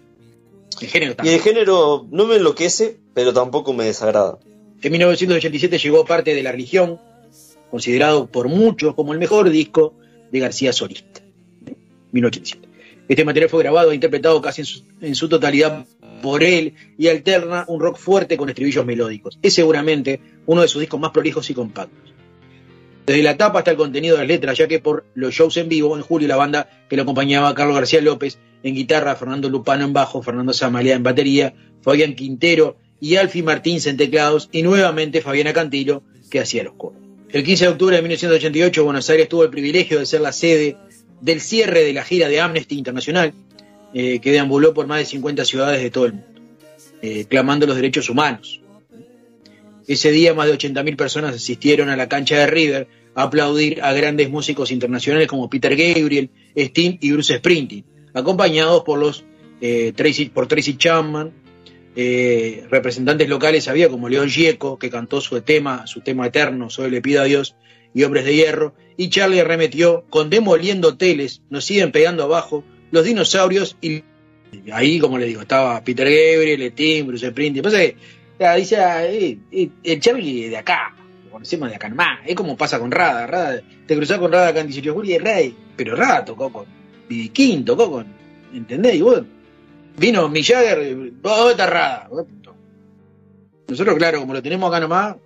El 0.81 0.89
género 0.89 1.15
también. 1.15 1.35
Y 1.35 1.39
el 1.39 1.43
género 1.43 2.07
no 2.11 2.27
me 2.27 2.37
enloquece, 2.37 2.99
pero 3.15 3.33
tampoco 3.33 3.73
me 3.73 3.85
desagrada. 3.85 4.39
En 4.83 4.93
1987 4.93 5.79
llegó 5.79 6.05
parte 6.05 6.35
de 6.35 6.43
la 6.43 6.53
religión, 6.53 7.01
considerado 7.71 8.27
por 8.27 8.49
muchos 8.49 8.95
como 8.95 9.13
el 9.13 9.19
mejor 9.19 9.49
disco 9.51 9.95
de 10.31 10.41
García 10.41 10.73
solista, 10.73 11.23
1987. 12.13 12.69
Este 13.09 13.25
material 13.25 13.51
fue 13.51 13.63
grabado 13.63 13.93
e 13.93 13.95
interpretado 13.95 14.41
casi 14.41 14.63
en 14.63 14.67
su, 14.67 14.83
en 15.01 15.15
su 15.15 15.29
totalidad 15.29 15.87
por 16.25 16.43
él 16.43 16.73
y 16.97 17.09
alterna 17.09 17.67
un 17.69 17.79
rock 17.79 17.99
fuerte 17.99 18.39
con 18.39 18.49
estribillos 18.49 18.87
melódicos. 18.87 19.39
Es 19.43 19.53
seguramente 19.53 20.21
uno 20.47 20.63
de 20.63 20.69
sus 20.69 20.81
discos 20.81 20.99
más 20.99 21.11
prolijos 21.11 21.51
y 21.51 21.55
compactos. 21.55 22.15
Desde 23.05 23.23
la 23.23 23.37
tapa 23.37 23.59
hasta 23.59 23.73
el 23.73 23.77
contenido 23.77 24.15
de 24.15 24.23
las 24.23 24.29
letras, 24.29 24.57
ya 24.57 24.67
que 24.67 24.81
por 24.81 25.05
los 25.15 25.35
shows 25.35 25.59
en 25.59 25.69
vivo, 25.69 25.95
en 25.95 26.03
julio 26.03 26.27
la 26.27 26.37
banda 26.37 26.71
que 26.89 26.97
lo 26.97 27.03
acompañaba 27.03 27.55
Carlos 27.55 27.77
García 27.77 28.01
López 28.01 28.39
en 28.63 28.75
guitarra, 28.75 29.17
Fernando 29.17 29.51
Lupano 29.51 29.85
en 29.85 29.93
bajo, 29.93 30.23
Fernando 30.23 30.55
Samalia 30.55 30.95
en 30.95 31.03
batería, 31.03 31.53
Fabián 31.83 32.15
Quintero 32.15 32.79
y 33.01 33.17
Alfie 33.17 33.43
Martínez 33.43 33.87
en 33.87 33.99
teclados 33.99 34.49
y 34.51 34.63
nuevamente 34.63 35.21
Fabiana 35.21 35.53
Cantilo 35.53 36.05
que 36.31 36.41
hacía 36.41 36.65
los 36.65 36.73
coros. 36.73 36.99
El 37.29 37.45
15 37.45 37.67
de 37.67 37.71
octubre 37.71 37.97
de 37.97 38.03
1988 38.03 38.83
Buenos 38.83 39.11
Aires 39.11 39.29
tuvo 39.29 39.45
el 39.45 39.51
privilegio 39.51 39.99
de 39.99 40.07
ser 40.07 40.23
la 40.23 40.33
sede 40.33 40.79
del 41.21 41.43
cierre 41.43 41.85
de 41.85 41.93
la 41.93 42.03
gira 42.03 42.29
de 42.29 42.41
Amnesty 42.41 42.79
Internacional, 42.79 43.35
eh, 43.97 44.19
que 44.19 44.33
deambuló 44.33 44.75
por 44.75 44.89
más 44.89 44.99
de 44.99 45.05
50 45.05 45.45
ciudades 45.45 45.81
de 45.81 45.89
todo 45.89 46.07
el 46.07 46.15
mundo, 46.15 46.41
eh, 47.01 47.27
clamando 47.27 47.65
los 47.65 47.77
derechos 47.77 48.11
humanos. 48.11 48.61
Ese 49.87 50.11
día 50.11 50.35
más 50.35 50.49
de 50.49 50.59
80.000 50.59 50.97
personas 50.97 51.37
asistieron 51.37 51.89
a 51.91 51.97
la 51.97 52.09
cancha 52.09 52.37
de 52.37 52.49
River 52.49 52.89
a 53.15 53.23
aplaudir 53.23 53.83
a 53.83 53.93
grandes 53.93 54.31
músicos 54.31 54.73
internacionales 54.73 55.29
como 55.29 55.49
Peter 55.49 55.77
Gabriel, 55.77 56.31
Sting 56.57 56.99
y 57.01 57.13
Bruce 57.13 57.37
Springsteen, 57.39 57.85
acompañados 58.15 58.83
por 58.83 58.99
los 58.99 59.25
eh, 59.61 59.93
Tracy, 59.95 60.27
por 60.27 60.49
Tracy 60.49 60.77
Chapman, 60.77 61.33
representantes 61.95 63.29
locales 63.29 63.69
había 63.69 63.89
como 63.89 64.09
León 64.09 64.29
Gieco, 64.29 64.77
que 64.77 64.91
cantó 64.91 65.21
su 65.21 65.41
tema, 65.43 65.87
su 65.87 66.01
tema 66.01 66.27
eterno, 66.27 66.69
Soy 66.69 66.91
le 66.91 67.01
pido 67.01 67.23
a 67.23 67.25
Dios, 67.25 67.55
y 67.95 68.03
Hombres 68.03 68.25
de 68.25 68.35
Hierro, 68.35 68.75
y 68.97 69.09
Charlie 69.09 69.39
arremetió 69.39 70.05
con 70.11 70.29
Demoliendo 70.29 70.89
Hoteles, 70.89 71.43
nos 71.49 71.65
siguen 71.65 71.93
pegando 71.93 72.25
abajo, 72.25 72.65
los 72.95 73.05
dinosaurios, 73.05 73.77
y 73.81 74.05
ahí, 74.73 75.01
como 75.01 75.19
le 75.19 75.27
digo, 75.27 75.41
estaba 75.41 75.83
Peter 75.83 76.07
Gabriel, 76.07 76.63
Sting, 76.63 77.07
Bruce 77.09 77.29
Springsteen, 77.29 77.65
pasa 77.65 77.79
que 77.79 77.97
ya, 78.39 78.55
dice, 78.55 78.77
ah, 78.77 79.05
eh, 79.05 79.37
eh, 79.51 79.69
el 79.83 80.01
Charlie 80.01 80.49
de 80.49 80.57
acá, 80.57 80.95
lo 81.25 81.33
conocemos 81.33 81.69
de 81.71 81.75
acá 81.75 81.89
nomás, 81.89 82.21
es 82.25 82.37
como 82.37 82.57
pasa 82.57 82.79
con 82.79 82.93
Rada, 82.93 83.27
Rada 83.27 83.61
te 83.85 83.97
cruzás 83.97 84.19
con 84.19 84.31
Rada 84.31 84.49
acá 84.49 84.61
en 84.61 84.69
18 84.69 84.91
de 84.91 84.95
julio 84.95 85.17
y 85.17 85.19
Rey, 85.19 85.57
pero 85.77 85.97
Rada 85.97 86.25
tocó 86.25 86.53
con 86.53 86.67
B.B. 87.09 87.31
King, 87.31 87.65
tocó 87.65 87.91
con, 87.91 88.07
¿entendés? 88.55 88.95
Y 88.95 89.03
vos, 89.03 89.23
vino 89.99 90.29
Mick 90.29 90.45
Jagger, 90.47 91.13
¿dónde 91.21 91.51
está 91.51 91.67
Rada? 91.67 92.09
Nosotros, 93.67 93.97
claro, 93.97 94.21
como 94.21 94.35
lo 94.35 94.43
tenemos 94.43 94.69
acá 94.69 94.79
nomás, 94.79 95.17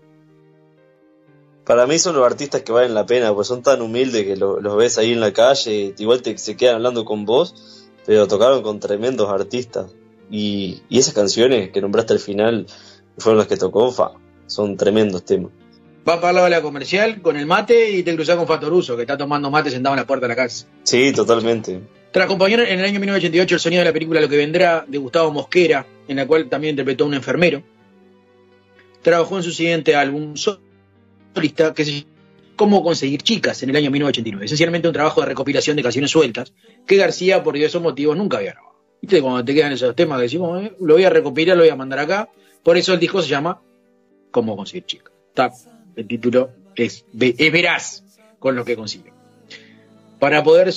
Para 1.69 1.87
mí 1.87 1.99
son 2.01 2.17
los 2.17 2.25
artistas 2.27 2.63
que 2.63 2.73
valen 2.73 2.95
la 2.95 3.05
pena, 3.07 3.33
pues 3.35 3.47
son 3.47 3.63
tan 3.63 3.81
humildes 3.83 4.25
que 4.25 4.37
lo- 4.37 4.59
los 4.61 4.77
ves 4.77 4.99
ahí 4.99 5.13
en 5.13 5.21
la 5.21 5.33
calle, 5.33 5.95
igual 5.99 6.23
te, 6.23 6.37
se 6.39 6.57
quedan 6.57 6.77
hablando 6.77 7.05
con 7.05 7.25
vos, 7.27 7.87
pero 8.07 8.27
tocaron 8.27 8.63
con 8.63 8.81
tremendos 8.81 9.29
artistas. 9.31 9.95
Y, 10.31 10.83
y 10.89 10.99
esas 10.99 11.13
canciones 11.15 11.71
que 11.71 11.81
nombraste 11.83 12.15
al 12.15 12.19
final 12.21 12.67
fueron 13.19 13.39
las 13.39 13.47
que 13.47 13.57
tocó, 13.57 13.93
fa, 13.93 14.13
son 14.47 14.77
tremendos 14.79 15.25
temas. 15.25 15.53
va 16.09 16.19
para 16.21 16.49
la 16.49 16.63
comercial 16.63 17.21
con 17.21 17.37
el 17.37 17.45
mate 17.45 17.91
y 17.91 18.03
te 18.03 18.15
cruzás 18.17 18.37
con 18.37 18.47
Fatoruso, 18.47 18.97
que 18.97 19.03
está 19.03 19.19
tomando 19.19 19.51
mate 19.51 19.71
sentado 19.71 19.95
en 19.95 20.01
la 20.01 20.07
puerta 20.07 20.25
de 20.27 20.29
la 20.29 20.37
casa. 20.37 20.67
Sí, 20.85 21.13
totalmente. 21.13 21.81
Tras 22.13 22.25
acompañar 22.25 22.61
en 22.61 22.79
el 22.79 22.85
año 22.87 22.99
1988 22.99 23.55
el 23.57 23.61
sonido 23.61 23.81
de 23.81 23.85
la 23.85 23.93
película 23.93 24.19
Lo 24.23 24.29
que 24.31 24.39
vendrá 24.39 24.87
de 24.89 24.97
Gustavo 24.97 25.31
Mosquera, 25.31 25.85
en 26.09 26.17
la 26.17 26.27
cual 26.27 26.49
también 26.49 26.73
interpretó 26.73 27.05
a 27.05 27.09
un 27.09 27.15
enfermero, 27.15 27.63
trabajó 29.03 29.37
en 29.37 29.43
su 29.43 29.53
siguiente 29.53 29.95
álbum 29.95 30.35
solista 31.39 31.75
que 31.75 31.85
se 31.85 32.07
Cómo 32.57 32.83
conseguir 32.83 33.23
chicas 33.23 33.63
en 33.63 33.71
el 33.71 33.77
año 33.77 33.89
1989. 33.93 34.47
Esencialmente 34.47 34.89
un 34.89 34.93
trabajo 34.93 35.21
de 35.21 35.29
recopilación 35.29 35.77
de 35.77 35.83
canciones 35.85 36.11
sueltas 36.11 36.53
que 36.89 36.97
García, 36.97 37.45
por 37.45 37.55
diversos 37.55 37.81
motivos, 37.81 38.17
nunca 38.17 38.39
había 38.39 38.51
grabado. 38.51 38.75
¿Viste? 39.01 39.23
Cuando 39.23 39.45
te 39.45 39.55
quedan 39.55 39.71
esos 39.71 39.95
temas 39.95 40.19
que 40.19 40.23
decimos, 40.25 40.65
eh, 40.65 40.73
lo 40.81 40.95
voy 40.95 41.05
a 41.05 41.11
recopilar, 41.11 41.57
lo 41.57 41.63
voy 41.63 41.71
a 41.71 41.77
mandar 41.77 42.01
acá. 42.01 42.29
Por 42.65 42.77
eso 42.77 42.95
el 42.95 42.99
disco 42.99 43.23
se 43.23 43.29
llama 43.29 43.63
Cómo 44.33 44.57
conseguir 44.57 44.87
chicas. 44.87 45.13
El 45.95 46.09
título 46.09 46.51
es, 46.75 47.05
es 47.17 47.53
veraz 47.53 48.03
con 48.41 48.57
lo 48.57 48.65
que 48.65 48.75
consigue. 48.75 49.13
Para 50.19 50.43
poder 50.43 50.75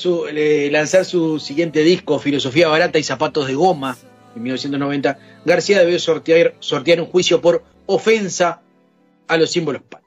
lanzar 0.71 1.03
su 1.03 1.39
siguiente 1.39 1.81
disco, 1.81 2.19
Filosofía 2.19 2.67
Barata 2.67 2.99
y 2.99 3.03
Zapatos 3.03 3.47
de 3.47 3.55
Goma, 3.55 3.97
en 4.35 4.43
1990, 4.43 5.17
García 5.45 5.79
debió 5.79 5.97
sortear, 5.97 6.53
sortear 6.59 7.01
un 7.01 7.07
juicio 7.07 7.41
por 7.41 7.63
ofensa 7.87 8.61
a 9.27 9.37
los 9.37 9.49
símbolos 9.49 9.81
patrios, 9.81 10.00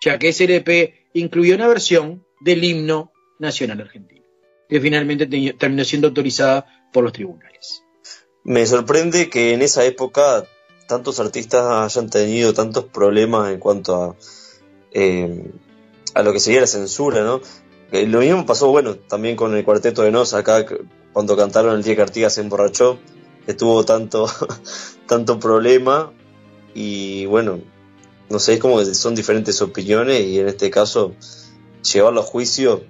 ya 0.00 0.18
que 0.18 0.28
ese 0.28 0.44
LP 0.44 1.06
incluyó 1.14 1.54
una 1.54 1.68
versión 1.68 2.24
del 2.40 2.62
himno 2.64 3.12
nacional 3.38 3.80
argentino, 3.80 4.22
que 4.68 4.80
finalmente 4.80 5.26
te- 5.26 5.54
terminó 5.54 5.84
siendo 5.84 6.08
autorizada 6.08 6.66
por 6.92 7.04
los 7.04 7.12
tribunales. 7.12 7.82
Me 8.44 8.64
sorprende 8.66 9.28
que 9.28 9.52
en 9.52 9.62
esa 9.62 9.84
época 9.84 10.44
tantos 10.86 11.20
artistas 11.20 11.64
hayan 11.94 12.08
tenido 12.08 12.54
tantos 12.54 12.84
problemas 12.86 13.52
en 13.52 13.58
cuanto 13.60 14.02
a, 14.02 14.16
eh, 14.92 15.50
a 16.14 16.22
lo 16.22 16.32
que 16.32 16.40
sería 16.40 16.60
la 16.62 16.66
censura, 16.66 17.22
¿no? 17.24 17.40
Eh, 17.92 18.06
Lo 18.06 18.20
mismo 18.20 18.46
pasó, 18.46 18.68
bueno, 18.70 18.94
también 18.96 19.36
con 19.36 19.54
el 19.54 19.64
cuarteto 19.64 20.02
de 20.02 20.10
Nos 20.10 20.32
acá, 20.34 20.64
cuando 21.12 21.36
cantaron 21.36 21.74
el 21.76 21.82
día 21.82 21.96
que 21.96 22.02
Artigas 22.02 22.34
se 22.34 22.40
emborrachó, 22.42 22.98
que 23.46 23.54
tuvo 23.54 23.84
tanto, 23.84 24.26
tanto 25.06 25.38
problema 25.38 26.12
y 26.74 27.26
bueno, 27.26 27.60
no 28.30 28.38
sé, 28.38 28.54
es 28.54 28.60
como 28.60 28.78
que 28.78 28.94
son 28.94 29.14
diferentes 29.14 29.60
opiniones 29.62 30.20
y 30.26 30.38
en 30.40 30.48
este 30.48 30.70
caso 30.70 31.14
llevarlo 31.92 32.20
a 32.20 32.24
juicio, 32.24 32.84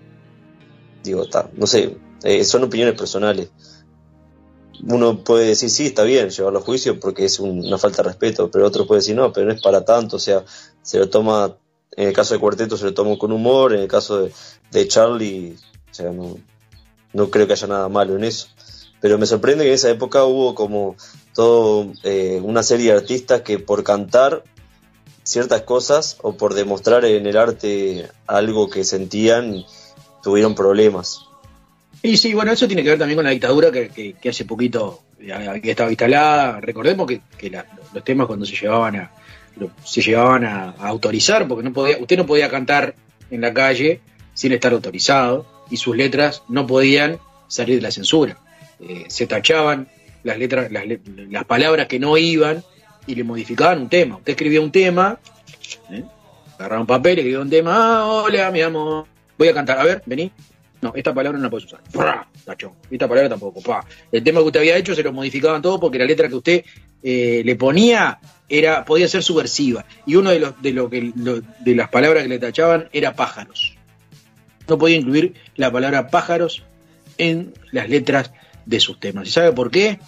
digo, 1.04 1.26
ta, 1.28 1.48
no 1.56 1.66
sé, 1.66 1.96
eh, 2.24 2.44
son 2.44 2.64
opiniones 2.64 2.96
personales 2.98 3.50
uno 4.86 5.24
puede 5.24 5.46
decir, 5.48 5.70
sí, 5.70 5.86
está 5.86 6.04
bien 6.04 6.30
llevarlo 6.30 6.60
a 6.60 6.62
juicio 6.62 7.00
porque 7.00 7.24
es 7.24 7.40
un- 7.40 7.66
una 7.66 7.78
falta 7.78 8.02
de 8.02 8.10
respeto, 8.10 8.50
pero 8.50 8.66
otro 8.66 8.86
puede 8.86 9.00
decir, 9.00 9.16
no, 9.16 9.32
pero 9.32 9.46
no 9.46 9.52
es 9.52 9.60
para 9.60 9.84
tanto, 9.84 10.16
o 10.16 10.20
sea, 10.20 10.44
se 10.82 10.98
lo 10.98 11.08
toma, 11.10 11.56
en 11.96 12.08
el 12.08 12.14
caso 12.14 12.34
de 12.34 12.40
Cuarteto 12.40 12.76
se 12.76 12.84
lo 12.84 12.94
tomó 12.94 13.18
con 13.18 13.32
humor, 13.32 13.74
en 13.74 13.80
el 13.80 13.88
caso 13.88 14.22
de, 14.22 14.32
de 14.70 14.88
Charlie, 14.88 15.56
o 15.90 15.94
sea, 15.94 16.12
no, 16.12 16.36
no 17.12 17.30
creo 17.30 17.46
que 17.46 17.54
haya 17.54 17.66
nada 17.66 17.88
malo 17.88 18.16
en 18.16 18.24
eso. 18.24 18.48
Pero 19.00 19.18
me 19.18 19.26
sorprende 19.26 19.64
que 19.64 19.70
en 19.70 19.74
esa 19.74 19.90
época 19.90 20.24
hubo 20.24 20.54
como 20.54 20.96
todo 21.34 21.92
eh, 22.04 22.40
una 22.42 22.62
serie 22.62 22.92
de 22.92 22.98
artistas 22.98 23.42
que 23.42 23.58
por 23.58 23.82
cantar 23.84 24.44
ciertas 25.28 25.62
cosas 25.62 26.16
o 26.22 26.36
por 26.36 26.54
demostrar 26.54 27.04
en 27.04 27.26
el 27.26 27.36
arte 27.36 28.08
algo 28.26 28.70
que 28.70 28.82
sentían 28.84 29.64
tuvieron 30.22 30.54
problemas. 30.54 31.26
Y 32.02 32.16
sí, 32.16 32.32
bueno, 32.32 32.52
eso 32.52 32.66
tiene 32.66 32.82
que 32.82 32.90
ver 32.90 32.98
también 32.98 33.16
con 33.16 33.24
la 33.24 33.32
dictadura 33.32 33.70
que, 33.70 34.16
hace 34.28 34.44
poquito 34.44 35.02
eh, 35.20 35.60
que 35.62 35.72
estaba 35.72 35.90
instalada. 35.90 36.60
Recordemos 36.60 37.06
que, 37.06 37.20
los 37.92 38.04
temas 38.04 38.26
cuando 38.26 38.46
se 38.46 38.56
llevaban 38.56 38.96
a 38.96 39.10
se 39.84 40.00
llevaban 40.02 40.44
a, 40.44 40.70
autorizar, 40.78 41.48
porque 41.48 41.64
no 41.64 41.72
podía, 41.72 41.98
usted 41.98 42.16
no 42.16 42.26
podía 42.26 42.48
cantar 42.48 42.94
en 43.30 43.40
la 43.40 43.52
calle 43.52 44.00
sin 44.32 44.52
estar 44.52 44.72
autorizado 44.72 45.46
y 45.68 45.76
sus 45.76 45.96
letras 45.96 46.42
no 46.48 46.66
podían 46.66 47.18
salir 47.48 47.76
de 47.76 47.82
la 47.82 47.90
censura. 47.90 48.38
Eh, 48.80 49.06
se 49.08 49.26
tachaban 49.26 49.88
las 50.22 50.38
letras, 50.38 50.70
las, 50.70 50.84
las 51.28 51.44
palabras 51.44 51.88
que 51.88 51.98
no 51.98 52.16
iban 52.16 52.62
y 53.08 53.14
le 53.14 53.24
modificaban 53.24 53.80
un 53.80 53.88
tema. 53.88 54.16
Usted 54.16 54.32
escribía 54.32 54.60
un 54.60 54.70
tema, 54.70 55.18
¿eh? 55.90 56.04
agarraba 56.58 56.82
un 56.82 56.86
papel, 56.86 57.18
escribía 57.18 57.40
un 57.40 57.50
tema, 57.50 57.72
ah, 57.74 58.06
hola, 58.06 58.50
mi 58.52 58.60
amor, 58.60 59.06
voy 59.36 59.48
a 59.48 59.54
cantar, 59.54 59.78
a 59.80 59.84
ver, 59.84 60.02
vení. 60.06 60.30
No, 60.80 60.92
esta 60.94 61.12
palabra 61.12 61.38
no 61.38 61.44
la 61.44 61.50
puedes 61.50 61.66
usar. 61.66 61.80
¡Pra! 61.90 62.28
Tachón. 62.44 62.72
Esta 62.88 63.08
palabra 63.08 63.28
tampoco. 63.28 63.60
El 64.12 64.22
tema 64.22 64.40
que 64.40 64.46
usted 64.46 64.60
había 64.60 64.76
hecho 64.76 64.94
se 64.94 65.02
lo 65.02 65.12
modificaban 65.12 65.60
todo 65.60 65.80
porque 65.80 65.98
la 65.98 66.04
letra 66.04 66.28
que 66.28 66.36
usted 66.36 66.64
eh, 67.02 67.42
le 67.44 67.56
ponía 67.56 68.20
era 68.48 68.84
podía 68.84 69.08
ser 69.08 69.24
subversiva. 69.24 69.84
Y 70.06 70.14
uno 70.14 70.30
de 70.30 70.38
los 70.38 70.62
de 70.62 70.72
lo 70.72 70.88
que 70.88 71.12
de 71.14 71.74
las 71.74 71.88
palabras 71.88 72.22
que 72.22 72.28
le 72.28 72.38
tachaban 72.38 72.88
era 72.92 73.14
pájaros. 73.14 73.76
No 74.68 74.78
podía 74.78 74.96
incluir 74.96 75.34
la 75.56 75.72
palabra 75.72 76.08
pájaros 76.08 76.62
en 77.18 77.54
las 77.72 77.88
letras 77.88 78.30
de 78.64 78.78
sus 78.78 79.00
temas. 79.00 79.26
¿Y 79.26 79.32
sabe 79.32 79.52
por 79.52 79.72
qué? 79.72 79.98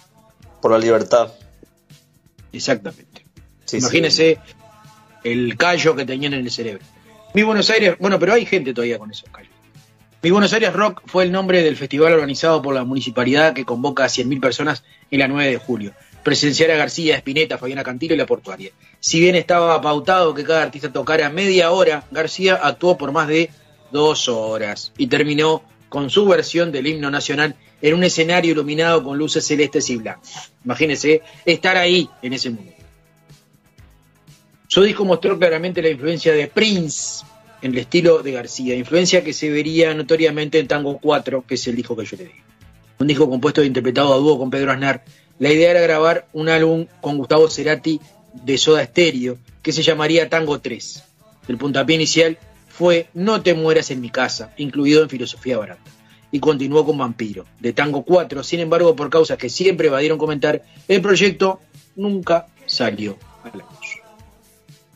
Por 0.61 0.71
la 0.71 0.77
libertad. 0.77 1.33
Exactamente. 2.51 3.25
Sí, 3.65 3.77
Imagínese 3.77 4.39
el 5.23 5.55
callo 5.57 5.95
que 5.95 6.05
tenían 6.05 6.33
en 6.33 6.41
el 6.41 6.51
cerebro. 6.51 6.83
Mi 7.33 7.43
Buenos 7.43 7.69
Aires, 7.69 7.95
bueno, 7.99 8.19
pero 8.19 8.33
hay 8.33 8.45
gente 8.45 8.73
todavía 8.73 8.99
con 8.99 9.11
esos 9.11 9.29
callos. 9.29 9.51
Mi 10.23 10.29
Buenos 10.29 10.53
Aires 10.53 10.73
Rock 10.73 11.01
fue 11.05 11.23
el 11.23 11.31
nombre 11.31 11.63
del 11.63 11.75
festival 11.75 12.13
organizado 12.13 12.61
por 12.61 12.75
la 12.75 12.83
municipalidad 12.83 13.53
que 13.53 13.65
convoca 13.65 14.03
a 14.03 14.07
100.000 14.07 14.39
personas 14.39 14.83
en 15.09 15.19
la 15.19 15.27
9 15.27 15.49
de 15.49 15.57
julio. 15.57 15.93
Presenciar 16.23 16.69
a 16.69 16.75
García, 16.75 17.15
Espineta, 17.15 17.57
Fabiana 17.57 17.83
Cantilo 17.83 18.13
y 18.13 18.17
La 18.17 18.27
Portuaria. 18.27 18.71
Si 18.99 19.19
bien 19.19 19.35
estaba 19.35 19.81
pautado 19.81 20.35
que 20.35 20.43
cada 20.43 20.61
artista 20.61 20.93
tocara 20.93 21.29
media 21.29 21.71
hora, 21.71 22.03
García 22.11 22.59
actuó 22.61 22.97
por 22.97 23.11
más 23.11 23.27
de 23.27 23.49
dos 23.91 24.27
horas 24.29 24.91
y 24.97 25.07
terminó 25.07 25.63
con 25.89 26.09
su 26.11 26.27
versión 26.27 26.71
del 26.71 26.85
himno 26.85 27.09
nacional 27.09 27.55
en 27.81 27.93
un 27.93 28.03
escenario 28.03 28.51
iluminado 28.51 29.03
con 29.03 29.17
luces 29.17 29.45
celestes 29.45 29.89
y 29.89 29.97
blancas. 29.97 30.51
Imagínense 30.63 31.21
estar 31.45 31.77
ahí 31.77 32.09
en 32.21 32.33
ese 32.33 32.49
mundo. 32.49 32.71
Su 34.67 34.83
disco 34.83 35.03
mostró 35.03 35.37
claramente 35.37 35.81
la 35.81 35.89
influencia 35.89 36.33
de 36.33 36.47
Prince 36.47 37.25
en 37.61 37.73
el 37.73 37.79
estilo 37.79 38.23
de 38.23 38.31
García, 38.31 38.75
influencia 38.75 39.23
que 39.23 39.33
se 39.33 39.49
vería 39.49 39.93
notoriamente 39.93 40.59
en 40.59 40.67
Tango 40.67 40.97
4, 40.99 41.45
que 41.45 41.55
es 41.55 41.67
el 41.67 41.75
disco 41.75 41.95
que 41.95 42.05
yo 42.05 42.17
le 42.17 42.25
di. 42.25 42.31
Un 42.99 43.07
disco 43.07 43.29
compuesto 43.29 43.61
e 43.61 43.65
interpretado 43.65 44.13
a 44.13 44.17
dúo 44.17 44.37
con 44.37 44.49
Pedro 44.49 44.71
Aznar. 44.71 45.03
La 45.39 45.51
idea 45.51 45.71
era 45.71 45.81
grabar 45.81 46.27
un 46.33 46.49
álbum 46.49 46.87
con 47.01 47.17
Gustavo 47.17 47.49
Cerati 47.49 47.99
de 48.33 48.57
Soda 48.57 48.85
Stereo, 48.85 49.37
que 49.61 49.71
se 49.71 49.83
llamaría 49.83 50.29
Tango 50.29 50.59
3. 50.59 51.03
El 51.47 51.57
puntapié 51.57 51.95
inicial 51.95 52.37
fue 52.69 53.07
No 53.13 53.41
te 53.41 53.53
mueras 53.53 53.91
en 53.91 54.01
mi 54.01 54.09
casa, 54.09 54.53
incluido 54.57 55.03
en 55.03 55.09
Filosofía 55.09 55.57
Barata. 55.57 55.81
Y 56.31 56.39
continuó 56.39 56.85
con 56.85 56.97
Vampiro, 56.97 57.45
de 57.59 57.73
Tango 57.73 58.03
4. 58.03 58.43
Sin 58.43 58.59
embargo, 58.61 58.95
por 58.95 59.09
causas 59.09 59.37
que 59.37 59.49
siempre 59.49 59.87
evadieron 59.87 60.17
comentar, 60.17 60.63
el 60.87 61.01
proyecto 61.01 61.59
nunca 61.95 62.47
salió 62.65 63.17
a 63.43 63.49
la 63.49 63.63
luz. 63.63 63.99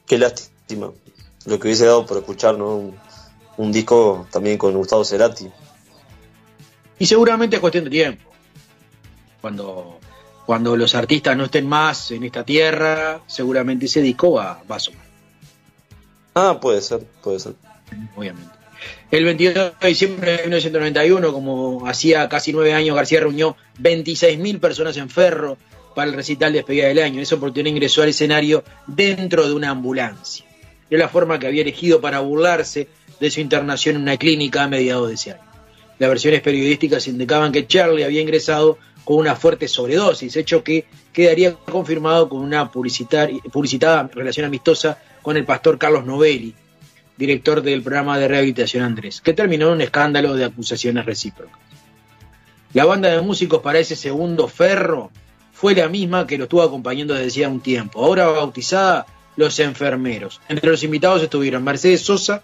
Qué 0.05 0.17
lástima. 0.17 0.91
Lo 1.45 1.59
que 1.59 1.67
hubiese 1.67 1.85
dado 1.85 2.05
por 2.05 2.17
escuchar 2.17 2.57
¿no? 2.57 2.75
un, 2.77 2.95
un 3.57 3.71
disco 3.71 4.27
también 4.31 4.57
con 4.57 4.73
Gustavo 4.73 5.03
Cerati. 5.03 5.47
Y 6.97 7.05
seguramente 7.05 7.57
es 7.57 7.59
cuestión 7.59 7.83
de 7.83 7.89
tiempo. 7.89 8.29
Cuando, 9.41 9.99
cuando 10.45 10.77
los 10.77 10.95
artistas 10.95 11.35
no 11.35 11.45
estén 11.45 11.67
más 11.67 12.11
en 12.11 12.23
esta 12.23 12.43
tierra, 12.45 13.21
seguramente 13.27 13.85
ese 13.87 14.01
disco 14.01 14.31
va, 14.33 14.63
va 14.69 14.77
a 14.77 14.79
sonar, 14.79 15.05
Ah, 16.33 16.59
puede 16.59 16.81
ser, 16.81 17.05
puede 17.21 17.39
ser. 17.39 17.55
obviamente. 18.15 18.54
El 19.11 19.23
22 19.23 19.53
de 19.79 19.87
diciembre 19.87 20.31
de 20.31 20.37
1991, 20.39 21.33
como 21.33 21.87
hacía 21.87 22.27
casi 22.27 22.51
nueve 22.51 22.73
años, 22.73 22.95
García 22.95 23.19
reunió 23.21 23.55
26.000 23.79 24.59
personas 24.59 24.97
en 24.97 25.09
Ferro 25.09 25.57
para 25.95 26.09
el 26.09 26.15
recital 26.15 26.51
de 26.51 26.59
despedida 26.59 26.87
del 26.87 26.99
año. 26.99 27.21
Esa 27.21 27.35
oportunidad 27.35 27.71
ingresó 27.71 28.01
al 28.01 28.09
escenario 28.09 28.63
dentro 28.87 29.47
de 29.47 29.53
una 29.53 29.69
ambulancia. 29.69 30.45
Era 30.89 31.03
la 31.03 31.09
forma 31.09 31.39
que 31.39 31.47
había 31.47 31.61
elegido 31.61 32.01
para 32.01 32.19
burlarse 32.19 32.87
de 33.19 33.31
su 33.31 33.39
internación 33.39 33.95
en 33.95 34.01
una 34.03 34.17
clínica 34.17 34.63
a 34.63 34.67
mediados 34.67 35.07
de 35.07 35.13
ese 35.13 35.31
año. 35.31 35.41
Las 35.97 36.09
versiones 36.09 36.41
periodísticas 36.41 37.07
indicaban 37.07 37.51
que 37.51 37.67
Charlie 37.67 38.03
había 38.03 38.21
ingresado 38.21 38.77
con 39.05 39.17
una 39.17 39.35
fuerte 39.35 39.67
sobredosis, 39.67 40.35
hecho 40.35 40.63
que 40.63 40.85
quedaría 41.13 41.53
confirmado 41.53 42.27
con 42.27 42.41
una 42.41 42.69
publicitada 42.69 44.09
relación 44.13 44.45
amistosa 44.45 44.97
con 45.21 45.37
el 45.37 45.45
pastor 45.45 45.77
Carlos 45.77 46.05
Novelli, 46.05 46.53
director 47.17 47.61
del 47.61 47.81
programa 47.81 48.19
de 48.19 48.27
rehabilitación 48.27 48.83
Andrés, 48.83 49.21
que 49.21 49.33
terminó 49.33 49.67
en 49.67 49.73
un 49.73 49.81
escándalo 49.81 50.35
de 50.35 50.45
acusaciones 50.45 51.05
recíprocas. 51.05 51.59
La 52.73 52.85
banda 52.85 53.09
de 53.09 53.21
músicos 53.21 53.61
para 53.61 53.79
ese 53.79 53.95
segundo 53.95 54.47
ferro 54.47 55.11
fue 55.53 55.73
la 55.75 55.87
misma 55.87 56.27
que 56.27 56.37
lo 56.37 56.43
estuvo 56.43 56.61
acompañando 56.61 57.13
desde 57.13 57.27
hacía 57.27 57.49
un 57.49 57.61
tiempo, 57.61 58.03
ahora 58.03 58.27
bautizada 58.27 59.05
Los 59.37 59.59
Enfermeros. 59.59 60.41
Entre 60.49 60.69
los 60.69 60.83
invitados 60.83 61.23
estuvieron 61.23 61.63
Mercedes 61.63 62.01
Sosa, 62.01 62.43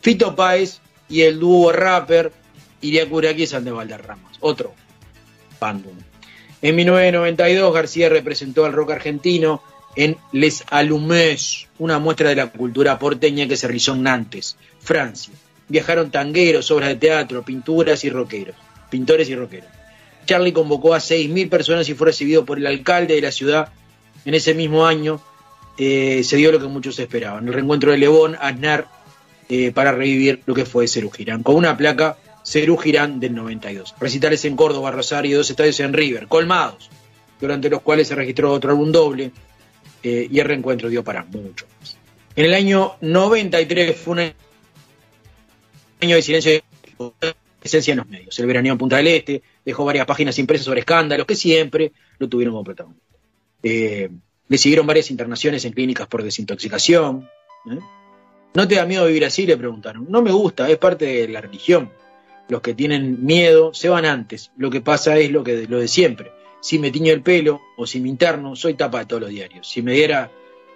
Fito 0.00 0.34
Páez 0.34 0.80
y 1.08 1.22
el 1.22 1.38
dúo 1.38 1.70
rapper 1.72 2.32
Iria 2.80 3.08
Kuraki 3.08 3.42
y 3.42 3.46
Sande 3.46 3.70
Valderramas, 3.70 4.36
otro 4.40 4.72
bandum. 5.60 5.96
En 6.62 6.74
1992 6.74 7.74
García 7.74 8.08
representó 8.08 8.64
al 8.64 8.72
rock 8.72 8.92
argentino 8.92 9.62
en 9.98 10.16
Les 10.30 10.62
Allumés, 10.70 11.66
una 11.80 11.98
muestra 11.98 12.28
de 12.28 12.36
la 12.36 12.52
cultura 12.52 13.00
porteña 13.00 13.48
que 13.48 13.56
se 13.56 13.66
realizó 13.66 13.94
en 13.94 14.04
Nantes, 14.04 14.56
Francia. 14.78 15.34
Viajaron 15.66 16.12
tangueros, 16.12 16.70
obras 16.70 16.90
de 16.90 16.94
teatro, 16.94 17.42
pinturas 17.42 18.04
y 18.04 18.10
rockeros, 18.10 18.54
pintores 18.90 19.28
y 19.28 19.34
rockeros. 19.34 19.68
Charlie 20.24 20.52
convocó 20.52 20.94
a 20.94 20.98
6.000 20.98 21.48
personas 21.48 21.88
y 21.88 21.94
fue 21.94 22.06
recibido 22.06 22.44
por 22.44 22.58
el 22.58 22.68
alcalde 22.68 23.16
de 23.16 23.22
la 23.22 23.32
ciudad. 23.32 23.70
En 24.24 24.34
ese 24.34 24.54
mismo 24.54 24.86
año 24.86 25.20
eh, 25.78 26.22
se 26.22 26.36
dio 26.36 26.52
lo 26.52 26.60
que 26.60 26.68
muchos 26.68 26.96
esperaban, 27.00 27.48
el 27.48 27.54
reencuentro 27.54 27.90
de 27.90 27.98
Lebón, 27.98 28.36
Aznar, 28.40 28.86
eh, 29.48 29.72
para 29.72 29.90
revivir 29.90 30.42
lo 30.46 30.54
que 30.54 30.64
fue 30.64 30.86
Cerú 30.86 31.10
Girán, 31.10 31.42
con 31.42 31.56
una 31.56 31.76
placa 31.76 32.18
Cerú 32.44 32.76
Girán 32.76 33.18
del 33.18 33.34
92. 33.34 33.96
Recitales 33.98 34.44
en 34.44 34.54
Córdoba, 34.54 34.92
Rosario 34.92 35.32
y 35.32 35.34
dos 35.34 35.50
estadios 35.50 35.80
en 35.80 35.92
River, 35.92 36.28
colmados, 36.28 36.88
durante 37.40 37.68
los 37.68 37.82
cuales 37.82 38.06
se 38.06 38.14
registró 38.14 38.52
otro 38.52 38.70
álbum 38.70 38.92
doble 38.92 39.32
eh, 40.02 40.28
y 40.30 40.38
el 40.38 40.46
reencuentro 40.46 40.88
dio 40.88 41.02
para 41.02 41.24
mucho 41.24 41.66
más. 41.80 41.96
En 42.36 42.44
el 42.44 42.54
año 42.54 42.94
93 43.00 43.96
fue 43.96 44.12
un 44.12 44.32
año 46.00 46.16
de 46.16 46.22
silencio 46.22 46.52
de 46.52 46.62
presencia 47.58 47.92
en 47.92 47.98
los 47.98 48.06
medios. 48.06 48.38
El 48.38 48.46
veraneo 48.46 48.72
en 48.72 48.78
Punta 48.78 48.96
del 48.96 49.08
Este 49.08 49.42
dejó 49.64 49.84
varias 49.84 50.06
páginas 50.06 50.38
impresas 50.38 50.64
sobre 50.64 50.80
escándalos 50.80 51.26
que 51.26 51.34
siempre 51.34 51.92
lo 52.18 52.28
tuvieron 52.28 52.54
como 52.54 52.64
protagonista. 52.64 53.04
Eh, 53.62 54.08
le 54.48 54.58
siguieron 54.58 54.86
varias 54.86 55.10
internaciones 55.10 55.64
en 55.64 55.72
clínicas 55.72 56.06
por 56.06 56.22
desintoxicación. 56.22 57.28
¿eh? 57.70 57.78
¿No 58.54 58.66
te 58.66 58.76
da 58.76 58.86
miedo 58.86 59.06
vivir 59.06 59.24
así? 59.24 59.46
Le 59.46 59.56
preguntaron. 59.56 60.06
No 60.08 60.22
me 60.22 60.30
gusta, 60.30 60.68
es 60.70 60.78
parte 60.78 61.04
de 61.04 61.28
la 61.28 61.40
religión. 61.40 61.90
Los 62.48 62.62
que 62.62 62.72
tienen 62.72 63.24
miedo 63.24 63.74
se 63.74 63.88
van 63.88 64.06
antes. 64.06 64.52
Lo 64.56 64.70
que 64.70 64.80
pasa 64.80 65.18
es 65.18 65.30
lo, 65.30 65.44
que, 65.44 65.66
lo 65.66 65.78
de 65.80 65.88
siempre. 65.88 66.32
Si 66.60 66.78
me 66.78 66.90
tiño 66.90 67.12
el 67.12 67.22
pelo 67.22 67.60
o 67.76 67.86
si 67.86 68.00
me 68.00 68.08
interno, 68.08 68.56
soy 68.56 68.74
tapa 68.74 69.00
de 69.00 69.06
todos 69.06 69.22
los 69.22 69.30
diarios. 69.30 69.68
Si 69.68 69.82
me 69.82 69.92
diera 69.92 70.30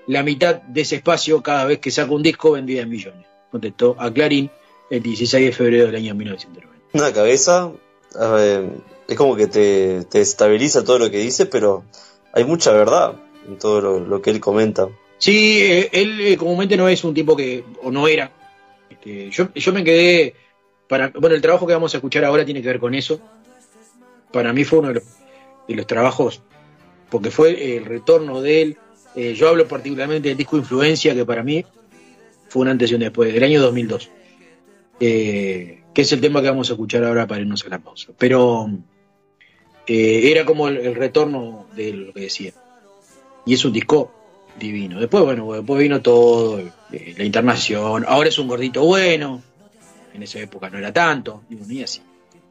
la 0.06 0.22
mitad 0.22 0.56
de 0.56 0.80
ese 0.80 0.96
espacio 0.96 1.42
cada 1.42 1.64
vez 1.64 1.78
que 1.78 1.90
saco 1.90 2.14
un 2.14 2.22
disco, 2.22 2.52
vendría 2.52 2.82
en 2.82 2.90
millones. 2.90 3.26
Contestó 3.50 3.96
a 3.98 4.12
Clarín 4.12 4.50
el 4.90 5.02
16 5.02 5.46
de 5.46 5.52
febrero 5.52 5.86
del 5.86 5.96
año 5.96 6.14
1990. 6.14 6.72
Una 6.94 7.12
cabeza, 7.12 7.72
ver, 8.14 8.68
es 9.08 9.16
como 9.16 9.36
que 9.36 9.46
te, 9.46 10.04
te 10.04 10.20
estabiliza 10.20 10.84
todo 10.84 10.98
lo 10.98 11.10
que 11.10 11.18
dice, 11.18 11.46
pero 11.46 11.84
hay 12.32 12.44
mucha 12.44 12.72
verdad 12.72 13.14
en 13.46 13.58
todo 13.58 13.80
lo, 13.80 14.00
lo 14.00 14.22
que 14.22 14.30
él 14.30 14.40
comenta. 14.40 14.88
Sí, 15.18 15.60
eh, 15.62 15.88
él 15.92 16.20
eh, 16.20 16.36
comúnmente 16.36 16.76
no 16.76 16.88
es 16.88 17.04
un 17.04 17.14
tipo 17.14 17.36
que, 17.36 17.64
o 17.82 17.90
no 17.90 18.08
era. 18.08 18.30
Este, 18.90 19.30
yo, 19.30 19.48
yo 19.54 19.72
me 19.72 19.84
quedé, 19.84 20.34
para, 20.88 21.08
bueno, 21.10 21.34
el 21.34 21.42
trabajo 21.42 21.66
que 21.66 21.72
vamos 21.72 21.94
a 21.94 21.98
escuchar 21.98 22.24
ahora 22.24 22.44
tiene 22.44 22.60
que 22.60 22.68
ver 22.68 22.80
con 22.80 22.94
eso. 22.94 23.20
Para 24.32 24.52
mí 24.52 24.64
fue 24.64 24.80
uno 24.80 24.88
de 24.88 24.94
los, 24.94 25.04
de 25.68 25.74
los 25.74 25.86
trabajos, 25.86 26.42
porque 27.10 27.30
fue 27.30 27.76
el 27.76 27.84
retorno 27.84 28.40
de 28.40 28.62
él. 28.62 28.76
Eh, 29.14 29.34
yo 29.34 29.48
hablo 29.48 29.68
particularmente 29.68 30.28
del 30.28 30.38
disco 30.38 30.56
Influencia, 30.56 31.14
que 31.14 31.24
para 31.24 31.42
mí 31.42 31.64
fue 32.48 32.62
un 32.62 32.68
antes 32.68 32.90
y 32.90 32.94
un 32.94 33.00
después, 33.00 33.32
del 33.32 33.44
año 33.44 33.60
2002. 33.60 34.10
Eh, 35.00 35.82
que 35.92 36.02
es 36.02 36.12
el 36.12 36.20
tema 36.20 36.40
que 36.40 36.48
vamos 36.48 36.70
a 36.70 36.74
escuchar 36.74 37.04
ahora 37.04 37.26
para 37.26 37.40
irnos 37.40 37.64
a 37.64 37.68
la 37.68 37.78
pausa. 37.78 38.12
Pero 38.16 38.70
eh, 39.86 40.30
era 40.30 40.44
como 40.44 40.68
el, 40.68 40.94
retorno 40.94 41.66
de 41.74 41.92
lo 41.92 42.12
que 42.12 42.20
decía. 42.20 42.52
Y 43.44 43.54
es 43.54 43.64
un 43.64 43.72
disco 43.72 44.12
divino. 44.58 45.00
Después, 45.00 45.24
bueno, 45.24 45.52
después 45.52 45.82
vino 45.82 46.00
todo, 46.00 46.60
eh, 46.60 47.14
la 47.16 47.24
internación. 47.24 48.04
Ahora 48.06 48.28
es 48.28 48.38
un 48.38 48.48
gordito 48.48 48.84
bueno. 48.84 49.42
En 50.14 50.22
esa 50.22 50.38
época 50.38 50.70
no 50.70 50.78
era 50.78 50.92
tanto, 50.92 51.42
ni 51.48 51.82
así. 51.82 52.00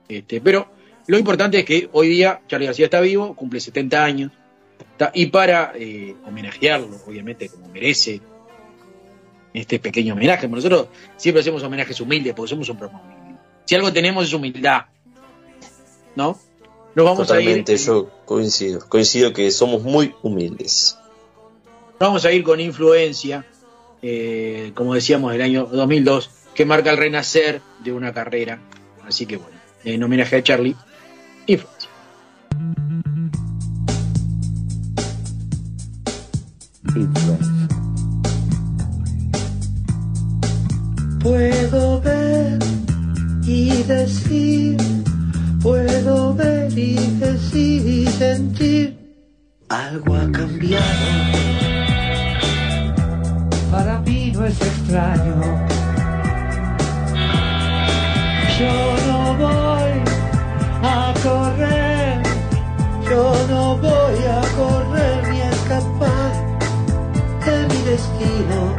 Este, 0.08 0.42
pero 0.42 0.68
lo 1.12 1.18
importante 1.20 1.60
es 1.60 1.66
que 1.66 1.90
hoy 1.92 2.08
día 2.08 2.40
Charlie 2.48 2.68
García 2.68 2.86
está 2.86 3.02
vivo, 3.02 3.36
cumple 3.36 3.60
70 3.60 4.02
años. 4.02 4.32
está- 4.94 5.12
y 5.14 5.26
para 5.26 5.74
eh, 5.76 6.16
homenajearlo, 6.26 6.88
obviamente, 7.06 7.50
como 7.50 7.68
merece 7.68 8.22
este 9.54 9.78
pequeño 9.80 10.14
homenaje. 10.14 10.48
Nosotros 10.48 10.88
siempre 11.18 11.42
hacemos 11.42 11.62
homenajes 11.64 12.00
humildes 12.00 12.34
porque 12.34 12.50
somos 12.50 12.70
un 12.70 12.78
programa 12.78 13.04
humilde. 13.04 13.40
Si 13.66 13.76
algo 13.76 13.92
tenemos 13.92 14.26
es 14.26 14.34
humildad. 14.34 14.86
¿No? 16.16 16.40
Nos 16.96 17.06
vamos 17.06 17.20
a 17.30 17.40
ir 17.42 17.46
Totalmente, 17.46 17.78
yo 17.78 18.10
coincido. 18.26 18.88
Coincido 18.88 19.34
que 19.34 19.52
somos 19.52 19.84
muy 19.84 20.16
humildes. 20.22 20.98
Vamos 22.00 22.24
a 22.26 22.32
ir 22.32 22.44
con 22.44 22.60
influencia, 22.62 23.46
eh, 24.02 24.72
como 24.76 24.94
decíamos, 24.96 25.34
del 25.34 25.42
año 25.42 25.66
2002, 25.66 26.30
que 26.56 26.66
marca 26.66 26.90
el 26.92 26.98
renacer 26.98 27.62
de 27.84 27.92
una 27.92 28.14
carrera. 28.14 28.60
Así 29.06 29.26
que 29.26 29.36
bueno, 29.38 29.58
en 29.84 30.02
homenaje 30.04 30.38
a 30.38 30.44
Charlie, 30.44 30.76
influencia. 31.52 31.90
Puedo 41.22 42.02
ver 42.02 42.60
y 43.46 43.84
decir, 43.84 44.78
puedo 45.62 46.34
ver 46.34 46.78
y 46.78 46.96
decir 46.96 47.88
y 47.88 48.08
sentir, 48.08 49.16
algo 49.70 50.16
ha 50.16 50.32
cambiado. 50.32 50.86
Para 53.72 54.00
mí 54.02 54.32
no 54.34 54.46
es 54.46 54.60
extraño. 54.62 55.42
Yo 58.60 58.96
no 59.08 59.38
voy 59.38 59.81
a 60.84 61.14
correr, 61.22 62.22
yo 63.10 63.34
no 63.50 63.78
voy 63.78 64.26
a 64.26 64.42
correr 64.58 65.28
ni 65.30 65.42
a 65.42 65.50
escapar 65.50 66.32
de 67.46 67.68
mi 67.68 67.82
destino. 67.84 68.76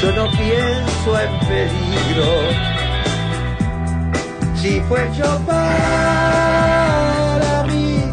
Yo 0.00 0.12
no 0.12 0.24
pienso 0.30 1.20
en 1.20 1.38
peligro. 1.46 2.30
Si 4.56 4.80
fue 4.82 5.08
yo 5.16 5.38
para 5.46 5.64
mí, 7.68 8.04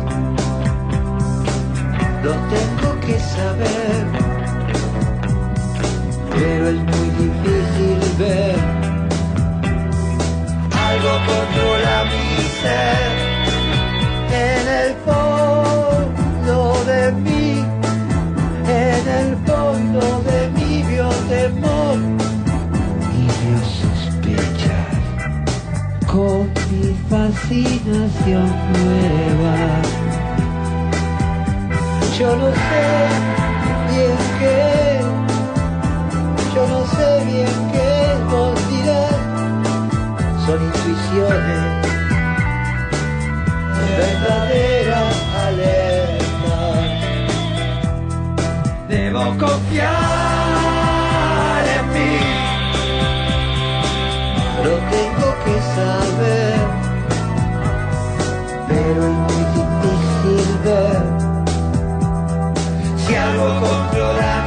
lo 2.24 2.32
tengo 2.32 3.00
que 3.06 3.20
saber, 3.20 4.08
pero 6.32 6.70
es 6.70 6.76
muy 6.76 7.10
difícil 7.10 8.00
ver. 8.18 8.79
Algo 10.90 11.14
controla 11.32 11.98
mi 12.12 12.26
ser 12.62 13.12
en 14.34 14.66
el 14.82 14.92
fondo 15.06 16.84
de 16.84 17.12
mí, 17.12 17.64
en 18.68 19.08
el 19.20 19.30
fondo 19.46 20.02
de 20.30 20.40
mí 20.56 20.84
vio 20.90 21.08
temor 21.30 21.98
y 23.20 23.24
vio 23.40 23.60
sospechar 23.80 24.90
con 26.08 26.50
mi 26.72 26.88
fascinación 27.08 28.50
nueva. 28.74 29.58
Yo 32.18 32.30
no 32.36 32.50
sé 32.68 32.86
bien 33.92 34.18
qué, 34.40 35.02
yo 36.56 36.62
no 36.68 36.82
sé 36.96 37.26
bien 37.26 37.56
qué 37.74 37.89
son 40.50 40.64
intuiciones. 40.64 41.64
Verdaderas 43.98 45.16
alertas. 45.46 46.86
Debo 48.88 49.24
confiar 49.38 49.90
en 51.78 51.86
mí, 51.94 52.16
lo 54.64 54.74
tengo 54.94 55.30
que 55.46 55.56
saber, 55.76 56.60
pero 58.70 59.02
es 59.10 59.18
muy 59.28 59.46
difícil 59.60 60.48
ver 60.64 61.04
si 62.98 63.12
algo 63.16 63.48
controla 63.60 64.39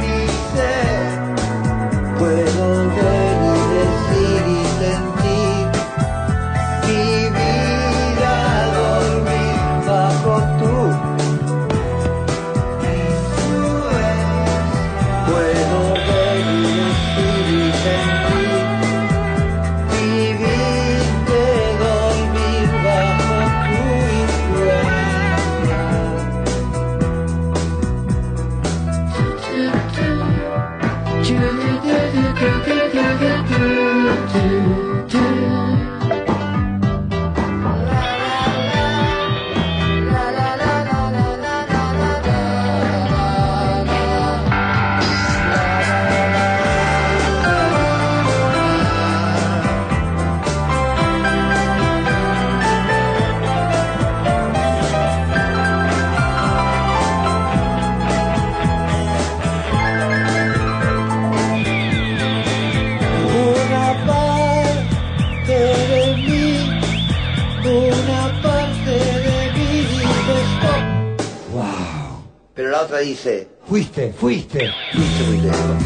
dice, 73.03 73.47
Fuiste, 73.67 74.13
fuiste. 74.13 74.69
fuiste 74.93 75.23
muy 75.27 75.37
lejos. 75.41 75.83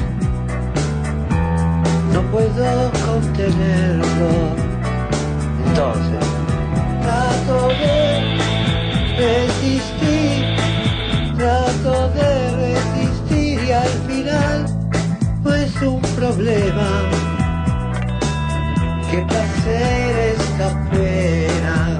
No 2.13 2.21
puedo 2.31 2.91
contenerlo. 3.05 4.29
Entonces, 5.67 6.25
Trato 7.01 7.67
de 7.69 8.37
resistir, 9.17 10.45
trato 11.37 12.09
de 12.09 12.31
resistir 12.57 13.63
y 13.63 13.71
al 13.71 13.87
final 14.07 14.65
no 15.43 15.53
es 15.55 15.81
un 15.81 16.01
problema 16.17 16.89
que 19.09 19.17
placer 19.19 20.35
esta 20.35 20.89
pena. 20.91 21.99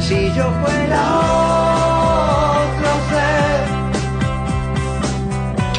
Si 0.00 0.32
yo 0.34 0.50
fuera 0.64 1.57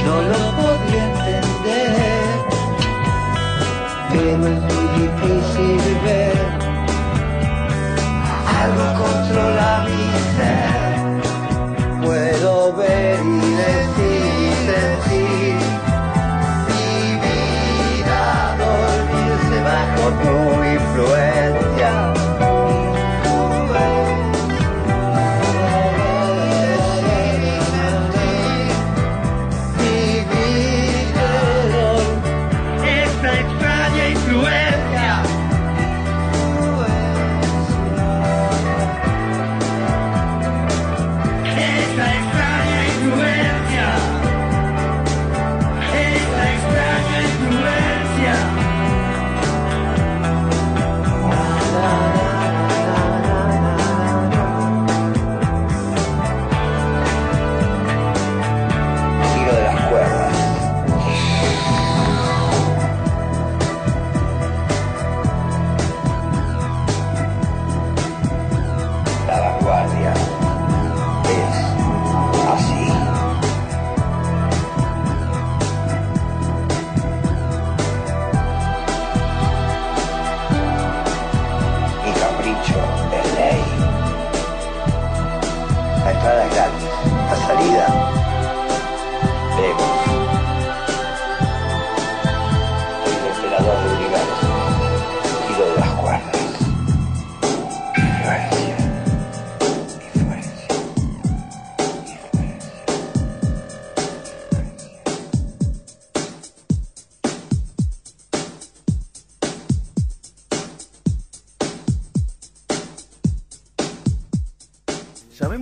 no 0.10 0.22
lo 0.24 0.44
podría 0.60 1.04
entender, 1.06 2.36
pero 4.10 4.28
es 4.32 4.38
muy 4.40 4.56
difícil 5.02 5.82
ver. 6.04 6.38
Algo 8.62 8.88
controla 9.04 9.72
mi 9.88 10.06
ser, 10.36 10.94
puedo 12.04 12.52
ver 12.76 13.20
y 13.24 13.40
decir 13.64 14.52
sentir 14.70 15.58
mi 16.70 16.92
vida 17.26 18.22
dormirse 18.64 19.58
bajo 19.70 20.04
tu 20.24 20.36
influencia. 20.78 21.59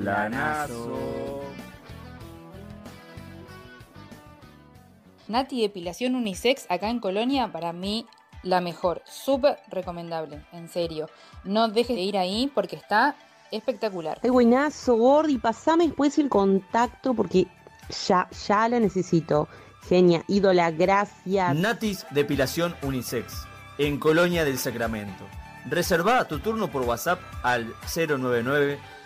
Planazo. 0.00 1.42
Nati 5.28 5.60
Depilación 5.60 6.14
Unisex 6.14 6.64
acá 6.70 6.88
en 6.88 7.00
Colonia, 7.00 7.52
para 7.52 7.74
mí 7.74 8.06
la 8.42 8.62
mejor. 8.62 9.02
Súper 9.04 9.58
recomendable, 9.68 10.42
en 10.52 10.70
serio. 10.70 11.10
No 11.44 11.68
dejes 11.68 11.96
de 11.96 12.02
ir 12.02 12.16
ahí 12.16 12.50
porque 12.54 12.76
está 12.76 13.14
espectacular. 13.50 14.18
Ay, 14.22 14.30
buenazo, 14.30 14.96
Gordi, 14.96 15.36
pasame 15.36 15.88
después 15.88 16.18
el 16.18 16.30
contacto 16.30 17.12
porque 17.12 17.46
ya, 18.08 18.26
ya 18.46 18.68
la 18.70 18.80
necesito. 18.80 19.48
Genia, 19.86 20.24
ídola, 20.28 20.70
gracias. 20.70 21.54
Natis 21.56 22.06
Depilación 22.10 22.74
Unisex, 22.82 23.46
en 23.76 23.98
Colonia 23.98 24.46
del 24.46 24.56
Sacramento. 24.56 25.26
Reserva 25.66 26.26
tu 26.26 26.38
turno 26.38 26.70
por 26.70 26.82
WhatsApp 26.82 27.20
al 27.42 27.74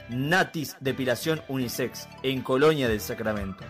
Natis 0.09 0.77
Depilación 0.81 1.43
Unisex, 1.49 2.09
en 2.23 2.43
Colonia 2.43 2.89
del 2.89 3.01
Sacramento. 3.01 3.65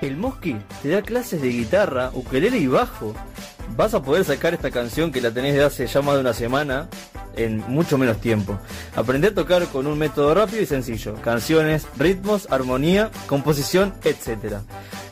El 0.00 0.16
Mosqui 0.16 0.56
te 0.82 0.88
da 0.88 1.02
clases 1.02 1.42
de 1.42 1.48
guitarra, 1.48 2.10
ukelele 2.14 2.58
y 2.58 2.66
bajo. 2.66 3.14
Vas 3.76 3.94
a 3.94 4.02
poder 4.02 4.24
sacar 4.24 4.54
esta 4.54 4.70
canción 4.70 5.12
que 5.12 5.20
la 5.20 5.30
tenés 5.30 5.54
de 5.54 5.62
hace 5.62 5.86
ya 5.86 6.02
más 6.02 6.14
de 6.14 6.22
una 6.22 6.32
semana 6.32 6.88
en 7.36 7.58
mucho 7.68 7.98
menos 7.98 8.20
tiempo. 8.20 8.58
Aprende 8.96 9.28
a 9.28 9.34
tocar 9.34 9.66
con 9.66 9.86
un 9.86 9.98
método 9.98 10.34
rápido 10.34 10.62
y 10.62 10.66
sencillo. 10.66 11.14
Canciones, 11.22 11.86
ritmos, 11.96 12.48
armonía, 12.50 13.10
composición, 13.26 13.94
etc. 14.04 14.56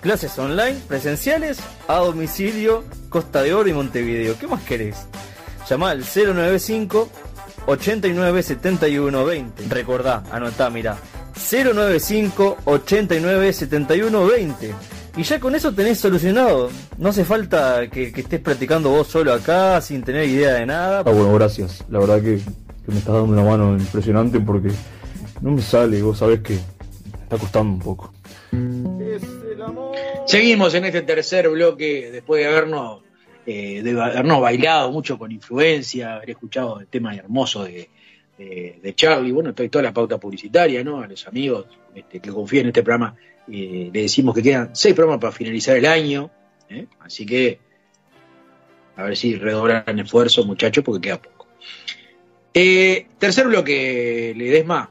Clases 0.01 0.39
online, 0.39 0.78
presenciales, 0.89 1.59
a 1.86 1.97
domicilio, 1.97 2.84
Costa 3.09 3.43
de 3.43 3.55
Oro 3.55 3.68
y 3.68 3.74
Montevideo. 3.74 4.39
¿Qué 4.39 4.47
más 4.47 4.62
querés? 4.62 5.07
Llama 5.68 5.91
al 5.91 6.03
095 6.03 7.09
89 7.66 8.43
71 8.43 9.24
20. 9.24 9.64
Recordá, 9.68 10.24
anotá, 10.32 10.70
mirá. 10.70 10.97
095 11.39 12.59
89 12.64 13.53
71 13.53 14.26
20. 14.26 14.74
Y 15.16 15.22
ya 15.22 15.41
con 15.41 15.55
eso 15.55 15.72
tenés 15.72 15.99
solucionado. 15.99 16.70
No 16.99 17.09
hace 17.09 17.24
falta 17.24 17.89
que, 17.91 18.12
que 18.12 18.20
estés 18.20 18.41
practicando 18.41 18.91
vos 18.91 19.07
solo 19.09 19.32
acá 19.32 19.80
sin 19.80 20.03
tener 20.03 20.28
idea 20.28 20.55
de 20.55 20.66
nada. 20.66 21.01
Ah, 21.01 21.11
bueno, 21.11 21.32
gracias. 21.34 21.84
La 21.89 21.99
verdad 21.99 22.22
que, 22.22 22.36
que 22.36 22.93
me 22.93 22.99
estás 22.99 23.14
dando 23.14 23.32
una 23.32 23.43
mano 23.43 23.72
impresionante 23.76 24.39
porque 24.41 24.68
no 25.41 25.53
me 25.53 25.62
sale, 25.62 26.03
vos 26.03 26.18
sabés 26.18 26.41
que 26.41 26.55
me 26.55 27.22
está 27.24 27.39
costando 27.39 27.72
un 27.72 27.80
poco. 27.80 28.12
Seguimos 30.26 30.74
en 30.74 30.84
este 30.84 31.03
tercer 31.03 31.49
bloque 31.49 32.11
después 32.12 32.43
de 32.43 32.49
habernos, 32.49 33.03
eh, 33.47 33.82
de 33.82 34.01
habernos 34.01 34.41
bailado 34.41 34.93
mucho 34.93 35.18
con 35.18 35.32
influencia, 35.32 36.14
haber 36.14 36.30
escuchado 36.30 36.80
el 36.80 36.86
tema 36.86 37.14
hermoso 37.14 37.64
de, 37.64 37.89
de, 38.39 38.78
de 38.80 38.95
Charlie, 38.95 39.32
bueno, 39.32 39.53
toda, 39.53 39.68
toda 39.68 39.82
la 39.82 39.93
pauta 39.93 40.18
publicitaria, 40.18 40.82
¿no? 40.84 41.01
A 41.03 41.09
los 41.09 41.26
amigos 41.26 41.66
este, 41.95 42.20
que 42.20 42.30
confían 42.30 42.62
en 42.62 42.68
este 42.68 42.82
programa, 42.82 43.16
eh, 43.51 43.91
le 43.93 44.03
decimos 44.03 44.34
que 44.34 44.43
quedan 44.43 44.74
seis 44.74 44.95
programas 44.95 45.20
para 45.20 45.32
finalizar 45.32 45.76
el 45.76 45.86
año, 45.86 46.30
¿eh? 46.70 46.86
así 47.01 47.26
que 47.26 47.59
a 48.97 49.05
ver 49.05 49.16
si 49.16 49.36
redoblan 49.36 49.99
esfuerzo, 49.99 50.45
muchachos, 50.45 50.84
porque 50.84 51.09
queda 51.09 51.22
poco. 51.22 51.47
Eh, 52.53 53.07
tercer 53.18 53.47
bloque, 53.47 54.34
Ledesma. 54.36 54.91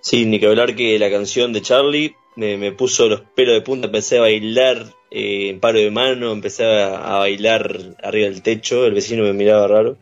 Sí, 0.00 0.24
ni 0.24 0.40
que 0.40 0.46
hablar 0.46 0.74
que 0.74 0.98
la 0.98 1.10
canción 1.10 1.52
de 1.52 1.62
Charlie 1.62 2.14
me, 2.36 2.72
puso 2.72 3.08
los 3.08 3.20
pelos 3.20 3.54
de 3.54 3.60
punta, 3.60 3.86
empecé 3.86 4.18
a 4.18 4.22
bailar 4.22 4.86
eh, 5.10 5.50
en 5.50 5.60
paro 5.60 5.78
de 5.78 5.90
mano, 5.90 6.32
empecé 6.32 6.64
a 6.64 7.18
bailar 7.18 7.94
arriba 8.02 8.28
del 8.28 8.42
techo, 8.42 8.86
el 8.86 8.94
vecino 8.94 9.22
me 9.22 9.34
miraba 9.34 9.68
raro. 9.68 9.98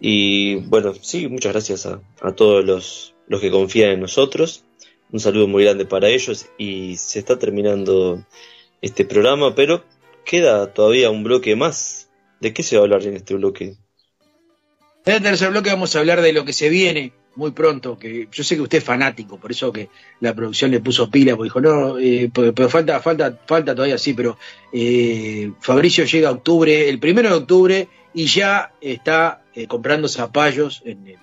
Y 0.00 0.56
bueno, 0.56 0.94
sí, 0.94 1.28
muchas 1.28 1.52
gracias 1.52 1.86
a, 1.86 2.00
a 2.22 2.32
todos 2.32 2.64
los, 2.64 3.14
los 3.28 3.40
que 3.40 3.50
confían 3.50 3.90
en 3.90 4.00
nosotros. 4.00 4.64
Un 5.12 5.20
saludo 5.20 5.46
muy 5.46 5.64
grande 5.64 5.84
para 5.84 6.08
ellos 6.08 6.46
y 6.56 6.96
se 6.96 7.18
está 7.18 7.38
terminando 7.38 8.24
este 8.80 9.04
programa, 9.04 9.54
pero 9.54 9.84
queda 10.24 10.72
todavía 10.72 11.10
un 11.10 11.24
bloque 11.24 11.54
más. 11.56 12.08
¿De 12.40 12.54
qué 12.54 12.62
se 12.62 12.76
va 12.76 12.82
a 12.82 12.84
hablar 12.84 13.02
en 13.04 13.16
este 13.16 13.34
bloque? 13.34 13.76
En 15.04 15.14
el 15.14 15.22
tercer 15.22 15.50
bloque 15.50 15.70
vamos 15.70 15.94
a 15.94 15.98
hablar 15.98 16.22
de 16.22 16.32
lo 16.32 16.44
que 16.44 16.52
se 16.52 16.68
viene 16.68 17.12
muy 17.36 17.52
pronto, 17.52 17.98
que 17.98 18.28
yo 18.30 18.44
sé 18.44 18.56
que 18.56 18.62
usted 18.62 18.78
es 18.78 18.84
fanático, 18.84 19.38
por 19.38 19.50
eso 19.50 19.72
que 19.72 19.88
la 20.20 20.34
producción 20.34 20.70
le 20.70 20.80
puso 20.80 21.10
pila, 21.10 21.36
porque 21.36 21.46
dijo, 21.46 21.60
no, 21.60 21.98
eh, 21.98 22.30
pero, 22.32 22.68
falta, 22.68 23.00
falta, 23.00 23.38
falta 23.46 23.74
todavía 23.74 23.98
sí, 23.98 24.14
pero 24.14 24.36
eh, 24.72 25.52
Fabricio 25.60 26.04
llega 26.04 26.28
a 26.28 26.32
octubre, 26.32 26.88
el 26.88 26.98
primero 26.98 27.28
de 27.28 27.34
octubre, 27.36 27.88
y 28.14 28.26
ya 28.26 28.72
está 28.80 29.42
eh, 29.54 29.66
comprando 29.66 30.08
zapallos 30.08 30.82
en, 30.84 31.06
el- 31.06 31.18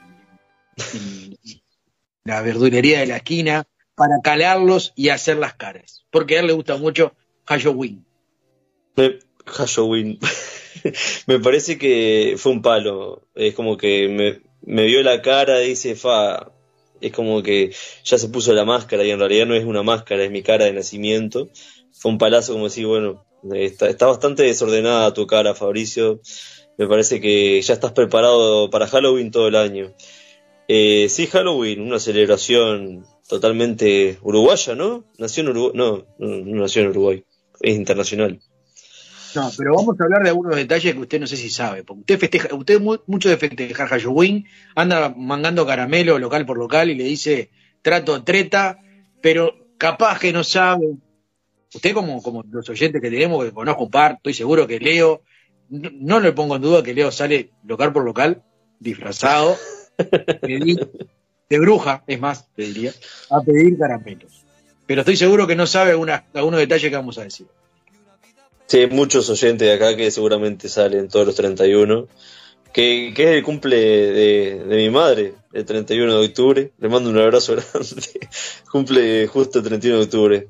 la 2.24 2.42
verdulería 2.42 3.00
de 3.00 3.08
la 3.08 3.18
esquina 3.18 3.66
para 3.96 4.20
calarlos 4.24 4.94
y 4.96 5.10
hacer 5.10 5.38
las 5.38 5.56
caras, 5.56 6.06
porque 6.12 6.38
a 6.38 6.42
él 6.42 6.48
le 6.48 6.54
gusta 6.54 6.78
mucho 6.78 7.16
Halloween. 7.46 8.06
Me, 8.96 9.20
Halloween. 9.46 10.20
me 11.28 11.40
parece 11.40 11.78
que 11.78 12.36
fue 12.38 12.52
un 12.52 12.62
palo. 12.62 13.28
Es 13.34 13.56
como 13.56 13.78
que 13.78 14.08
me, 14.10 14.42
me 14.62 14.86
vio 14.86 15.02
la 15.04 15.22
cara, 15.22 15.60
dice, 15.60 15.96
fa. 15.96 16.52
Es 17.00 17.12
como 17.12 17.44
que 17.44 17.74
ya 18.04 18.18
se 18.18 18.28
puso 18.30 18.54
la 18.54 18.66
máscara 18.66 19.04
y 19.04 19.12
en 19.12 19.20
realidad 19.20 19.46
no 19.46 19.54
es 19.56 19.66
una 19.66 19.84
máscara, 19.84 20.24
es 20.24 20.32
mi 20.32 20.42
cara 20.42 20.66
de 20.66 20.74
nacimiento. 20.74 21.50
Fue 21.94 22.12
un 22.12 22.18
palazo 22.18 22.54
como 22.54 22.66
decir, 22.66 22.88
bueno, 22.88 23.24
está, 23.54 23.88
está 23.88 24.08
bastante 24.08 24.44
desordenada 24.44 25.14
tu 25.14 25.26
cara, 25.28 25.54
Fabricio. 25.54 26.22
Me 26.78 26.88
parece 26.88 27.20
que 27.20 27.62
ya 27.62 27.74
estás 27.74 27.92
preparado 27.92 28.70
para 28.70 28.88
Halloween 28.88 29.32
todo 29.32 29.48
el 29.48 29.56
año. 29.56 29.94
Eh, 30.68 31.08
sí, 31.10 31.28
Halloween, 31.28 31.82
una 31.82 32.00
celebración 32.00 33.06
totalmente 33.28 34.18
uruguaya, 34.22 34.76
¿no? 34.76 35.06
Nació 35.18 35.44
en 35.44 35.50
Uruguay. 35.50 35.72
No, 35.76 36.06
no, 36.20 36.62
nació 36.62 36.84
en 36.84 36.90
Uruguay. 36.90 37.24
Es 37.62 37.76
internacional. 37.76 38.40
No, 39.36 39.52
pero 39.58 39.76
vamos 39.76 40.00
a 40.00 40.04
hablar 40.04 40.24
de 40.24 40.30
algunos 40.30 40.56
detalles 40.56 40.94
que 40.94 41.00
usted 41.00 41.20
no 41.20 41.28
sé 41.28 41.36
si 41.36 41.50
sabe, 41.50 41.84
porque 41.84 42.00
usted 42.02 42.20
festeja, 42.20 42.56
usted 42.56 42.80
mu- 42.80 42.98
mucho 43.08 43.30
de 43.30 43.38
festejar 43.38 43.88
Halloween, 43.88 44.46
anda 44.74 45.14
mangando 45.16 45.66
caramelo 45.66 46.18
local 46.18 46.46
por 46.46 46.58
local 46.58 46.90
y 46.90 46.96
le 46.96 47.04
dice 47.04 47.50
trato 47.82 48.24
treta, 48.24 48.80
pero 49.22 49.54
capaz 49.78 50.20
que 50.20 50.32
no 50.34 50.44
sabe. 50.44 50.96
Usted 51.74 51.94
como, 51.94 52.22
como 52.24 52.44
los 52.50 52.70
oyentes 52.70 53.02
que 53.02 53.10
tenemos, 53.12 53.44
que 53.44 53.52
conozco 53.52 53.84
un 53.84 53.92
par, 53.92 54.14
estoy 54.14 54.34
seguro 54.34 54.66
que 54.66 54.80
Leo, 54.80 55.22
no, 55.70 55.90
no 55.94 56.20
le 56.20 56.32
pongo 56.34 56.56
en 56.56 56.62
duda 56.62 56.84
que 56.84 56.94
Leo 56.94 57.12
sale 57.12 57.52
local 57.66 57.94
por 57.94 58.04
local, 58.04 58.44
disfrazado, 58.80 59.56
pedir- 60.42 60.90
de 61.50 61.60
bruja, 61.60 62.04
es 62.08 62.20
más, 62.20 62.48
te 62.56 62.64
diría, 62.64 62.92
a 63.30 63.42
pedir 63.42 63.78
caramelos. 63.78 64.44
Pero 64.86 65.02
estoy 65.02 65.18
seguro 65.18 65.48
que 65.48 65.56
no 65.56 65.66
sabe 65.68 65.92
algunos 65.92 66.60
detalles 66.60 66.90
que 66.90 66.96
vamos 66.96 67.18
a 67.18 67.24
decir. 67.24 67.48
Sí, 68.68 68.80
hay 68.80 68.88
muchos 68.90 69.30
oyentes 69.30 69.66
de 69.68 69.74
acá 69.74 69.96
que 69.96 70.12
seguramente 70.12 70.68
salen 70.70 71.08
todos 71.08 71.26
los 71.28 71.36
31. 71.36 72.08
Que, 72.74 73.14
que 73.16 73.24
es 73.24 73.30
el 73.38 73.44
cumple 73.44 73.78
de, 73.78 74.64
de 74.66 74.76
mi 74.76 74.90
madre, 74.90 75.34
el 75.54 75.66
31 75.66 76.20
de 76.20 76.26
octubre. 76.28 76.72
Le 76.78 76.90
mando 76.90 77.10
un 77.10 77.18
abrazo 77.18 77.56
grande. 77.74 78.28
cumple 78.70 79.26
justo 79.28 79.60
el 79.60 79.66
31 79.66 79.98
de 80.00 80.04
octubre. 80.04 80.48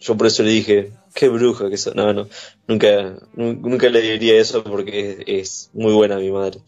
Yo 0.00 0.16
por 0.16 0.26
eso 0.28 0.42
le 0.42 0.50
dije, 0.50 0.92
qué 1.14 1.28
bruja 1.28 1.68
que 1.68 1.76
sos. 1.76 1.94
No, 1.94 2.12
no, 2.12 2.26
nunca, 2.66 3.16
nu- 3.34 3.52
nunca 3.54 3.88
le 3.90 4.00
diría 4.00 4.40
eso 4.40 4.64
porque 4.64 5.24
es, 5.26 5.44
es 5.50 5.70
muy 5.74 5.92
buena 5.92 6.16
mi 6.16 6.30
madre. 6.30 6.60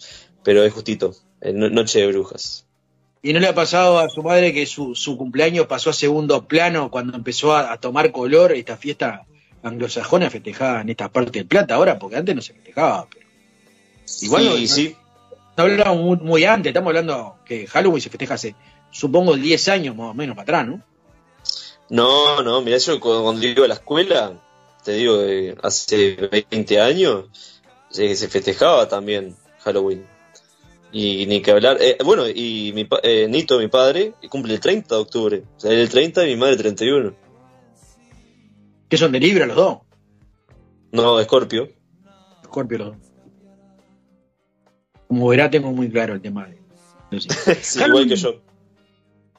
Pero 0.45 0.63
es 0.65 0.73
justito, 0.73 1.15
no- 1.41 1.71
noche 1.71 2.01
de 2.01 2.09
brujas. 2.09 2.67
¿Y 3.23 3.33
no 3.33 3.39
le 3.41 3.47
ha 3.47 3.55
pasado 3.55 3.99
a 4.01 4.09
su 4.11 4.23
madre 4.23 4.53
que 4.53 4.67
su, 4.67 4.95
su 4.97 5.17
cumpleaños 5.17 5.67
pasó 5.67 5.91
a 5.91 5.93
segundo 5.93 6.47
plano 6.47 6.91
cuando 6.91 7.17
empezó 7.17 7.55
a, 7.55 7.73
a 7.73 7.79
tomar 7.79 8.11
color 8.13 8.53
esta 8.53 8.77
fiesta 8.77 9.25
anglosajona 9.63 10.29
festejada 10.29 10.81
en 10.81 10.89
esta 10.91 11.09
parte 11.09 11.39
del 11.39 11.47
plata 11.47 11.77
ahora? 11.77 11.99
Porque 11.99 12.17
antes 12.17 12.35
no 12.35 12.43
se 12.43 12.53
festejaba. 12.55 13.07
Pero... 13.11 13.27
Igual 14.23 14.45
no, 14.45 14.57
Sí, 14.57 14.67
sí. 14.69 14.97
no 15.57 15.63
hablamos 15.65 15.97
muy, 16.05 16.17
muy 16.19 16.45
antes, 16.45 16.71
estamos 16.71 16.89
hablando 16.89 17.37
que 17.47 17.67
Halloween 17.69 18.01
se 18.03 18.11
festeja 18.11 18.35
hace, 18.35 18.55
supongo, 18.91 19.37
10 19.37 19.69
años 19.69 19.97
más 19.97 20.11
o 20.11 20.15
menos 20.15 20.35
para 20.37 20.43
atrás, 20.43 20.67
¿no? 20.69 20.83
No, 21.93 22.43
no, 22.43 22.63
mira, 22.63 22.79
yo 22.79 22.99
cu- 22.99 23.23
cuando 23.23 23.47
iba 23.47 23.67
a 23.67 23.69
la 23.69 23.75
escuela, 23.75 24.33
te 24.83 24.93
digo, 24.93 25.21
eh, 25.21 25.55
hace 25.63 26.17
20 26.51 26.81
años, 26.81 27.27
se, 27.91 28.17
se 28.17 28.29
festejaba 28.29 28.89
también 28.89 29.37
Halloween. 29.61 30.07
Y 30.91 31.27
ni 31.27 31.43
que 31.43 31.51
hablar, 31.51 31.77
eh, 31.81 31.99
bueno, 32.05 32.27
y 32.29 32.73
mi, 32.75 32.85
pa- 32.87 33.01
eh, 33.03 33.27
Nito, 33.29 33.59
mi 33.59 33.69
padre, 33.69 34.15
cumple 34.31 34.55
el 34.55 34.61
30 34.61 34.95
de 34.95 35.01
octubre. 35.03 35.43
O 35.57 35.61
sea, 35.61 35.71
el 35.71 35.89
30 35.91 36.25
y 36.27 36.31
mi 36.31 36.37
madre 36.37 36.53
el 36.55 36.59
31. 36.61 37.15
¿Qué 38.89 38.97
son 38.97 39.13
de 39.13 39.21
Libra 39.21 39.45
los 39.47 39.57
dos? 39.57 39.79
No, 40.93 41.21
Escorpio. 41.21 41.69
Scorpio 42.45 42.79
los 42.79 42.87
dos. 42.89 42.97
Como 45.09 45.29
verá, 45.29 45.51
tengo 45.51 45.73
muy 45.73 45.91
claro 45.91 46.15
el 46.15 46.23
tema 46.23 46.47
de. 46.47 46.59
no 47.11 47.21
sé. 47.21 47.29
Sí, 47.63 47.81
igual 47.87 48.09
que 48.09 48.17
yo. 48.17 48.41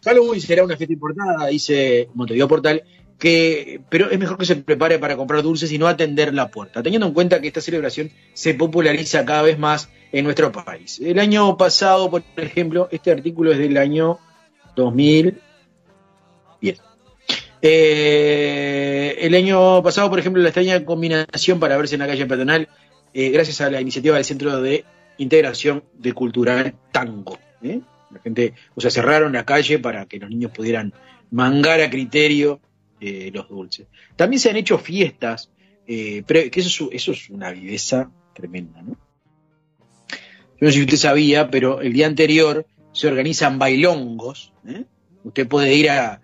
Halloween 0.04 0.42
será 0.42 0.64
una 0.64 0.78
fiesta 0.78 0.94
importada, 0.94 1.48
dice 1.48 2.10
Montevideo 2.14 2.48
Portal, 2.48 2.84
que, 3.18 3.82
pero 3.90 4.10
es 4.10 4.20
mejor 4.20 4.38
que 4.38 4.46
se 4.46 4.58
prepare 4.58 5.00
para 5.00 5.16
comprar 5.16 5.44
dulces 5.44 5.72
y 5.72 5.78
no 5.78 5.88
atender 5.88 6.34
la 6.34 6.50
puerta, 6.50 6.84
teniendo 6.84 7.08
en 7.08 7.14
cuenta 7.14 7.40
que 7.40 7.48
esta 7.48 7.62
celebración 7.62 8.12
se 8.34 8.54
populariza 8.54 9.24
cada 9.24 9.44
vez 9.44 9.58
más 9.58 9.90
en 10.12 10.26
nuestro 10.26 10.52
país. 10.52 11.00
El 11.00 11.20
año 11.20 11.58
pasado, 11.58 12.12
por 12.12 12.24
ejemplo, 12.36 12.90
este 12.92 13.12
artículo 13.12 13.52
es 13.52 13.60
del 13.60 13.78
año 13.78 14.20
2010. 14.76 16.82
Eh, 17.66 19.16
el 19.22 19.34
año 19.36 19.82
pasado, 19.82 20.10
por 20.10 20.20
ejemplo, 20.20 20.42
la 20.42 20.50
extraña 20.50 20.84
combinación 20.84 21.62
para 21.62 21.78
verse 21.78 21.96
en 21.96 22.02
la 22.02 22.08
calle 22.08 22.26
peatonal, 22.26 22.68
eh, 23.14 23.30
gracias 23.30 23.62
a 23.62 23.72
la 23.72 23.80
iniciativa 23.80 24.16
del 24.16 24.26
Centro 24.26 24.62
de 24.62 24.84
Integración 25.18 25.86
de 25.94 26.12
Cultural 26.12 26.76
Tango. 26.92 27.40
¿eh? 27.64 27.80
La 28.14 28.22
gente, 28.22 28.54
o 28.76 28.82
sea, 28.82 28.90
cerraron 28.92 29.34
la 29.34 29.46
calle 29.46 29.80
para 29.80 30.06
que 30.06 30.20
los 30.20 30.30
niños 30.30 30.52
pudieran 30.52 30.94
mangar 31.32 31.82
a 31.82 31.90
criterio 31.90 32.60
eh, 33.00 33.32
los 33.34 33.50
dulces. 33.50 33.88
También 34.16 34.40
se 34.40 34.50
han 34.50 34.56
hecho 34.56 34.78
fiestas, 34.78 35.52
eh, 35.88 36.24
que 36.26 36.52
eso, 36.56 36.90
es- 36.92 37.30
una 37.30 37.52
viveza 37.52 38.10
tremenda, 38.34 38.82
¿no? 38.82 38.94
Yo 40.60 40.68
no 40.68 40.68
sé 40.70 40.74
si 40.78 40.82
usted 40.84 40.98
sabía, 40.98 41.50
pero 41.52 41.82
el 41.82 41.92
día 41.92 42.08
anterior 42.08 42.66
se 42.94 43.08
organizan 43.08 43.60
bailongos. 43.60 44.54
¿eh? 44.66 44.86
Usted 45.24 45.48
puede 45.48 45.74
ir 45.76 45.90
a 45.90 46.22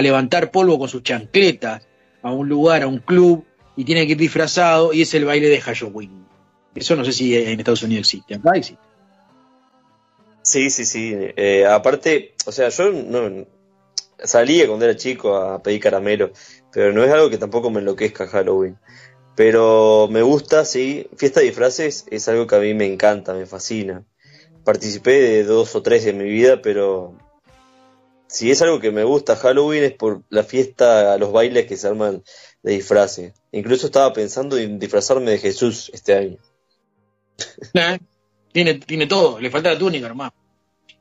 levantar 0.00 0.50
polvo 0.50 0.78
con 0.78 0.88
sus 0.88 1.02
chancletas 1.02 1.86
a 2.22 2.32
un 2.32 2.48
lugar, 2.48 2.82
a 2.82 2.86
un 2.86 2.98
club, 2.98 3.44
y 3.76 3.84
tiene 3.84 4.06
que 4.06 4.12
ir 4.12 4.18
disfrazado, 4.18 4.92
y 4.92 5.02
es 5.02 5.12
el 5.14 5.24
baile 5.24 5.48
de 5.48 5.60
Halloween. 5.60 6.24
Eso 6.74 6.96
no 6.96 7.04
sé 7.04 7.12
si 7.12 7.36
en 7.36 7.58
Estados 7.58 7.82
Unidos 7.82 8.06
existe. 8.06 8.36
Acá 8.36 8.52
existe. 8.54 8.82
Sí, 10.44 10.68
sí, 10.68 10.84
sí. 10.84 11.14
Eh, 11.36 11.66
aparte, 11.66 12.34
o 12.44 12.52
sea, 12.52 12.68
yo 12.68 12.92
no 12.92 13.46
salía 14.22 14.66
cuando 14.66 14.84
era 14.84 14.94
chico 14.94 15.36
a 15.36 15.62
pedir 15.62 15.80
caramelo, 15.80 16.32
pero 16.70 16.92
no 16.92 17.02
es 17.02 17.10
algo 17.10 17.30
que 17.30 17.38
tampoco 17.38 17.70
me 17.70 17.80
enloquezca 17.80 18.28
Halloween. 18.28 18.78
Pero 19.34 20.06
me 20.10 20.20
gusta, 20.22 20.66
sí. 20.66 21.08
Fiesta 21.16 21.40
de 21.40 21.46
disfraces 21.46 22.04
es 22.10 22.28
algo 22.28 22.46
que 22.46 22.56
a 22.56 22.60
mí 22.60 22.74
me 22.74 22.86
encanta, 22.86 23.32
me 23.32 23.46
fascina. 23.46 24.04
Participé 24.64 25.12
de 25.12 25.44
dos 25.44 25.74
o 25.74 25.82
tres 25.82 26.04
en 26.06 26.18
mi 26.18 26.24
vida, 26.24 26.60
pero 26.62 27.16
si 28.28 28.50
es 28.50 28.60
algo 28.60 28.80
que 28.80 28.92
me 28.92 29.04
gusta 29.04 29.36
Halloween 29.36 29.84
es 29.84 29.92
por 29.92 30.24
la 30.28 30.42
fiesta, 30.42 31.16
los 31.16 31.32
bailes 31.32 31.66
que 31.66 31.78
se 31.78 31.88
arman 31.88 32.22
de 32.62 32.72
disfraces. 32.72 33.32
Incluso 33.50 33.86
estaba 33.86 34.12
pensando 34.12 34.58
en 34.58 34.78
disfrazarme 34.78 35.30
de 35.30 35.38
Jesús 35.38 35.90
este 35.94 36.14
año. 36.14 36.38
Tiene, 38.54 38.74
tiene 38.74 39.08
todo, 39.08 39.40
le 39.40 39.50
falta 39.50 39.72
la 39.72 39.78
túnica 39.78 40.06
nomás. 40.08 40.30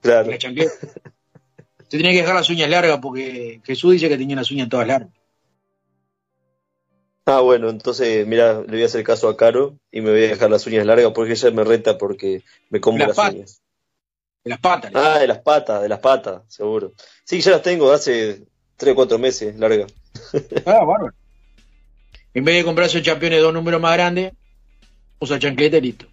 Claro. 0.02 0.32
La. 0.32 0.40
Se 0.40 1.98
tiene 2.00 2.12
que 2.12 2.22
dejar 2.22 2.34
las 2.34 2.50
uñas 2.50 2.68
largas 2.68 2.98
porque 3.00 3.62
Jesús 3.64 3.92
dice 3.92 4.10
que 4.10 4.18
tenía 4.18 4.36
las 4.36 4.50
uñas 4.50 4.70
todas 4.70 4.88
largas. 4.88 5.12
Ah, 7.28 7.42
bueno, 7.42 7.70
entonces, 7.70 8.26
mira, 8.26 8.62
le 8.62 8.68
voy 8.72 8.82
a 8.82 8.88
hacer 8.88 9.04
caso 9.04 9.30
a 9.30 9.38
Caro 9.38 9.78
y 9.92 10.02
me 10.02 10.10
voy 10.10 10.24
a 10.24 10.30
dejar 10.30 10.50
las 10.50 10.66
uñas 10.66 10.84
largas 10.88 11.12
porque 11.14 11.34
ella 11.34 11.52
me 11.52 11.64
reta 11.64 11.96
porque 12.00 12.42
me 12.72 12.82
como 12.82 12.98
Las 12.98 13.10
las 13.10 13.18
patas. 13.18 13.34
uñas. 13.36 13.62
De 14.44 14.50
las 14.50 14.60
patas. 14.60 14.92
Ah, 14.96 15.20
de 15.20 15.28
las 15.28 15.38
patas, 15.40 15.82
de 15.84 15.90
las 15.90 16.00
patas, 16.00 16.42
seguro. 16.48 16.94
Sí, 17.24 17.40
ya 17.40 17.52
las 17.52 17.62
tengo 17.62 17.92
hace 17.92 18.48
tres 18.78 18.94
o 18.94 18.96
cuatro 18.96 19.20
meses 19.20 19.56
largas. 19.60 19.94
Ah, 20.66 20.84
bárbaro. 20.84 21.14
En 22.34 22.44
vez 22.44 22.56
de 22.56 22.64
comprarse 22.64 22.98
un 22.98 23.04
campeón 23.04 23.34
de 23.34 23.38
dos 23.40 23.54
números 23.54 23.80
más 23.80 23.94
grandes, 23.94 24.34
usa 25.20 25.38
chancleta 25.38 25.78
y 25.78 25.82
listo. 25.82 26.08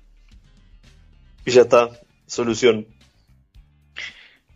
Ya 1.51 1.63
está, 1.63 1.91
solución. 2.27 2.87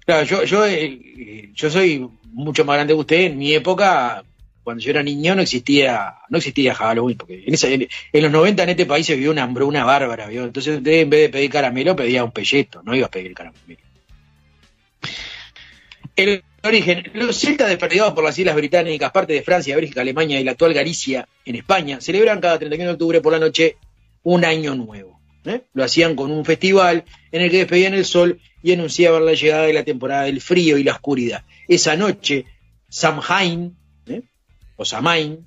Claro, 0.07 0.25
yo, 0.25 0.45
yo, 0.45 0.67
eh, 0.67 1.51
yo 1.55 1.71
soy 1.71 2.09
mucho 2.33 2.65
más 2.65 2.77
grande 2.77 2.95
que 2.95 3.01
usted. 3.01 3.21
En 3.23 3.39
mi 3.39 3.55
época, 3.55 4.23
cuando 4.63 4.83
yo 4.83 4.91
era 4.91 5.03
niño, 5.03 5.35
no 5.35 5.43
existía, 5.43 6.15
no 6.29 6.39
existía 6.39 6.75
Halloween, 6.75 7.17
porque 7.17 7.45
en, 7.47 8.23
los 8.23 8.33
90 8.33 8.63
en 8.63 8.69
este 8.71 8.87
país 8.87 9.07
se 9.07 9.15
vivió 9.15 9.31
una 9.31 9.45
hambruna 9.45 9.85
bárbara, 9.85 10.27
¿vio? 10.27 10.45
Entonces 10.45 10.79
usted 10.79 10.93
en 10.93 11.11
vez 11.11 11.21
de 11.21 11.29
pedir 11.29 11.51
caramelo, 11.51 11.97
pedía 11.97 12.25
un 12.25 12.33
pelleto, 12.33 12.83
no 12.83 12.95
iba 12.95 13.07
a 13.07 13.11
pedir 13.11 13.35
caramelo. 13.35 13.81
El 16.17 16.45
origen, 16.63 17.11
los 17.15 17.37
celtas 17.39 17.69
desperdigados 17.69 18.15
por 18.15 18.25
las 18.25 18.39
islas 18.39 18.55
británicas, 18.55 19.11
parte 19.11 19.33
de 19.33 19.43
Francia, 19.43 19.77
Bélgica, 19.77 20.01
Alemania 20.01 20.41
y 20.41 20.45
la 20.45 20.53
actual 20.53 20.73
Galicia, 20.73 21.27
en 21.45 21.57
España, 21.57 22.01
celebran 22.01 22.41
cada 22.41 22.59
31 22.59 22.91
de 22.91 22.93
octubre 22.93 23.21
por 23.21 23.33
la 23.33 23.41
noche 23.41 23.77
un 24.23 24.45
año 24.45 24.75
nuevo. 24.75 25.14
¿Eh? 25.45 25.63
Lo 25.73 25.85
hacían 25.85 26.17
con 26.17 26.31
un 26.31 26.45
festival 26.45 27.05
en 27.33 27.43
el 27.43 27.51
que 27.51 27.59
despedían 27.59 27.95
el 27.95 28.05
sol 28.05 28.41
y 28.63 28.73
anunciaban 28.73 29.27
la 29.27 29.35
llegada 29.35 29.67
de 29.67 29.73
la 29.73 29.85
temporada 29.85 30.25
del 30.25 30.41
frío 30.41 30.79
y 30.79 30.85
la 30.85 30.93
oscuridad. 30.93 31.45
Esa 31.69 31.97
noche, 31.97 32.47
Samhain, 32.89 33.77
¿eh? 34.07 34.23
o 34.77 34.85
Samain, 34.85 35.47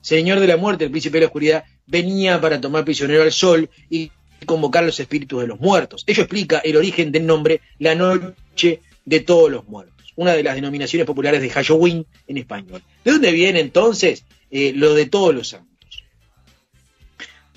señor 0.00 0.40
de 0.40 0.46
la 0.46 0.56
muerte, 0.56 0.84
el 0.84 0.90
príncipe 0.90 1.16
de 1.18 1.22
la 1.22 1.26
oscuridad, 1.26 1.64
venía 1.86 2.40
para 2.40 2.60
tomar 2.60 2.84
prisionero 2.84 3.22
al 3.22 3.32
sol 3.32 3.68
y 3.88 4.10
convocar 4.46 4.84
los 4.84 5.00
espíritus 5.00 5.40
de 5.40 5.46
los 5.46 5.60
muertos. 5.60 6.04
Ello 6.06 6.22
explica 6.22 6.58
el 6.58 6.76
origen 6.76 7.10
del 7.10 7.26
nombre 7.26 7.60
La 7.78 7.94
Noche 7.94 8.80
de 9.04 9.20
Todos 9.20 9.50
los 9.50 9.66
Muertos, 9.66 10.12
una 10.16 10.32
de 10.32 10.42
las 10.42 10.54
denominaciones 10.54 11.06
populares 11.06 11.40
de 11.40 11.50
Halloween 11.50 12.06
en 12.26 12.36
español. 12.36 12.82
¿De 13.04 13.12
dónde 13.12 13.32
viene 13.32 13.60
entonces 13.60 14.24
eh, 14.50 14.72
lo 14.74 14.94
de 14.94 15.06
todos 15.06 15.34
los 15.34 15.48
santos? 15.48 15.67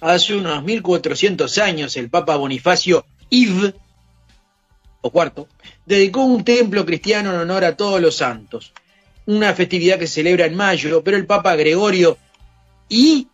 Hace 0.02 0.36
unos 0.36 0.64
1400 0.64 1.60
años 1.60 1.95
el 1.95 2.10
Papa 2.10 2.36
Bonifacio 2.36 3.06
Yves, 3.30 3.76
o 5.02 5.11
cuarto, 5.11 5.48
dedicó 5.86 6.23
un 6.26 6.44
templo 6.44 6.84
cristiano 6.88 7.32
en 7.32 7.40
honor 7.40 7.64
a 7.64 7.78
todos 7.78 8.02
los 8.02 8.18
santos, 8.18 8.73
una 9.28 9.53
festividad 9.53 9.99
que 9.99 10.07
se 10.07 10.15
celebra 10.15 10.48
en 10.48 10.56
mayo, 10.56 11.03
pero 11.03 11.18
el 11.18 11.28
Papa 11.28 11.56
Gregorio 11.56 12.18
I, 12.90 13.28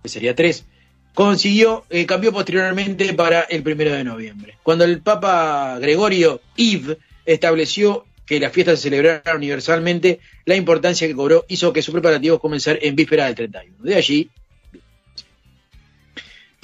que 0.00 0.08
sería 0.08 0.32
tres, 0.36 0.64
consiguió, 1.12 1.84
eh, 1.90 2.06
cambió 2.06 2.32
posteriormente 2.32 3.12
para 3.14 3.40
el 3.40 3.64
primero 3.64 3.92
de 3.92 4.04
noviembre. 4.04 4.58
Cuando 4.62 4.84
el 4.84 5.00
Papa 5.00 5.76
Gregorio 5.80 6.40
Yves 6.54 6.98
estableció 7.24 8.04
que 8.24 8.38
las 8.38 8.52
fiestas 8.52 8.78
se 8.78 8.90
celebraran 8.90 9.38
universalmente, 9.38 10.20
la 10.44 10.54
importancia 10.54 11.08
que 11.08 11.16
cobró 11.16 11.44
hizo 11.48 11.72
que 11.72 11.82
sus 11.82 11.92
preparativos 11.92 12.38
comenzar 12.38 12.78
en 12.80 12.94
víspera 12.94 13.26
del 13.26 13.34
31. 13.34 13.82
De 13.82 13.96
allí, 13.96 14.30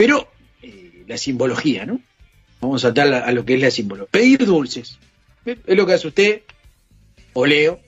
pero 0.03 0.27
eh, 0.63 1.05
la 1.07 1.17
simbología, 1.17 1.87
¿no? 1.87 2.01
Vamos 2.61 2.83
a 2.83 2.89
saltar 2.89 3.15
a, 3.15 3.31
lo 3.31 3.45
que 3.45 3.55
es 3.55 3.61
la 3.61 3.71
simbología. 3.71 4.11
Pedir 4.11 4.45
dulces. 4.45 4.99
¿eh? 5.47 5.57
Es 5.65 5.77
lo 5.77 5.87
que 5.87 5.93
hace 5.93 6.09
usted, 6.09 6.43
o 7.35 7.47
Leo. 7.47 7.79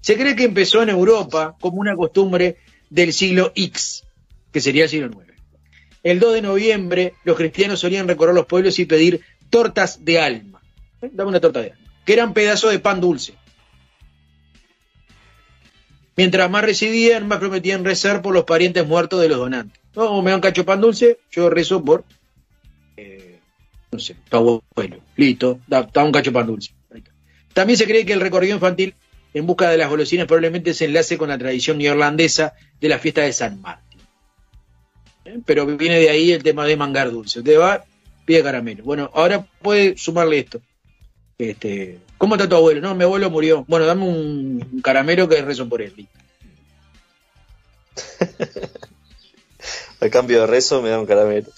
Se 0.00 0.16
cree 0.16 0.36
que 0.36 0.44
empezó 0.44 0.80
en 0.80 0.90
Europa 0.90 1.56
como 1.58 1.78
una 1.78 1.96
costumbre 1.96 2.58
del 2.88 3.12
siglo 3.12 3.50
X, 3.56 4.04
que 4.52 4.60
sería 4.60 4.84
el 4.84 4.90
siglo 4.90 5.08
IX. 5.08 5.34
El 6.04 6.20
2 6.20 6.34
de 6.34 6.42
noviembre, 6.42 7.14
los 7.24 7.36
cristianos 7.36 7.80
solían 7.80 8.06
recorrer 8.06 8.36
los 8.36 8.46
pueblos 8.46 8.78
y 8.78 8.84
pedir 8.84 9.22
tortas 9.50 10.04
de 10.04 10.20
alma. 10.20 10.62
¿eh? 11.02 11.10
Dame 11.12 11.30
una 11.30 11.40
torta 11.40 11.62
de 11.62 11.72
alma. 11.72 11.92
Que 12.06 12.12
eran 12.12 12.32
pedazos 12.32 12.70
de 12.70 12.78
pan 12.78 13.00
dulce. 13.00 13.34
Mientras 16.16 16.48
más 16.48 16.62
recibían, 16.62 17.26
más 17.26 17.40
prometían 17.40 17.84
rezar 17.84 18.22
por 18.22 18.34
los 18.34 18.44
parientes 18.44 18.86
muertos 18.86 19.20
de 19.20 19.28
los 19.28 19.38
donantes. 19.38 19.80
No, 19.98 20.22
me 20.22 20.30
dan 20.30 20.40
cacho 20.40 20.64
pan 20.64 20.80
dulce, 20.80 21.18
yo 21.28 21.50
rezo 21.50 21.84
por, 21.84 22.04
eh, 22.96 23.40
no 23.90 23.98
sé, 23.98 24.14
tu 24.28 24.36
abuelo. 24.36 25.00
Listo, 25.16 25.58
da, 25.66 25.88
un 26.04 26.12
cacho 26.12 26.32
pan 26.32 26.46
dulce. 26.46 26.70
También 27.52 27.76
se 27.76 27.84
cree 27.84 28.06
que 28.06 28.12
el 28.12 28.20
recorrido 28.20 28.54
infantil 28.54 28.94
en 29.34 29.44
busca 29.44 29.68
de 29.68 29.76
las 29.76 29.90
golosinas 29.90 30.28
probablemente 30.28 30.72
se 30.72 30.84
enlace 30.84 31.18
con 31.18 31.30
la 31.30 31.36
tradición 31.36 31.78
neerlandesa 31.78 32.54
de 32.80 32.88
la 32.88 33.00
fiesta 33.00 33.22
de 33.22 33.32
San 33.32 33.60
Martín. 33.60 33.98
¿Eh? 35.24 35.40
Pero 35.44 35.66
viene 35.66 35.98
de 35.98 36.10
ahí 36.10 36.30
el 36.30 36.44
tema 36.44 36.64
de 36.64 36.76
mangar 36.76 37.10
dulce. 37.10 37.40
Usted 37.40 37.58
va, 37.58 37.84
pide 38.24 38.44
caramelo. 38.44 38.84
Bueno, 38.84 39.10
ahora 39.14 39.44
puede 39.60 39.98
sumarle 39.98 40.38
esto. 40.38 40.60
Este, 41.38 41.98
¿Cómo 42.18 42.36
está 42.36 42.48
tu 42.48 42.54
abuelo? 42.54 42.80
No, 42.80 42.94
mi 42.94 43.02
abuelo 43.02 43.30
murió. 43.30 43.64
Bueno, 43.66 43.84
dame 43.84 44.04
un, 44.04 44.80
caramelo 44.80 45.28
que 45.28 45.42
rezo 45.42 45.68
por 45.68 45.82
él. 45.82 46.06
Listo. 50.00 50.06
A 50.06 50.10
cambio 50.10 50.40
de 50.42 50.46
rezo 50.46 50.82
me 50.82 50.90
da 50.90 50.98
un 51.00 51.06
caramelo. 51.06 51.48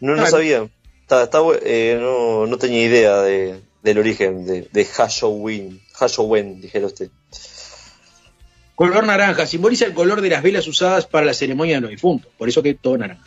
No, 0.00 0.12
no 0.12 0.16
Claro. 0.16 0.30
sabía. 0.30 0.68
Está, 1.02 1.24
está 1.24 1.38
eh, 1.62 1.98
no, 2.00 2.46
no 2.46 2.56
tenía 2.58 2.82
idea 2.84 3.16
de, 3.22 3.60
del 3.82 3.98
origen 3.98 4.46
de, 4.46 4.68
de 4.72 4.84
Halloween. 4.84 5.80
Halloween, 5.94 6.60
dijera 6.60 6.86
usted. 6.86 7.10
Color 8.74 9.06
naranja 9.06 9.46
simboliza 9.46 9.84
el 9.86 9.94
color 9.94 10.20
de 10.20 10.30
las 10.30 10.42
velas 10.42 10.66
usadas 10.66 11.06
para 11.06 11.24
la 11.26 11.34
ceremonia 11.34 11.76
de 11.76 11.80
los 11.82 11.90
difuntos. 11.90 12.32
Por 12.36 12.48
eso 12.48 12.62
que 12.62 12.70
es 12.70 12.78
todo 12.80 12.98
naranja. 12.98 13.22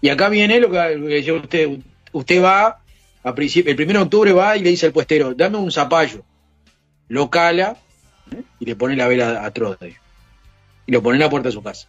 Y 0.00 0.08
acá 0.08 0.28
viene 0.28 0.58
lo 0.58 0.70
que 0.70 0.78
decía 0.78 1.34
usted. 1.34 1.68
Usted 2.12 2.42
va, 2.42 2.80
a 3.22 3.34
principio, 3.34 3.72
el 3.72 3.80
1 3.80 3.92
de 3.92 3.98
octubre 3.98 4.32
va 4.32 4.56
y 4.56 4.62
le 4.62 4.70
dice 4.70 4.86
al 4.86 4.92
puestero, 4.92 5.32
dame 5.34 5.58
un 5.58 5.70
zapallo. 5.70 6.24
Lo 7.08 7.30
cala 7.30 7.76
¿eh? 8.32 8.42
y 8.58 8.64
le 8.66 8.74
pone 8.76 8.96
la 8.96 9.06
vela 9.06 9.44
atroz. 9.44 9.78
Y 10.86 10.92
lo 10.92 11.02
pone 11.02 11.16
en 11.16 11.20
la 11.20 11.30
puerta 11.30 11.48
de 11.48 11.52
su 11.52 11.62
casa. 11.62 11.88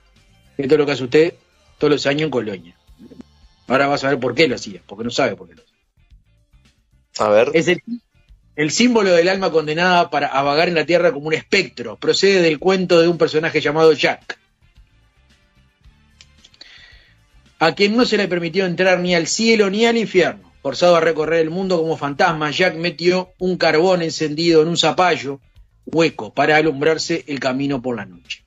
Esto 0.57 0.75
es 0.75 0.79
lo 0.79 0.85
que 0.85 0.91
hace 0.91 1.03
usted 1.03 1.33
todos 1.77 1.91
los 1.91 2.05
años 2.05 2.23
en 2.23 2.29
Colonia. 2.29 2.75
Ahora 3.67 3.87
vas 3.87 4.03
a 4.03 4.09
ver 4.09 4.19
por 4.19 4.35
qué 4.35 4.47
lo 4.47 4.55
hacía, 4.55 4.81
porque 4.85 5.03
no 5.03 5.09
sabe 5.09 5.35
por 5.35 5.47
qué 5.47 5.55
lo 5.55 5.63
hacía. 5.63 7.25
A 7.25 7.29
ver. 7.29 7.51
Es 7.53 7.67
el, 7.67 7.81
el 8.55 8.71
símbolo 8.71 9.11
del 9.11 9.29
alma 9.29 9.51
condenada 9.51 10.09
para 10.09 10.27
a 10.27 10.41
vagar 10.43 10.67
en 10.67 10.75
la 10.75 10.85
tierra 10.85 11.11
como 11.11 11.27
un 11.27 11.33
espectro. 11.33 11.97
Procede 11.97 12.41
del 12.41 12.59
cuento 12.59 13.01
de 13.01 13.07
un 13.07 13.17
personaje 13.17 13.61
llamado 13.61 13.93
Jack. 13.93 14.39
A 17.59 17.73
quien 17.73 17.95
no 17.95 18.05
se 18.05 18.17
le 18.17 18.27
permitió 18.27 18.65
entrar 18.65 18.99
ni 18.99 19.15
al 19.15 19.27
cielo 19.27 19.69
ni 19.69 19.85
al 19.85 19.97
infierno. 19.97 20.51
Forzado 20.61 20.95
a 20.95 21.01
recorrer 21.01 21.41
el 21.41 21.49
mundo 21.49 21.77
como 21.77 21.97
fantasma, 21.97 22.51
Jack 22.51 22.75
metió 22.75 23.33
un 23.39 23.57
carbón 23.57 24.01
encendido 24.01 24.61
en 24.61 24.69
un 24.69 24.77
zapallo 24.77 25.39
hueco 25.85 26.33
para 26.33 26.55
alumbrarse 26.57 27.23
el 27.27 27.39
camino 27.39 27.81
por 27.81 27.95
la 27.95 28.05
noche. 28.05 28.42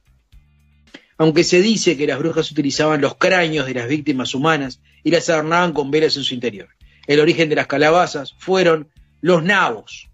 Aunque 1.18 1.44
se 1.44 1.60
dice 1.62 1.96
que 1.96 2.06
las 2.06 2.18
brujas 2.18 2.50
utilizaban 2.50 3.00
los 3.00 3.16
cráneos 3.16 3.66
de 3.66 3.74
las 3.74 3.88
víctimas 3.88 4.34
humanas 4.34 4.80
y 5.02 5.10
las 5.10 5.28
adornaban 5.30 5.72
con 5.72 5.90
velas 5.90 6.16
en 6.16 6.24
su 6.24 6.34
interior. 6.34 6.68
El 7.06 7.20
origen 7.20 7.48
de 7.48 7.56
las 7.56 7.66
calabazas 7.66 8.34
fueron 8.38 8.90
los 9.20 9.42
nabos. 9.42 10.08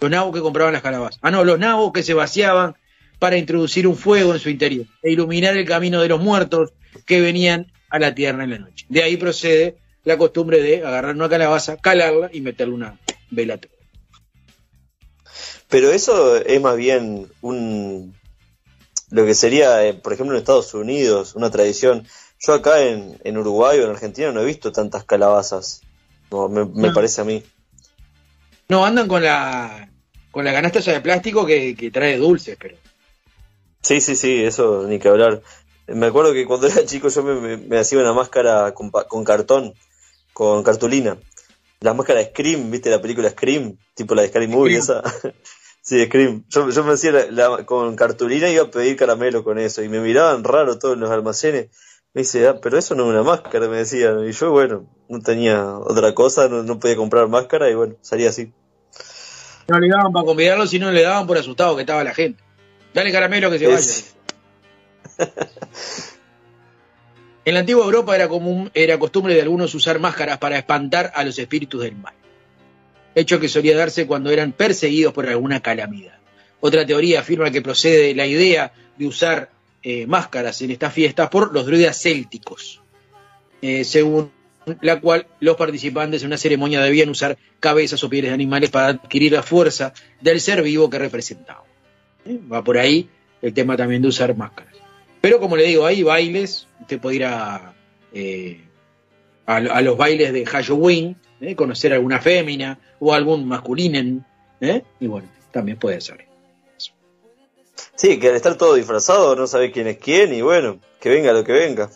Los 0.00 0.10
nabos 0.10 0.34
que 0.34 0.40
compraban 0.40 0.72
las 0.72 0.82
calabazas. 0.82 1.20
Ah, 1.22 1.30
no, 1.30 1.44
los 1.44 1.58
nabos 1.58 1.92
que 1.92 2.02
se 2.02 2.14
vaciaban 2.14 2.74
para 3.18 3.36
introducir 3.36 3.86
un 3.86 3.96
fuego 3.96 4.34
en 4.34 4.40
su 4.40 4.50
interior 4.50 4.86
e 5.02 5.12
iluminar 5.12 5.56
el 5.56 5.66
camino 5.66 6.00
de 6.00 6.08
los 6.08 6.20
muertos 6.20 6.72
que 7.06 7.20
venían 7.20 7.72
a 7.88 7.98
la 7.98 8.14
tierra 8.14 8.44
en 8.44 8.50
la 8.50 8.58
noche. 8.58 8.86
De 8.88 9.02
ahí 9.02 9.16
procede 9.16 9.76
la 10.04 10.18
costumbre 10.18 10.60
de 10.60 10.84
agarrar 10.84 11.14
una 11.14 11.28
calabaza, 11.28 11.76
calarla 11.76 12.28
y 12.32 12.40
meterle 12.40 12.74
una 12.74 12.98
vela. 13.30 13.58
Pero 15.68 15.90
eso 15.90 16.36
es 16.36 16.60
más 16.60 16.76
bien 16.76 17.26
un 17.40 18.14
lo 19.14 19.24
que 19.24 19.34
sería, 19.34 19.86
eh, 19.86 19.94
por 19.94 20.12
ejemplo, 20.12 20.34
en 20.34 20.40
Estados 20.40 20.74
Unidos, 20.74 21.34
una 21.34 21.50
tradición. 21.50 22.06
Yo 22.40 22.52
acá 22.52 22.80
en, 22.82 23.18
en 23.22 23.38
Uruguay 23.38 23.78
o 23.78 23.84
en 23.84 23.90
Argentina 23.90 24.32
no 24.32 24.40
he 24.40 24.44
visto 24.44 24.72
tantas 24.72 25.04
calabazas. 25.04 25.82
No, 26.30 26.48
me, 26.48 26.64
me 26.64 26.88
No. 26.88 26.94
parece 26.94 27.20
a 27.20 27.24
mí. 27.24 27.42
No, 28.68 28.84
andan 28.84 29.06
con 29.08 29.22
la 29.22 29.88
con 30.30 30.44
la 30.44 30.52
canasta 30.52 30.80
esa 30.80 30.92
de 30.92 31.00
plástico 31.00 31.46
que, 31.46 31.76
que 31.76 31.92
trae 31.92 32.16
dulces, 32.16 32.56
pero 32.60 32.76
Sí, 33.82 34.00
sí, 34.00 34.16
sí, 34.16 34.42
eso 34.42 34.84
ni 34.88 34.98
que 34.98 35.08
hablar. 35.08 35.42
Me 35.86 36.06
acuerdo 36.06 36.32
que 36.32 36.44
cuando 36.46 36.66
era 36.68 36.84
chico 36.84 37.08
yo 37.08 37.22
me, 37.22 37.34
me- 37.36 37.56
me 37.56 37.78
hacía 37.78 38.00
una 38.00 38.12
máscara 38.14 38.74
con, 38.74 38.90
con 38.90 39.22
cartón, 39.24 39.74
con 40.32 40.62
cartulina. 40.64 41.16
La 41.80 41.94
máscara 41.94 42.18
de 42.20 42.26
Scream, 42.30 42.70
¿viste 42.70 42.90
la 42.90 43.00
película 43.00 43.30
Scream? 43.30 43.76
Tipo 43.94 44.14
la 44.16 44.22
de 44.22 44.28
Scary 44.28 44.48
Movie, 44.48 44.78
esa. 44.78 45.02
sí, 45.84 46.04
Scream. 46.06 46.44
Yo, 46.48 46.68
yo 46.70 46.82
me 46.84 46.94
hacía 46.94 47.12
la- 47.12 47.30
la- 47.30 47.64
con 47.64 47.94
cartulina 47.94 48.48
y 48.50 48.54
iba 48.54 48.64
a 48.64 48.70
pedir 48.70 48.96
caramelo 48.96 49.44
con 49.44 49.58
eso. 49.58 49.82
Y 49.82 49.88
me 49.88 50.00
miraban 50.00 50.42
raro 50.42 50.78
todos 50.78 50.98
los 50.98 51.10
almacenes. 51.10 51.68
Me 52.12 52.22
dice, 52.22 52.48
ah, 52.48 52.58
pero 52.60 52.78
eso 52.78 52.94
no 52.94 53.04
es 53.04 53.10
una 53.10 53.22
máscara, 53.22 53.68
me 53.68 53.76
decían. 53.78 54.24
Y 54.26 54.32
yo, 54.32 54.50
bueno, 54.50 54.86
no 55.08 55.20
tenía 55.20 55.78
otra 55.78 56.12
cosa, 56.14 56.48
no, 56.48 56.62
no 56.62 56.78
podía 56.80 56.96
comprar 56.96 57.28
máscara 57.28 57.70
y 57.70 57.74
bueno, 57.74 57.94
salía 58.00 58.30
así. 58.30 58.52
no 59.68 59.78
le 59.80 59.88
daban 59.88 60.12
para 60.12 60.24
convidarlo, 60.26 60.66
sino 60.66 60.90
le 60.90 61.02
daban 61.02 61.26
por 61.26 61.38
asustado 61.38 61.74
que 61.76 61.82
estaba 61.82 62.02
la 62.04 62.14
gente. 62.14 62.42
Dale 62.92 63.10
caramelo 63.12 63.50
que 63.50 63.58
se 63.58 63.66
vaya. 63.66 63.78
Es- 63.78 64.14
En 67.46 67.52
la 67.52 67.60
antigua 67.60 67.84
Europa 67.84 68.14
era 68.14 68.26
común, 68.26 68.70
era 68.72 68.98
costumbre 68.98 69.34
de 69.34 69.42
algunos 69.42 69.74
usar 69.74 69.98
máscaras 69.98 70.38
para 70.38 70.56
espantar 70.56 71.12
a 71.14 71.24
los 71.24 71.38
espíritus 71.38 71.82
del 71.82 71.94
mal. 71.94 72.14
Hecho 73.14 73.38
que 73.38 73.48
solía 73.48 73.76
darse 73.76 74.06
cuando 74.06 74.30
eran 74.30 74.52
perseguidos 74.52 75.12
por 75.12 75.28
alguna 75.28 75.60
calamidad. 75.60 76.18
Otra 76.60 76.86
teoría 76.86 77.20
afirma 77.20 77.50
que 77.50 77.62
procede 77.62 78.14
la 78.14 78.26
idea 78.26 78.72
de 78.96 79.06
usar 79.06 79.50
eh, 79.82 80.06
máscaras 80.06 80.62
en 80.62 80.70
estas 80.70 80.92
fiestas 80.92 81.28
por 81.28 81.52
los 81.52 81.66
druidas 81.66 82.00
célticos, 82.00 82.80
eh, 83.60 83.84
según 83.84 84.30
la 84.80 84.98
cual 84.98 85.26
los 85.40 85.56
participantes 85.56 86.22
en 86.22 86.28
una 86.28 86.38
ceremonia 86.38 86.80
debían 86.80 87.10
usar 87.10 87.36
cabezas 87.60 88.02
o 88.02 88.08
pieles 88.08 88.30
de 88.30 88.34
animales 88.34 88.70
para 88.70 88.86
adquirir 88.88 89.32
la 89.32 89.42
fuerza 89.42 89.92
del 90.22 90.40
ser 90.40 90.62
vivo 90.62 90.88
que 90.88 90.98
representaban. 90.98 91.64
¿Eh? 92.24 92.38
Va 92.50 92.64
por 92.64 92.78
ahí 92.78 93.10
el 93.42 93.52
tema 93.52 93.76
también 93.76 94.00
de 94.00 94.08
usar 94.08 94.34
máscaras. 94.34 94.74
Pero 95.20 95.38
como 95.38 95.56
le 95.56 95.64
digo, 95.64 95.84
hay 95.84 96.02
bailes, 96.02 96.66
usted 96.80 96.98
puede 96.98 97.16
ir 97.16 97.24
a, 97.26 97.74
a, 99.46 99.56
a 99.56 99.80
los 99.82 99.96
bailes 99.98 100.32
de 100.32 100.46
Halloween, 100.46 101.16
¿eh? 101.48 101.56
conocer 101.56 101.92
alguna 101.92 102.20
fémina 102.20 102.78
o 103.00 103.12
algún 103.14 103.46
masculinen, 103.46 104.24
¿eh? 104.60 104.82
y 105.00 105.06
bueno, 105.06 105.28
también 105.50 105.78
puede 105.78 106.00
ser. 106.00 106.26
Sí, 107.96 108.18
que 108.18 108.28
al 108.28 108.34
estar 108.36 108.56
todo 108.56 108.74
disfrazado 108.74 109.36
no 109.36 109.46
sabe 109.46 109.70
quién 109.70 109.86
es 109.86 109.98
quién 109.98 110.32
y 110.34 110.42
bueno, 110.42 110.78
que 111.00 111.08
venga 111.10 111.32
lo 111.32 111.44
que 111.44 111.52
venga. 111.52 111.90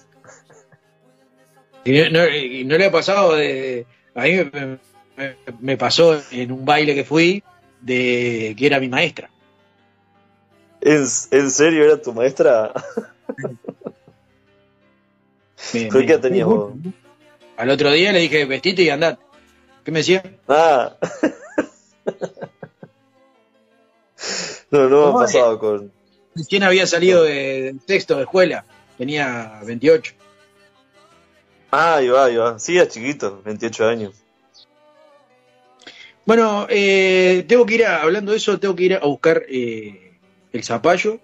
Y 1.85 1.93
no, 1.93 2.11
no- 2.11 2.29
y 2.29 2.65
no 2.65 2.77
le 2.79 2.87
ha 2.87 2.91
pasado 2.93 3.35
de... 3.35 3.87
A 4.15 4.23
mí 4.25 4.33
me, 4.33 4.79
me- 5.16 5.37
me 5.61 5.77
pasó 5.77 6.20
en 6.31 6.53
un 6.53 6.65
baile 6.65 6.95
que 6.95 7.05
fui 7.05 7.43
de 7.81 8.55
que 8.59 8.66
era 8.66 8.79
mi 8.81 8.89
maestra. 8.89 9.31
¿En, 10.81 11.05
en 11.31 11.51
serio 11.51 11.85
era 11.85 12.01
tu 12.01 12.12
maestra? 12.12 12.73
Me- 15.75 15.89
¿Pero 15.89 15.99
me- 16.01 16.07
qué 16.07 16.19
tenías 16.19 16.47
vos? 16.47 16.73
Al 17.57 17.70
otro 17.70 17.91
día 17.91 18.12
le 18.12 18.20
dije, 18.20 18.45
vestite 18.45 18.83
y 18.83 18.91
andad. 18.91 19.19
¿Qué 19.89 19.93
me 19.93 20.01
decía? 20.01 20.23
Ah. 20.47 20.98
no, 24.70 24.86
no 24.86 24.89
me 24.90 24.90
¿Cómo 24.90 25.20
ha 25.20 25.24
es? 25.24 25.32
pasado 25.32 25.59
con... 25.59 25.90
¿Quién 26.47 26.62
había 26.62 26.86
salido 26.86 27.23
de, 27.23 27.62
del 27.62 27.81
sexto 27.86 28.16
de 28.16 28.24
escuela? 28.24 28.66
Tenía 28.98 29.62
28. 29.65 30.12
Ah, 31.70 31.94
ahí 31.94 32.09
va, 32.09 32.27
ahí 32.27 32.36
va. 32.36 32.59
Sí, 32.59 32.77
es 32.77 32.89
chiquito, 32.89 33.40
28 33.47 33.89
años. 33.89 34.15
Bueno, 36.27 36.66
eh, 36.69 37.47
tengo 37.48 37.65
que 37.65 37.77
ir 37.77 37.86
a, 37.86 38.02
hablando 38.02 38.32
de 38.32 38.36
eso, 38.36 38.60
tengo 38.60 38.77
que 38.77 38.85
ir 38.85 38.94
a 38.94 39.06
buscar 39.06 39.44
eh, 39.48 40.19
el 40.52 40.65
zapallo 40.65 41.19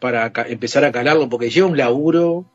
para 0.00 0.32
empezar 0.46 0.86
a 0.86 0.92
calarlo, 0.92 1.28
porque 1.28 1.50
lleva 1.50 1.66
un 1.68 1.76
laburo. 1.76 2.46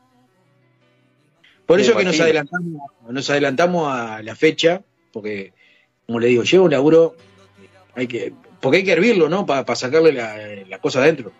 Por 1.64 1.78
eso 1.78 1.96
que 1.96 2.02
nos 2.02 2.18
adelantamos, 2.18 2.82
nos 3.08 3.30
adelantamos 3.30 3.88
a 3.88 4.20
la 4.20 4.34
fecha, 4.34 4.82
porque, 5.18 5.52
como 6.06 6.20
le 6.20 6.28
digo, 6.28 6.42
lleva 6.42 6.64
un 6.64 6.70
laburo, 6.70 7.14
hay 7.94 8.06
que, 8.06 8.32
porque 8.60 8.78
hay 8.78 8.84
que 8.84 8.92
hervirlo, 8.92 9.28
¿no? 9.28 9.44
Para 9.46 9.74
sacarle 9.76 10.12
la, 10.12 10.36
la 10.68 10.78
cosa 10.80 11.00
adentro. 11.00 11.32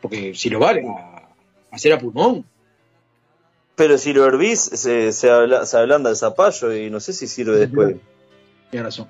Porque 0.00 0.34
si 0.34 0.50
lo 0.50 0.58
vale, 0.58 0.84
a, 0.86 1.28
hacer 1.70 1.92
a 1.92 1.98
pulmón. 1.98 2.44
Pero 3.74 3.96
si 3.96 4.12
lo 4.12 4.26
hervís, 4.26 4.60
se, 4.60 5.12
se, 5.12 5.30
abla- 5.30 5.64
se 5.64 5.76
ablanda 5.78 6.10
el 6.10 6.16
zapallo 6.16 6.74
y 6.76 6.90
no 6.90 7.00
sé 7.00 7.12
si 7.12 7.26
sirve 7.26 7.56
después. 7.56 7.96
Tiene 8.70 8.84
razón. 8.84 9.08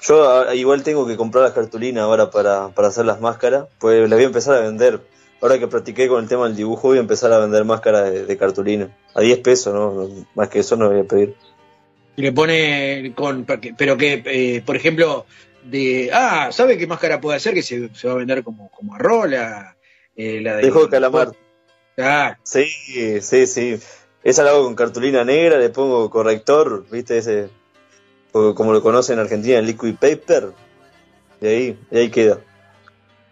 Yo 0.00 0.28
ah, 0.30 0.54
igual 0.54 0.82
tengo 0.82 1.06
que 1.06 1.16
comprar 1.16 1.44
las 1.44 1.52
cartulinas 1.52 2.02
ahora 2.02 2.30
para, 2.30 2.68
para 2.70 2.88
hacer 2.88 3.04
las 3.04 3.20
máscaras, 3.20 3.66
pues 3.78 4.08
las 4.08 4.16
voy 4.16 4.24
a 4.24 4.26
empezar 4.26 4.56
a 4.56 4.60
vender. 4.60 5.00
Ahora 5.42 5.58
que 5.58 5.66
practiqué 5.66 6.06
con 6.06 6.22
el 6.22 6.28
tema 6.28 6.46
del 6.46 6.54
dibujo, 6.54 6.88
voy 6.88 6.98
a 6.98 7.00
empezar 7.00 7.32
a 7.32 7.40
vender 7.40 7.64
máscaras 7.64 8.12
de, 8.12 8.24
de 8.24 8.36
cartulina. 8.36 8.96
A 9.12 9.20
10 9.20 9.40
pesos, 9.40 9.74
¿no? 9.74 10.24
Más 10.36 10.48
que 10.48 10.60
eso 10.60 10.76
no 10.76 10.88
voy 10.88 11.00
a 11.00 11.04
pedir. 11.04 11.34
Y 12.14 12.22
le 12.22 12.30
pone 12.30 13.12
con, 13.16 13.44
pero 13.76 13.96
que, 13.96 14.22
eh, 14.24 14.62
por 14.64 14.76
ejemplo, 14.76 15.26
de, 15.64 16.10
ah, 16.12 16.50
¿sabe 16.52 16.78
qué 16.78 16.86
máscara 16.86 17.20
puede 17.20 17.38
hacer? 17.38 17.54
Que 17.54 17.62
se, 17.62 17.92
se 17.92 18.06
va 18.06 18.14
a 18.14 18.18
vender 18.18 18.44
como, 18.44 18.70
como 18.70 18.94
arroz, 18.94 19.28
la, 19.28 19.76
eh, 20.14 20.40
la 20.40 20.56
de... 20.56 20.62
Dejo 20.62 20.84
de 20.84 20.90
calamar. 20.90 21.32
Ah, 21.98 22.38
Sí, 22.44 22.66
sí, 23.20 23.46
sí. 23.48 23.80
Esa 24.22 24.44
la 24.44 24.50
hago 24.50 24.62
con 24.62 24.76
cartulina 24.76 25.24
negra, 25.24 25.58
le 25.58 25.70
pongo 25.70 26.08
corrector, 26.08 26.86
¿viste? 26.88 27.18
Ese, 27.18 27.48
como 28.30 28.72
lo 28.72 28.80
conocen 28.80 29.14
en 29.14 29.24
Argentina, 29.24 29.58
el 29.58 29.66
liquid 29.66 29.96
paper. 29.96 30.52
Y 31.40 31.46
ahí, 31.48 31.78
y 31.90 31.98
ahí 31.98 32.10
queda. 32.10 32.38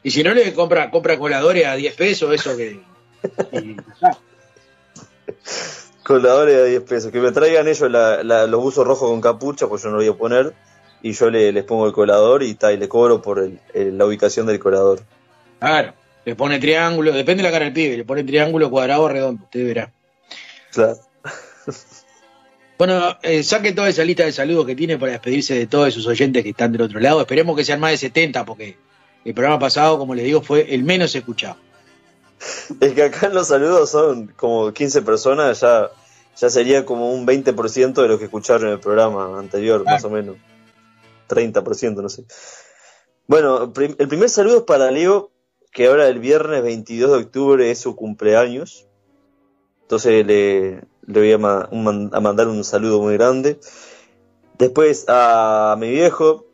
Y 0.03 0.11
si 0.11 0.23
no 0.23 0.33
le 0.35 0.53
compra, 0.55 0.91
compra 0.91 1.19
coladores 1.19 1.67
a 1.67 1.75
10 1.75 1.95
pesos, 1.95 2.33
eso 2.35 2.57
que... 2.57 2.81
y- 3.53 3.77
Coladores 6.03 6.57
de 6.57 6.69
10 6.71 6.83
pesos. 6.83 7.13
Que 7.13 7.21
me 7.21 7.31
traigan 7.33 7.69
ellos 7.69 7.91
la- 7.91 8.23
la- 8.25 8.47
los 8.47 8.61
buzos 8.63 8.87
rojos 8.87 9.09
con 9.11 9.21
capucha, 9.21 9.69
pues 9.69 9.83
yo 9.83 9.89
no 9.91 9.97
lo 9.97 10.03
voy 10.03 10.13
a 10.13 10.17
poner. 10.19 10.55
Y 11.03 11.13
yo 11.13 11.31
le, 11.31 11.53
les 11.53 11.65
pongo 11.65 11.87
el 11.87 11.93
colador 11.93 12.43
y, 12.43 12.55
ta, 12.55 12.73
y 12.73 12.77
le 12.77 12.89
cobro 12.89 13.23
por 13.23 13.39
el- 13.39 13.61
el- 13.75 13.97
la 13.97 14.07
ubicación 14.07 14.47
del 14.47 14.59
colador. 14.59 15.01
claro, 15.59 15.95
le 16.25 16.35
pone 16.37 16.59
triángulo, 16.59 17.13
depende 17.13 17.43
de 17.43 17.49
la 17.49 17.53
cara 17.53 17.65
del 17.67 17.75
pibe, 17.75 17.97
le 17.97 18.05
pone 18.05 18.25
triángulo, 18.25 18.71
cuadrado, 18.71 19.09
redondo, 19.09 19.45
usted 19.45 19.65
verá. 19.67 19.93
Claro. 20.73 20.99
Bueno, 22.79 23.17
eh, 23.23 23.43
saque 23.43 23.73
toda 23.73 23.89
esa 23.89 24.05
lista 24.05 24.25
de 24.25 24.33
saludos 24.33 24.67
que 24.67 24.75
tiene 24.77 24.99
para 24.99 25.13
despedirse 25.13 25.55
de 25.55 25.67
todos 25.67 25.93
sus 25.95 26.07
oyentes 26.07 26.43
que 26.43 26.51
están 26.51 26.73
del 26.73 26.83
otro 26.83 26.99
lado. 27.01 27.21
Esperemos 27.21 27.57
que 27.57 27.65
sean 27.65 27.81
más 27.81 27.93
de 27.93 27.97
70 27.99 28.45
porque 28.45 28.77
el 29.25 29.35
programa 29.35 29.59
pasado, 29.59 29.99
como 29.99 30.15
les 30.15 30.25
digo, 30.25 30.43
fue 30.43 30.75
el 30.75 30.83
menos 30.85 31.15
escuchado. 31.15 31.57
Es 32.81 32.93
que 32.95 33.03
acá 33.03 33.27
en 33.27 33.35
los 33.35 33.49
saludos 33.49 33.91
son 33.91 34.29
como 34.29 34.73
15 34.73 35.03
personas, 35.03 35.61
ya, 35.61 35.91
ya 36.37 36.49
sería 36.51 36.87
como 36.87 37.13
un 37.13 37.27
20% 37.27 38.01
de 38.01 38.09
lo 38.09 38.19
que 38.19 38.25
escucharon 38.25 38.69
en 38.69 38.73
el 38.75 38.81
programa 38.81 39.39
anterior, 39.39 39.85
más 39.85 40.05
o 40.05 40.11
menos. 40.11 40.37
30%, 41.29 42.03
no 42.03 42.09
sé. 42.09 42.25
Bueno, 43.27 43.73
prim- 43.73 43.95
el 43.99 44.09
primer 44.09 44.29
saludo 44.31 44.59
es 44.59 44.63
para 44.65 44.91
Leo, 44.91 45.31
que 45.73 45.87
ahora 45.87 46.09
el 46.09 46.19
viernes 46.19 46.63
22 46.63 47.11
de 47.13 47.17
octubre 47.19 47.71
es 47.71 47.79
su 47.79 47.95
cumpleaños. 47.95 48.87
Entonces 49.83 50.27
le, 50.27 50.81
le 51.07 51.21
voy 51.21 51.33
a, 51.33 51.39
ma- 51.39 51.69
un 51.71 51.85
man- 51.85 52.11
a 52.13 52.21
mandar 52.21 52.49
un 52.49 52.65
saludo 52.65 53.01
muy 53.01 53.15
grande. 53.15 53.61
Después 54.59 55.05
a 55.09 55.77
mi 55.79 55.91
viejo, 55.91 56.47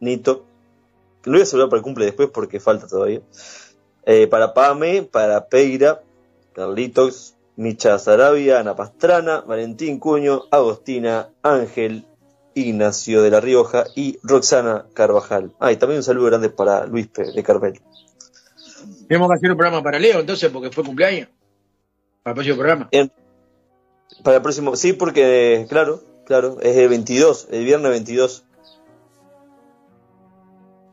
Nito. 0.00 0.46
Lo 1.26 1.32
voy 1.32 1.42
a 1.42 1.46
saludar 1.46 1.68
para 1.68 1.78
el 1.78 1.84
cumple 1.84 2.04
después 2.06 2.28
porque 2.32 2.58
falta 2.60 2.86
todavía. 2.86 3.20
Eh, 4.06 4.26
para 4.26 4.54
Pame, 4.54 5.02
para 5.02 5.46
Peira, 5.48 6.00
Carlitos, 6.54 7.34
Micha 7.56 7.98
Sarabia, 7.98 8.60
Ana 8.60 8.74
Pastrana, 8.76 9.40
Valentín 9.40 9.98
Cuño, 9.98 10.44
Agostina, 10.50 11.28
Ángel, 11.42 12.04
Ignacio 12.54 13.22
de 13.22 13.30
la 13.30 13.40
Rioja 13.40 13.84
y 13.94 14.18
Roxana 14.22 14.86
Carvajal. 14.94 15.52
Ah, 15.58 15.72
y 15.72 15.76
también 15.76 15.98
un 15.98 16.02
saludo 16.04 16.26
grande 16.26 16.48
para 16.48 16.86
Luis 16.86 17.08
P. 17.08 17.32
de 17.32 17.42
Carmel. 17.42 17.80
Tenemos 19.08 19.28
que 19.28 19.34
hacer 19.34 19.50
un 19.50 19.56
programa 19.56 19.82
para 19.82 19.98
Leo, 19.98 20.20
entonces, 20.20 20.50
porque 20.50 20.70
fue 20.70 20.84
cumpleaños. 20.84 21.28
Para 22.22 22.32
el 22.32 22.34
próximo 22.36 22.56
programa. 22.56 22.88
En- 22.92 23.12
para 24.22 24.36
el 24.36 24.42
próximo, 24.42 24.76
sí, 24.76 24.92
porque, 24.94 25.66
claro, 25.68 26.02
claro, 26.24 26.58
es 26.60 26.76
el 26.76 26.88
22, 26.88 27.48
el 27.50 27.64
viernes 27.64 27.90
22. 27.90 28.44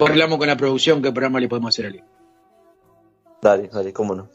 Hablamos 0.07 0.37
con 0.37 0.47
la 0.47 0.57
producción 0.57 1.01
qué 1.01 1.11
programa 1.11 1.39
le 1.39 1.47
podemos 1.47 1.73
hacer 1.73 1.87
a. 1.87 2.05
Dale, 3.41 3.69
dale, 3.71 3.93
cómo 3.93 4.15
no. 4.15 4.29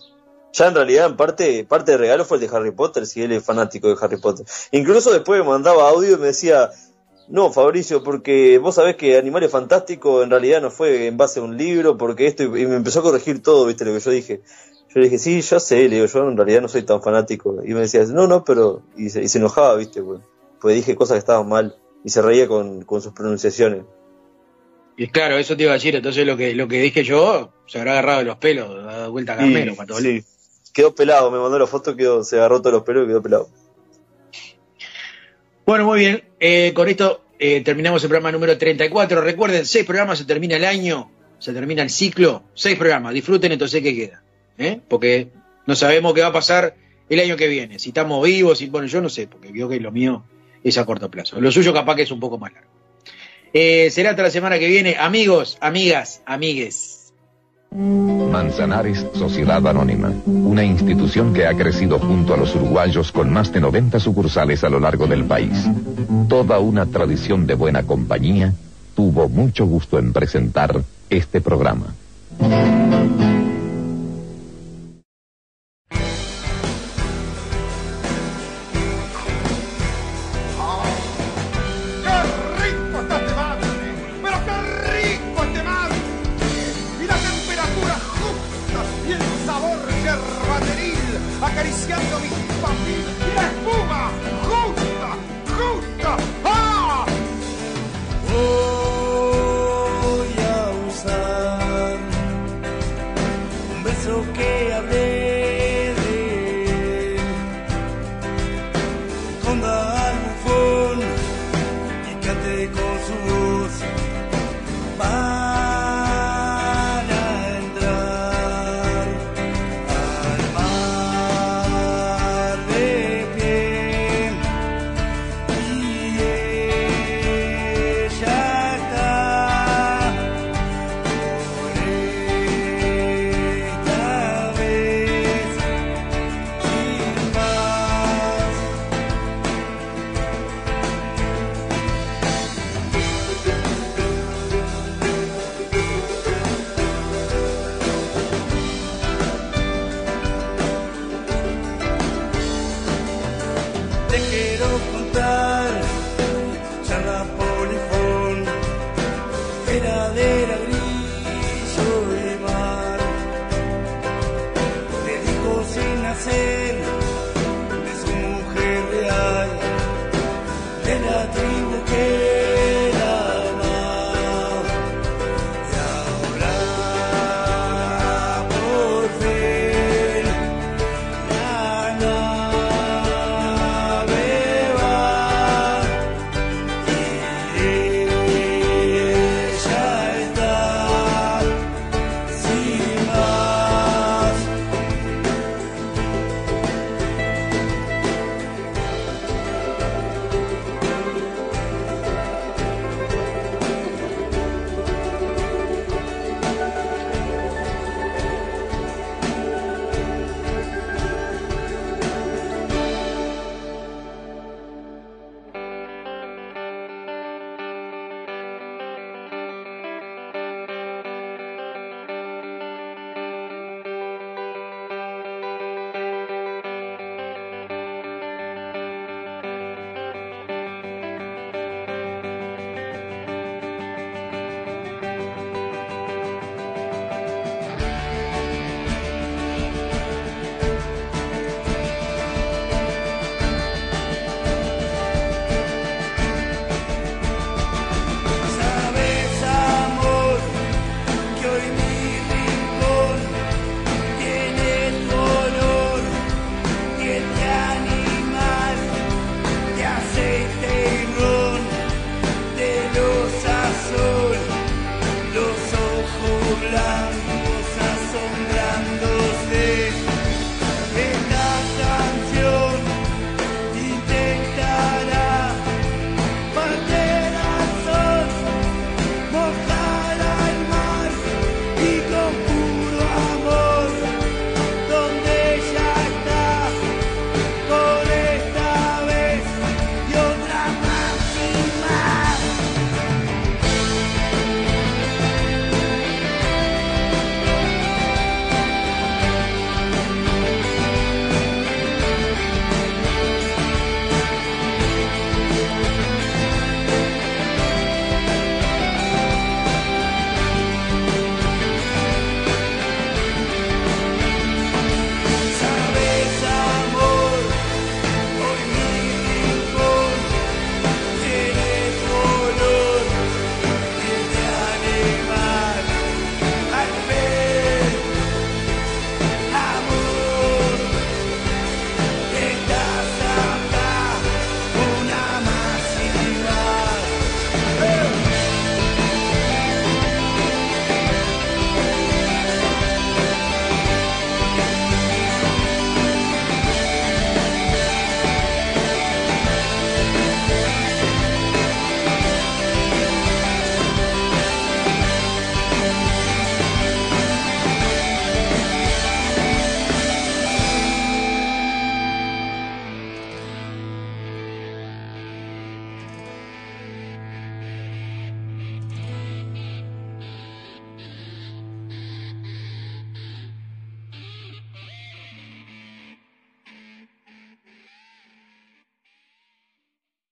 Ya 0.53 0.69
en 0.69 0.75
realidad, 0.75 1.07
en 1.07 1.17
parte, 1.17 1.65
parte 1.65 1.93
del 1.93 2.01
regalo 2.01 2.25
fue 2.25 2.39
el 2.39 2.49
de 2.49 2.57
Harry 2.57 2.71
Potter, 2.71 3.07
si 3.07 3.23
él 3.23 3.33
es 3.33 3.45
fanático 3.45 3.89
de 3.89 3.97
Harry 4.01 4.19
Potter. 4.19 4.47
Incluso 4.73 5.13
después 5.13 5.41
me 5.41 5.47
mandaba 5.49 5.89
audio 5.89 6.15
y 6.15 6.19
me 6.19 6.29
decía, 6.29 6.71
no, 7.29 7.53
Fabricio, 7.53 8.03
porque 8.03 8.59
vos 8.59 8.75
sabés 8.75 8.97
que 8.97 9.19
Animales 9.19 9.51
Fantásticos 9.51 10.25
en 10.25 10.31
realidad 10.31 10.63
no 10.63 10.71
fue 10.71 11.07
en 11.07 11.17
base 11.17 11.41
a 11.41 11.43
un 11.43 11.57
libro, 11.57 11.97
porque 11.97 12.27
esto, 12.27 12.43
y 12.43 12.67
me 12.67 12.77
empezó 12.77 13.01
a 13.01 13.03
corregir 13.03 13.43
todo, 13.43 13.67
viste, 13.67 13.85
lo 13.85 13.93
que 13.93 14.01
yo 14.01 14.11
dije. 14.11 14.43
Yo 14.89 15.01
le 15.01 15.05
dije, 15.05 15.19
sí, 15.19 15.41
ya 15.43 15.61
sé, 15.61 15.89
le 15.89 15.97
digo, 15.97 16.07
yo 16.07 16.29
en 16.29 16.37
realidad 16.37 16.63
no 16.63 16.69
soy 16.69 16.83
tan 16.83 17.03
fanático. 17.03 17.57
Y 17.63 17.75
me 17.75 17.81
decía, 17.81 18.05
no, 18.07 18.27
no, 18.27 18.45
pero, 18.45 18.83
y 18.97 19.11
se, 19.11 19.23
y 19.23 19.29
se 19.29 19.39
enojaba, 19.39 19.75
viste, 19.77 20.03
pues, 20.03 20.21
pues 20.61 20.75
dije 20.75 20.97
cosas 20.97 21.17
que 21.17 21.19
estaban 21.19 21.49
mal, 21.49 21.77
y 22.05 22.09
se 22.09 22.23
reía 22.23 22.49
con 22.49 22.85
sus 22.89 23.13
pronunciaciones. 23.13 23.85
Y 24.99 25.07
claro, 25.07 25.39
eso 25.39 25.57
te 25.57 25.63
iba 25.63 25.71
a 25.71 25.75
decir, 25.75 25.95
entonces 25.95 26.27
lo 26.27 26.37
que, 26.37 26.57
lo 26.57 26.67
que 26.67 26.81
dije 26.81 27.05
yo, 27.05 27.53
se 27.69 27.79
habrá 27.79 27.93
agarrado 27.93 28.19
de 28.19 28.25
los 28.25 28.37
pelos, 28.39 28.85
dado 28.85 29.13
vuelta 29.13 29.35
a 29.35 29.37
Carmelo, 29.37 29.77
para 29.77 29.95
sí, 29.95 30.25
quedó 30.73 30.93
pelado, 30.93 31.31
me 31.31 31.39
mandó 31.39 31.57
la 31.57 31.69
foto, 31.69 31.95
quedó, 31.95 32.25
se 32.25 32.37
agarró 32.37 32.61
todos 32.61 32.75
los 32.75 32.83
pelos 32.83 33.05
y 33.05 33.07
quedó 33.07 33.23
pelado. 33.23 33.49
Bueno, 35.65 35.85
muy 35.85 36.01
bien. 36.01 36.25
Eh, 36.41 36.73
con 36.75 36.89
esto 36.89 37.23
eh, 37.39 37.61
terminamos 37.61 38.03
el 38.03 38.09
programa 38.09 38.33
número 38.33 38.59
34. 38.59 39.21
Recuerden, 39.21 39.67
seis 39.67 39.85
programas, 39.85 40.19
se 40.19 40.25
termina 40.25 40.57
el 40.57 40.65
año, 40.65 41.13
se 41.39 41.53
termina 41.53 41.85
el 41.85 41.91
ciclo. 41.91 42.43
Seis 42.55 42.77
programas, 42.77 43.15
disfruten 43.15 43.53
entonces 43.53 43.81
qué 43.81 43.95
queda. 43.95 44.23
¿eh? 44.59 44.81
Porque 44.89 45.29
no 45.67 45.77
sabemos 45.77 46.13
qué 46.13 46.23
va 46.23 46.29
a 46.29 46.33
pasar 46.33 46.75
el 47.09 47.21
año 47.21 47.37
que 47.37 47.47
viene. 47.47 47.79
Si 47.79 47.91
estamos 47.91 48.25
vivos, 48.25 48.59
si, 48.59 48.67
bueno, 48.67 48.89
yo 48.89 49.01
no 49.01 49.09
sé, 49.09 49.29
porque 49.29 49.53
creo 49.53 49.69
que 49.69 49.79
lo 49.79 49.93
mío 49.93 50.25
es 50.65 50.77
a 50.77 50.85
corto 50.85 51.09
plazo. 51.09 51.41
Lo 51.41 51.53
suyo 51.53 51.73
capaz 51.73 51.95
que 51.95 52.03
es 52.03 52.11
un 52.11 52.19
poco 52.19 52.39
más 52.39 52.53
largo. 52.53 52.78
Eh, 53.53 53.91
será 53.91 54.11
hasta 54.11 54.23
la 54.23 54.31
semana 54.31 54.59
que 54.59 54.67
viene. 54.67 54.97
Amigos, 54.99 55.59
amigas, 55.61 56.23
amigues. 56.27 57.13
Manzanares 57.71 59.07
Sociedad 59.15 59.67
Anónima, 59.67 60.13
una 60.27 60.65
institución 60.65 61.35
que 61.35 61.47
ha 61.47 61.55
crecido 61.55 61.99
junto 61.99 62.35
a 62.35 62.37
los 62.37 62.55
uruguayos 62.55 63.13
con 63.13 63.33
más 63.33 63.53
de 63.53 63.61
90 63.61 64.01
sucursales 64.01 64.65
a 64.65 64.69
lo 64.69 64.81
largo 64.81 65.07
del 65.07 65.25
país. 65.25 65.67
Toda 66.29 66.59
una 66.59 66.87
tradición 66.87 67.47
de 67.47 67.55
buena 67.55 67.83
compañía, 67.83 68.55
tuvo 68.95 69.29
mucho 69.29 69.67
gusto 69.67 69.99
en 69.99 70.13
presentar 70.13 70.83
este 71.11 71.41
programa. 71.41 71.95